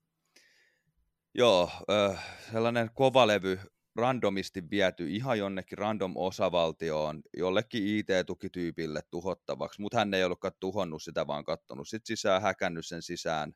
joo, 1.33 1.69
ö, 1.89 2.15
sellainen 2.51 2.89
kovalevy 2.93 3.59
randomisti 3.95 4.69
viety 4.69 5.09
ihan 5.09 5.39
jonnekin 5.39 5.77
random 5.77 6.13
osavaltioon, 6.15 7.21
jollekin 7.37 7.83
IT-tukityypille 7.83 9.01
tuhottavaksi, 9.11 9.81
mutta 9.81 9.97
hän 9.97 10.13
ei 10.13 10.23
ollutkaan 10.23 10.53
tuhonnut 10.59 11.03
sitä, 11.03 11.27
vaan 11.27 11.45
kattonut 11.45 11.87
sit 11.87 12.05
sisään, 12.05 12.41
häkännyt 12.41 12.85
sen 12.85 13.01
sisään, 13.01 13.53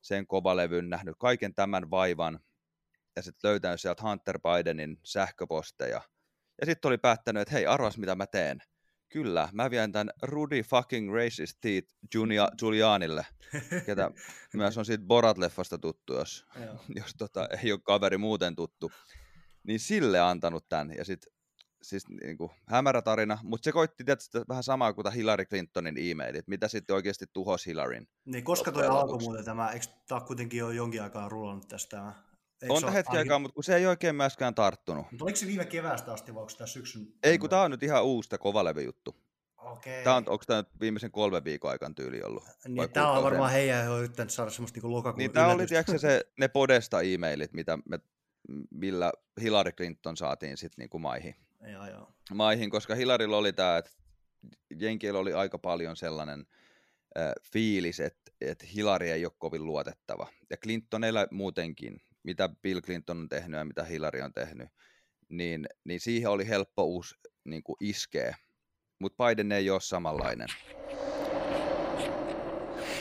sen 0.00 0.26
kovalevyn, 0.26 0.90
nähnyt 0.90 1.14
kaiken 1.18 1.54
tämän 1.54 1.90
vaivan, 1.90 2.40
ja 3.16 3.22
sitten 3.22 3.48
löytänyt 3.48 3.80
sieltä 3.80 4.02
Hunter 4.02 4.38
Bidenin 4.38 5.00
sähköposteja. 5.04 6.02
Ja 6.62 6.66
sitten 6.66 6.88
oli 6.88 6.98
päättänyt, 6.98 7.40
että 7.40 7.54
hei, 7.54 7.66
arvas 7.66 7.98
mitä 7.98 8.14
mä 8.14 8.26
teen. 8.26 8.62
Kyllä, 9.08 9.48
mä 9.52 9.70
vien 9.70 9.92
tämän 9.92 10.10
Rudy 10.22 10.62
fucking 10.62 11.14
racist 11.14 11.58
teeth 11.60 11.94
Junia, 12.14 12.48
Giulianille, 12.58 13.26
ketä 13.86 14.10
myös 14.54 14.78
on 14.78 14.84
siitä 14.84 15.04
Borat-leffasta 15.04 15.78
tuttu, 15.80 16.14
jos 16.14 16.46
jos 17.00 17.14
tota, 17.18 17.48
ei 17.62 17.72
ole 17.72 17.80
kaveri 17.82 18.18
muuten 18.18 18.56
tuttu, 18.56 18.92
niin 19.62 19.80
sille 19.80 20.20
antanut 20.20 20.68
tämän. 20.68 20.94
Ja 20.96 21.04
sit, 21.04 21.26
siis 21.82 22.08
niinku, 22.08 22.50
hämärä 22.66 23.02
tarina, 23.02 23.38
mutta 23.42 23.64
se 23.64 23.72
koitti 23.72 24.04
tietysti 24.04 24.38
vähän 24.48 24.62
samaa 24.62 24.92
kuin 24.92 25.02
tämä 25.02 25.14
Hillary 25.14 25.44
Clintonin 25.44 25.98
e-mailit, 25.98 26.48
mitä 26.48 26.68
sitten 26.68 26.96
oikeasti 26.96 27.26
tuhos 27.32 27.66
Hillaryn. 27.66 28.06
niin, 28.24 28.44
koska 28.44 28.72
toi 28.72 28.86
alkoi 28.86 29.18
muuten 29.18 29.44
tämä, 29.44 29.70
eikö 29.70 29.86
tämä 30.08 30.20
kuitenkin 30.20 30.58
jo 30.58 30.70
jonkin 30.70 31.02
aikaa 31.02 31.28
rullannut 31.28 31.68
tästä 31.68 31.96
tämä? 31.96 32.31
Eikö 32.62 32.74
On 32.74 32.80
tämä 32.80 32.92
hetki 32.92 33.16
aikaa, 33.16 33.38
mutta 33.38 33.54
kun 33.54 33.64
se 33.64 33.76
ei 33.76 33.86
oikein 33.86 34.16
myöskään 34.16 34.54
tarttunut. 34.54 35.06
Mutta 35.10 35.24
oliko 35.24 35.36
se 35.36 35.46
viime 35.46 35.64
keväästä 35.64 36.12
asti 36.12 36.34
vai 36.34 36.40
onko 36.40 36.52
tämä 36.58 36.66
syksyn? 36.66 37.06
Ei, 37.22 37.38
kun 37.38 37.50
tämä 37.50 37.62
on 37.62 37.70
nyt 37.70 37.82
ihan 37.82 38.04
uusi 38.04 38.28
tämä 38.28 38.38
kovalevy 38.38 38.82
juttu. 38.82 39.16
Okei. 39.56 40.04
Tää 40.04 40.14
on, 40.14 40.24
onko 40.26 40.44
tämä 40.46 40.60
nyt 40.60 40.80
viimeisen 40.80 41.10
kolmen 41.10 41.44
viikon 41.44 41.70
aikaan 41.70 41.94
tyyli 41.94 42.22
ollut? 42.22 42.44
Niin, 42.68 42.90
tämä 42.90 43.12
on 43.12 43.22
varmaan 43.22 43.50
heidän 43.50 43.86
jo 43.86 43.98
yrittänyt 43.98 44.30
saada 44.30 44.50
semmoista 44.50 44.76
niinku 44.76 44.92
lokakuun 44.92 45.18
Niin 45.18 45.32
tämä 45.32 45.48
oli 45.48 45.66
tiedätkö, 45.66 45.98
se, 45.98 46.22
ne 46.38 46.48
podesta 46.48 47.00
e-mailit, 47.00 47.52
mitä 47.52 47.78
me, 47.88 47.98
millä 48.70 49.12
Hillary 49.40 49.72
Clinton 49.72 50.16
saatiin 50.16 50.56
sitten 50.56 50.82
niinku 50.82 50.98
maihin. 50.98 51.34
Joo, 51.72 51.86
joo. 51.86 52.12
maihin, 52.34 52.70
koska 52.70 52.94
Hilarilla 52.94 53.36
oli 53.36 53.52
tämä, 53.52 53.76
että 53.76 53.90
Jenkillä 54.78 55.18
oli 55.18 55.32
aika 55.32 55.58
paljon 55.58 55.96
sellainen 55.96 56.46
äh, 57.18 57.32
fiilis, 57.52 58.00
että, 58.00 58.32
että 58.40 58.66
Hillary 58.74 59.06
ei 59.06 59.24
ole 59.24 59.32
kovin 59.38 59.66
luotettava. 59.66 60.26
Ja 60.50 60.56
Clintonilla 60.56 61.26
muutenkin, 61.30 62.00
mitä 62.22 62.48
Bill 62.62 62.80
Clinton 62.80 63.18
on 63.18 63.28
tehnyt 63.28 63.58
ja 63.58 63.64
mitä 63.64 63.84
Hillary 63.84 64.20
on 64.20 64.32
tehnyt, 64.32 64.68
niin, 65.28 65.66
niin 65.84 66.00
siihen 66.00 66.30
oli 66.30 66.48
helppo 66.48 66.84
uusi 66.84 67.14
niin 67.44 67.62
kuin 67.62 67.76
iskeä. 67.80 68.36
Mutta 68.98 69.24
Biden 69.24 69.52
ei 69.52 69.70
ole 69.70 69.80
samanlainen. 69.80 70.48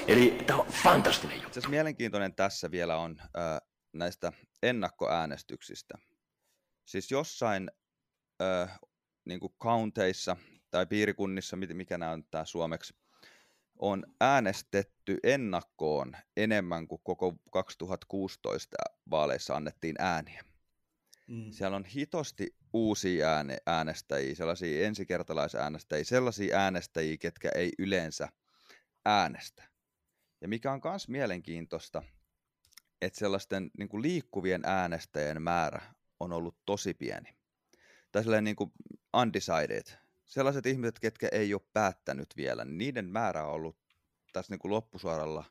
Eli 0.07 0.37
tämä 0.47 0.59
on 0.59 0.67
fantastinen 0.67 1.41
juttu. 1.41 1.59
Itse 1.59 1.69
mielenkiintoinen 1.69 2.35
tässä 2.35 2.71
vielä 2.71 2.97
on 2.97 3.17
äh, 3.19 3.61
näistä 3.93 4.31
ennakkoäänestyksistä. 4.63 5.97
Siis 6.85 7.11
jossain 7.11 7.71
äh, 8.41 8.79
niin 9.25 9.39
kuin 9.39 9.53
counteissa 9.63 10.37
tai 10.71 10.85
piirikunnissa, 10.85 11.57
mikä 11.57 11.97
nämä 11.97 12.11
on 12.11 12.23
tämä 12.31 12.45
suomeksi, 12.45 12.93
on 13.81 14.03
äänestetty 14.21 15.17
ennakkoon 15.23 16.15
enemmän 16.37 16.87
kuin 16.87 17.01
koko 17.03 17.35
2016 17.51 18.77
vaaleissa 19.09 19.55
annettiin 19.55 19.95
ääniä. 19.99 20.43
Mm. 21.27 21.51
Siellä 21.51 21.77
on 21.77 21.85
hitosti 21.85 22.55
uusia 22.73 23.29
ääne, 23.29 23.57
äänestäjiä, 23.67 24.35
sellaisia 24.35 24.87
ensikertalaisäänestäjiä, 24.87 26.03
sellaisia 26.03 26.57
äänestäjiä, 26.57 27.17
ketkä 27.17 27.49
ei 27.55 27.71
yleensä 27.79 28.29
äänestä. 29.05 29.63
Ja 30.41 30.47
mikä 30.47 30.71
on 30.71 30.81
myös 30.83 31.07
mielenkiintoista, 31.07 32.03
että 33.01 33.19
sellaisten 33.19 33.71
niin 33.77 33.89
kuin 33.89 34.01
liikkuvien 34.01 34.61
äänestäjien 34.65 35.41
määrä 35.41 35.81
on 36.19 36.33
ollut 36.33 36.57
tosi 36.65 36.93
pieni. 36.93 37.35
Tai 38.11 38.23
sellainen 38.23 38.43
niin 38.43 38.55
kuin 38.55 38.71
undecided. 39.17 39.97
Sellaiset 40.31 40.65
ihmiset, 40.65 40.99
ketkä 40.99 41.29
ei 41.31 41.53
ole 41.53 41.61
päättänyt 41.73 42.27
vielä, 42.37 42.65
niin 42.65 42.77
niiden 42.77 43.05
määrä 43.05 43.45
on 43.45 43.53
ollut 43.53 43.77
tässä 44.33 44.53
niin 44.53 44.59
kuin 44.59 44.71
loppusuoralla 44.71 45.43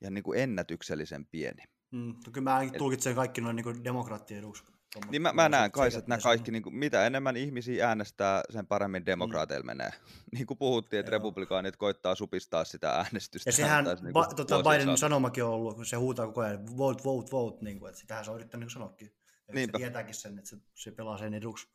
ja 0.00 0.10
niin 0.10 0.24
kuin 0.24 0.40
ennätyksellisen 0.40 1.26
pieni. 1.26 1.62
Mm. 1.90 2.14
No 2.26 2.32
kyllä 2.32 2.44
mä 2.44 2.56
ainakin 2.56 2.78
tulkitsen 2.78 3.14
kaikki 3.14 3.40
noin 3.40 3.56
niin 3.56 3.84
demokraattien 3.84 4.38
eduksi. 4.38 4.64
Niin 5.10 5.22
mä, 5.22 5.32
mä 5.32 5.48
näen 5.48 5.72
kai, 5.72 5.88
että 5.88 6.02
nämä 6.06 6.20
kaikki, 6.20 6.50
niin 6.50 6.62
kuin, 6.62 6.74
mitä 6.74 7.06
enemmän 7.06 7.36
ihmisiä 7.36 7.88
äänestää, 7.88 8.42
sen 8.50 8.66
paremmin 8.66 9.06
demokraateille 9.06 9.62
mm. 9.62 9.66
menee. 9.66 9.90
Niin 10.34 10.46
kuin 10.46 10.58
puhuttiin, 10.58 11.00
että 11.00 11.12
Joo. 11.12 11.18
republikaanit 11.18 11.76
koittaa 11.76 12.14
supistaa 12.14 12.64
sitä 12.64 12.90
äänestystä. 12.90 13.48
Ja 13.48 13.52
sehän 13.52 13.84
niin 13.84 14.14
ba- 14.14 14.34
tota 14.36 14.62
Biden 14.62 14.84
saada. 14.84 14.96
sanomakin 14.96 15.44
on 15.44 15.50
ollut, 15.50 15.76
kun 15.76 15.86
se 15.86 15.96
huutaa 15.96 16.26
koko 16.26 16.40
ajan, 16.40 16.76
vote, 16.76 17.04
vote, 17.04 17.30
vote, 17.32 17.64
niin 17.64 17.78
kuin, 17.78 17.88
että 17.88 18.00
sitähän 18.00 18.24
se 18.24 18.30
on 18.30 18.36
yrittänyt 18.36 18.66
niin 18.66 18.72
sanoakin. 18.72 19.14
Ja 19.48 19.60
se 19.60 19.72
tietääkin 19.76 20.14
sen, 20.14 20.38
että 20.38 20.50
se, 20.50 20.56
se 20.74 20.90
pelaa 20.90 21.18
sen 21.18 21.34
eduksi. 21.34 21.68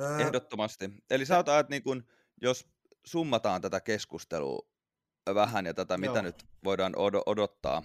Öö... 0.00 0.18
Ehdottomasti. 0.18 0.90
Eli 1.10 1.26
sä 1.26 1.38
otat, 1.38 1.60
että 1.60 1.70
niin 1.70 1.82
kun, 1.82 2.06
jos 2.42 2.68
summataan 3.06 3.60
tätä 3.60 3.80
keskustelua 3.80 4.68
vähän 5.34 5.66
ja 5.66 5.74
tätä, 5.74 5.98
mitä 5.98 6.12
Joo. 6.12 6.22
nyt 6.22 6.46
voidaan 6.64 6.94
od- 6.94 7.22
odottaa 7.26 7.82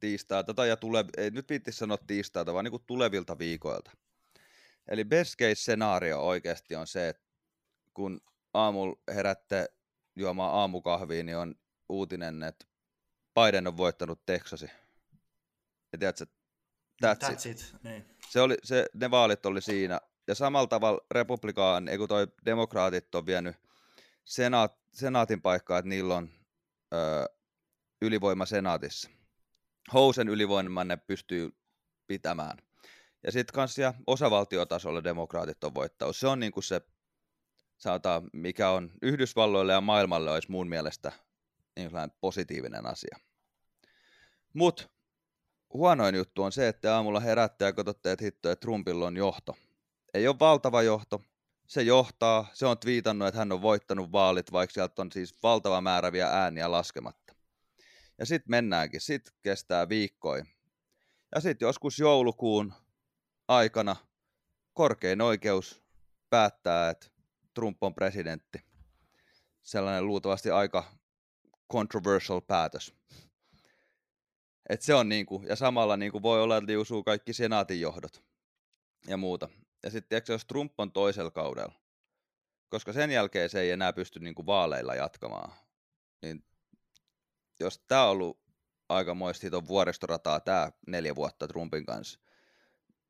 tiistailta 0.00 0.66
ja 0.66 0.76
tule, 0.76 1.04
ei 1.16 1.30
nyt 1.30 1.48
viittisi 1.48 1.78
sanoa 1.78 1.98
tiistailta, 2.06 2.54
vaan 2.54 2.64
niin 2.64 2.84
tulevilta 2.86 3.38
viikoilta. 3.38 3.90
Eli 4.88 5.04
best 5.04 5.36
case 5.36 5.54
scenario 5.54 6.20
oikeasti 6.20 6.76
on 6.76 6.86
se, 6.86 7.08
että 7.08 7.22
kun 7.94 8.20
aamulla 8.54 8.96
herätte 9.14 9.68
juomaan 10.16 10.54
aamukahvia, 10.54 11.22
niin 11.22 11.36
on 11.36 11.54
uutinen, 11.88 12.42
että 12.42 12.66
Biden 13.34 13.66
on 13.66 13.76
voittanut 13.76 14.26
Texasi. 14.26 14.70
Ja 15.92 15.98
tiedätkö, 15.98 16.26
that's, 17.04 17.28
that's 17.28 17.32
it. 17.32 17.46
it. 17.46 17.74
Niin. 17.82 18.04
Se 18.28 18.40
oli, 18.40 18.56
se, 18.62 18.86
ne 18.94 19.10
vaalit 19.10 19.46
oli 19.46 19.62
siinä. 19.62 20.00
Ja 20.26 20.34
samalla 20.34 20.66
tavalla 20.66 21.06
republikaan, 21.10 21.88
ei 21.88 21.98
kun 21.98 22.08
toi 22.08 22.26
demokraatit 22.44 23.14
on 23.14 23.26
vienyt 23.26 23.56
senaat, 24.24 24.78
senaatin 24.92 25.42
paikkaa, 25.42 25.78
että 25.78 25.88
niillä 25.88 26.16
on 26.16 26.28
ö, 26.94 27.26
ylivoima 28.02 28.46
senaatissa. 28.46 29.10
Housen 29.92 30.28
ylivoimanne 30.28 30.96
pystyy 30.96 31.50
pitämään. 32.06 32.58
Ja 33.24 33.32
sitten 33.32 33.54
kans 33.54 33.78
ja 33.78 33.94
osavaltiotasolla 34.06 35.04
demokraatit 35.04 35.64
on 35.64 35.74
voittanut. 35.74 36.16
Se 36.16 36.26
on 36.26 36.40
niinku 36.40 36.62
se, 36.62 36.80
sanotaan, 37.76 38.30
mikä 38.32 38.70
on 38.70 38.90
Yhdysvalloille 39.02 39.72
ja 39.72 39.80
maailmalle 39.80 40.30
olisi 40.30 40.50
mun 40.50 40.68
mielestä 40.68 41.12
niin 41.76 41.90
positiivinen 42.20 42.86
asia. 42.86 43.18
Mutta 44.52 44.88
huonoin 45.72 46.14
juttu 46.14 46.42
on 46.42 46.52
se, 46.52 46.68
että 46.68 46.96
aamulla 46.96 47.20
herätte 47.20 47.64
ja 47.64 47.72
katsotte, 47.72 48.12
että 48.12 48.24
hitto, 48.24 48.50
että 48.50 48.60
Trumpilla 48.60 49.06
on 49.06 49.16
johto. 49.16 49.56
Ei 50.14 50.28
ole 50.28 50.38
valtava 50.40 50.82
johto. 50.82 51.22
Se 51.66 51.82
johtaa, 51.82 52.46
se 52.52 52.66
on 52.66 52.78
twiitannut, 52.78 53.28
että 53.28 53.38
hän 53.38 53.52
on 53.52 53.62
voittanut 53.62 54.12
vaalit, 54.12 54.52
vaikka 54.52 54.74
sieltä 54.74 55.02
on 55.02 55.12
siis 55.12 55.42
valtava 55.42 55.80
määrä 55.80 56.12
vielä 56.12 56.30
ääniä 56.30 56.70
laskematta. 56.70 57.34
Ja 58.18 58.26
sitten 58.26 58.50
mennäänkin, 58.50 59.00
sitten 59.00 59.34
kestää 59.42 59.88
viikkoja. 59.88 60.44
Ja 61.34 61.40
sitten 61.40 61.66
joskus 61.66 61.98
joulukuun 61.98 62.74
aikana 63.48 63.96
korkein 64.72 65.20
oikeus 65.20 65.82
päättää, 66.30 66.90
että 66.90 67.06
Trump 67.54 67.82
on 67.82 67.94
presidentti. 67.94 68.58
Sellainen 69.62 70.06
luultavasti 70.06 70.50
aika 70.50 70.84
controversial 71.72 72.40
päätös. 72.40 72.94
Et 74.68 74.82
se 74.82 74.94
on 74.94 75.08
niinku, 75.08 75.42
ja 75.48 75.56
samalla 75.56 75.96
niinku 75.96 76.22
voi 76.22 76.42
olla, 76.42 76.56
että 76.56 76.70
liusuu 76.70 77.04
kaikki 77.04 77.32
senaatin 77.32 77.80
johdot 77.80 78.24
ja 79.06 79.16
muuta. 79.16 79.48
Ja 79.84 79.90
sitten 79.90 80.22
jos 80.28 80.44
Trump 80.44 80.80
on 80.80 80.92
toisella 80.92 81.30
kaudella, 81.30 81.74
koska 82.68 82.92
sen 82.92 83.10
jälkeen 83.10 83.50
se 83.50 83.60
ei 83.60 83.70
enää 83.70 83.92
pysty 83.92 84.20
niinku 84.20 84.46
vaaleilla 84.46 84.94
jatkamaan, 84.94 85.52
niin 86.22 86.44
jos 87.60 87.78
tämä 87.88 88.04
on 88.04 88.10
ollut 88.10 88.40
aikamoista 88.88 89.56
on 89.56 89.68
vuoristorataa 89.68 90.40
tämä 90.40 90.72
neljä 90.86 91.14
vuotta 91.14 91.48
Trumpin 91.48 91.86
kanssa, 91.86 92.20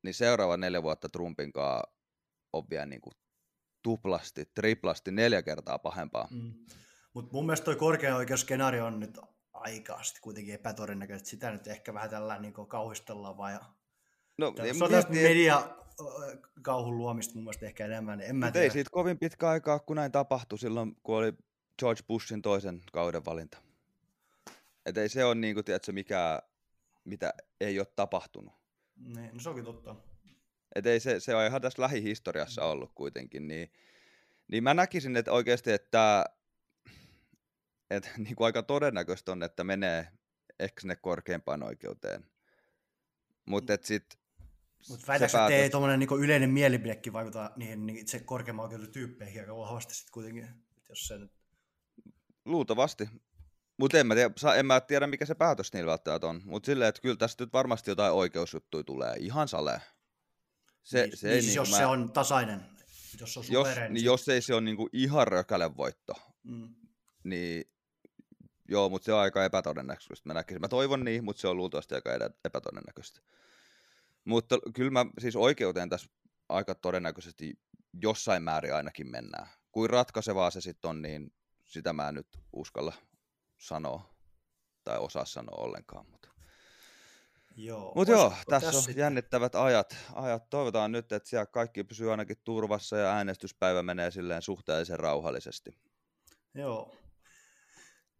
niin 0.03 0.13
seuraava 0.13 0.57
neljä 0.57 0.83
vuotta 0.83 1.09
Trumpin 1.09 1.53
kanssa 1.53 1.91
on 2.53 2.69
vielä 2.69 2.85
niin 2.85 3.01
kuin 3.01 3.13
tuplasti, 3.81 4.45
triplasti, 4.45 5.11
neljä 5.11 5.41
kertaa 5.41 5.79
pahempaa. 5.79 6.27
Mm. 6.31 6.53
Mutta 7.13 7.33
mun 7.33 7.45
mielestä 7.45 7.65
toi 7.65 7.75
korkean 7.75 8.17
oikeusskenaario 8.17 8.85
on 8.85 8.99
nyt 8.99 9.19
aika 9.53 10.01
kuitenkin 10.21 10.53
epätodennäköistä. 10.53 11.29
Sitä 11.29 11.51
nyt 11.51 11.67
ehkä 11.67 11.93
vähän 11.93 12.09
tällä 12.09 12.39
niin 12.39 12.53
kauhistellaan 12.53 13.37
vaan. 13.37 13.53
Ja... 13.53 13.59
No, 14.37 14.53
se 14.77 14.83
on 14.83 14.91
tästä 14.91 15.11
media 15.11 15.77
kauhun 16.61 16.97
luomista 16.97 17.35
mun 17.35 17.43
mielestä 17.43 17.65
ehkä 17.65 17.85
enemmän. 17.85 18.21
En 18.21 18.35
mä 18.35 18.51
ei 18.55 18.69
siitä 18.69 18.89
kovin 18.89 19.19
pitkä 19.19 19.49
aikaa, 19.49 19.79
kun 19.79 19.95
näin 19.95 20.11
tapahtui 20.11 20.59
silloin, 20.59 20.95
kun 21.03 21.15
oli 21.17 21.33
George 21.79 22.01
Bushin 22.07 22.41
toisen 22.41 22.81
kauden 22.91 23.25
valinta. 23.25 23.57
Että 24.85 25.01
ei 25.01 25.09
se 25.09 25.25
ole 25.25 25.35
niin 25.35 25.55
kuin, 25.55 25.65
tiedätkö, 25.65 25.91
mikä, 25.91 26.41
mitä 27.03 27.33
ei 27.61 27.79
ole 27.79 27.87
tapahtunut. 27.95 28.53
Niin, 28.95 29.29
no 29.33 29.39
se 29.39 29.49
onkin 29.49 29.65
totta. 29.65 29.95
Et 30.75 30.85
ei 30.85 30.99
se, 30.99 31.19
se 31.19 31.35
on 31.35 31.45
ihan 31.45 31.61
tässä 31.61 31.81
lähihistoriassa 31.81 32.61
mm. 32.61 32.67
ollut 32.67 32.91
kuitenkin. 32.95 33.47
Niin, 33.47 33.71
niin 34.47 34.63
mä 34.63 34.73
näkisin, 34.73 35.15
että 35.15 35.31
oikeasti, 35.31 35.71
että, 35.71 36.25
että 37.89 38.09
niin 38.17 38.35
kuin 38.35 38.45
aika 38.45 38.63
todennäköistä 38.63 39.31
on, 39.31 39.43
että 39.43 39.63
menee 39.63 40.07
ehkä 40.59 40.81
sinne 40.81 40.95
korkeimpaan 40.95 41.63
oikeuteen. 41.63 42.25
Mutta 43.45 43.73
että 43.73 43.87
sitten 43.87 44.19
mutta 44.89 45.07
väitätkö, 45.07 45.37
päätös... 45.37 45.53
että 45.53 45.63
ei 45.63 45.69
tuommoinen 45.69 45.99
niin 45.99 46.23
yleinen 46.23 46.49
mielipidekin 46.49 47.13
vaikuta 47.13 47.51
niihin 47.55 47.85
niin 47.85 47.97
itse 47.99 48.19
korkeamman 48.19 48.63
oikeuden 48.63 48.91
tyyppeihin 48.91 49.41
aika 49.41 49.57
vahvasti 49.57 49.95
sitten 49.95 50.11
kuitenkin, 50.11 50.47
jos 50.89 51.07
se 51.07 51.17
nyt... 51.17 51.31
Luultavasti. 52.45 53.09
Mutta 53.77 53.99
en, 53.99 54.07
mä 54.07 54.15
tiedä, 54.15 54.33
en 54.57 54.65
mä 54.65 54.81
tiedä, 54.81 55.07
mikä 55.07 55.25
se 55.25 55.35
päätös 55.35 55.73
niillä 55.73 55.89
välttämättä 55.89 56.27
on. 56.27 56.41
Mutta 56.45 56.65
silleen, 56.65 56.89
että 56.89 57.01
kyllä 57.01 57.15
tästä 57.15 57.43
nyt 57.43 57.53
varmasti 57.53 57.91
jotain 57.91 58.13
oikeusjuttuja 58.13 58.83
tulee. 58.83 59.15
Ihan 59.19 59.47
sale. 59.47 59.81
Se, 60.83 61.01
niin, 61.01 61.17
se 61.17 61.27
niin, 61.27 61.41
siis 61.41 61.45
niin 61.45 61.55
jos 61.55 61.71
mä... 61.71 61.77
se 61.77 61.85
on 61.85 62.11
tasainen, 62.11 62.65
jos 63.19 63.33
se 63.33 63.39
on 63.39 63.45
jos, 63.49 63.67
niin, 63.67 63.93
niin 63.93 64.05
jos 64.05 64.29
ei 64.29 64.41
se 64.41 64.53
ole 64.53 64.61
niinku 64.61 64.89
ihan 64.93 65.27
rökäle 65.27 65.77
voitto, 65.77 66.13
mm. 66.43 66.75
niin 67.23 67.71
joo, 68.69 68.89
mutta 68.89 69.05
se 69.05 69.13
on 69.13 69.19
aika 69.19 69.45
epätodennäköistä. 69.45 70.29
Mä, 70.29 70.33
näkisin. 70.33 70.61
mä 70.61 70.67
toivon 70.67 71.03
niin, 71.03 71.23
mutta 71.23 71.39
se 71.39 71.47
on 71.47 71.57
luultavasti 71.57 71.95
aika 71.95 72.09
epätodennäköistä. 72.45 73.21
Mutta 74.25 74.59
kyllä 74.73 74.91
mä 74.91 75.05
siis 75.19 75.35
oikeuteen 75.35 75.89
tässä 75.89 76.09
aika 76.49 76.75
todennäköisesti 76.75 77.59
jossain 78.01 78.43
määrin 78.43 78.75
ainakin 78.75 79.07
mennään. 79.07 79.47
Kuin 79.71 79.89
ratkaisevaa 79.89 80.51
se 80.51 80.61
sitten 80.61 80.89
on, 80.89 81.01
niin 81.01 81.33
sitä 81.65 81.93
mä 81.93 82.09
en 82.09 82.15
nyt 82.15 82.27
uskalla 82.53 82.93
sanoa 83.57 84.15
tai 84.83 84.97
osaa 84.97 85.25
sanoa 85.25 85.63
ollenkaan. 85.63 86.05
Mutta 86.09 86.29
joo, 87.55 87.93
Mut 87.95 88.07
joo 88.07 88.33
tässä, 88.49 88.67
on 88.67 88.73
sitten? 88.73 89.01
jännittävät 89.01 89.55
ajat. 89.55 89.95
ajat. 90.13 90.49
Toivotaan 90.49 90.91
nyt, 90.91 91.11
että 91.11 91.29
siellä 91.29 91.45
kaikki 91.45 91.83
pysyy 91.83 92.11
ainakin 92.11 92.37
turvassa 92.43 92.97
ja 92.97 93.11
äänestyspäivä 93.11 93.83
menee 93.83 94.11
silleen 94.11 94.41
suhteellisen 94.41 94.99
rauhallisesti. 94.99 95.77
Joo. 96.53 96.95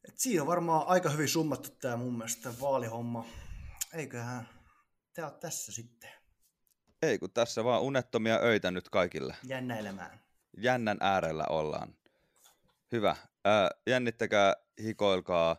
Et 0.08 0.20
siinä 0.20 0.41
on 0.41 0.47
varmaan 0.47 0.88
aika 0.88 1.10
hyvin 1.10 1.28
summattu 1.28 1.70
tämä 1.70 1.97
mun 1.97 2.18
mielestä 2.18 2.49
vaalihomma. 2.62 3.26
Eiköhän 3.93 4.49
tämä 5.16 5.28
ole 5.28 5.38
tässä 5.39 5.72
sitten. 5.72 6.09
Ei, 7.01 7.20
kun 7.20 7.32
tässä 7.32 7.63
vaan 7.63 7.82
unettomia 7.82 8.39
öitä 8.43 8.72
nyt 8.72 8.89
kaikille. 8.89 9.36
Jännä 9.43 9.78
elämään. 9.78 10.20
Jännän 10.57 10.97
äärellä 11.01 11.45
ollaan. 11.49 11.95
Hyvä. 12.91 13.09
Äh, 13.11 13.70
jännittäkää, 13.88 14.55
hikoilkaa. 14.84 15.57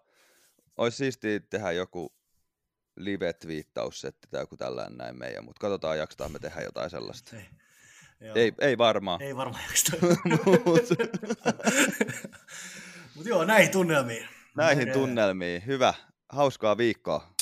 Olisi 0.76 0.96
siistiä 0.96 1.40
tehdä 1.40 1.72
joku 1.72 2.14
live-twiittaussetti 2.96 4.28
tai 4.30 4.40
joku 4.40 4.56
tällainen 4.56 4.98
näin 4.98 5.18
meidän, 5.18 5.44
mutta 5.44 5.60
katsotaan, 5.60 5.98
jaksetaan 5.98 6.32
me 6.32 6.38
tehdä 6.38 6.60
jotain 6.60 6.90
sellaista. 6.90 7.36
Ei, 7.36 7.46
ei, 8.34 8.52
ei 8.60 8.78
varmaan. 8.78 9.22
Ei 9.22 9.36
varmaan 9.36 9.64
jaksetaan. 9.68 10.16
Mutta 13.14 13.28
joo, 13.28 13.44
näihin 13.44 13.70
tunnelmiin. 13.72 14.28
Näihin 14.56 14.92
tunnelmiin. 14.92 15.66
Hyvä. 15.66 15.94
Hauskaa 16.28 16.76
viikkoa. 16.76 17.35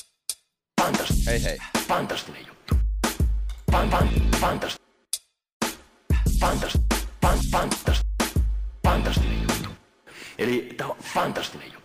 Fantastinen. 0.85 1.27
Hei 1.27 1.43
hei. 1.43 1.59
Fantastinen 1.89 2.47
juttu. 2.47 2.75
Fan, 3.73 3.91
fan, 3.91 4.09
fantast. 4.41 4.77
Fantast. 6.41 6.77
Fan, 7.23 7.39
fantast. 7.53 8.05
Fantastinen 8.87 9.43
juttu. 9.43 9.69
Eli 10.39 10.75
tämä 10.77 10.91
on 10.91 10.97
fantastinen 11.15 11.73
juttu. 11.73 11.84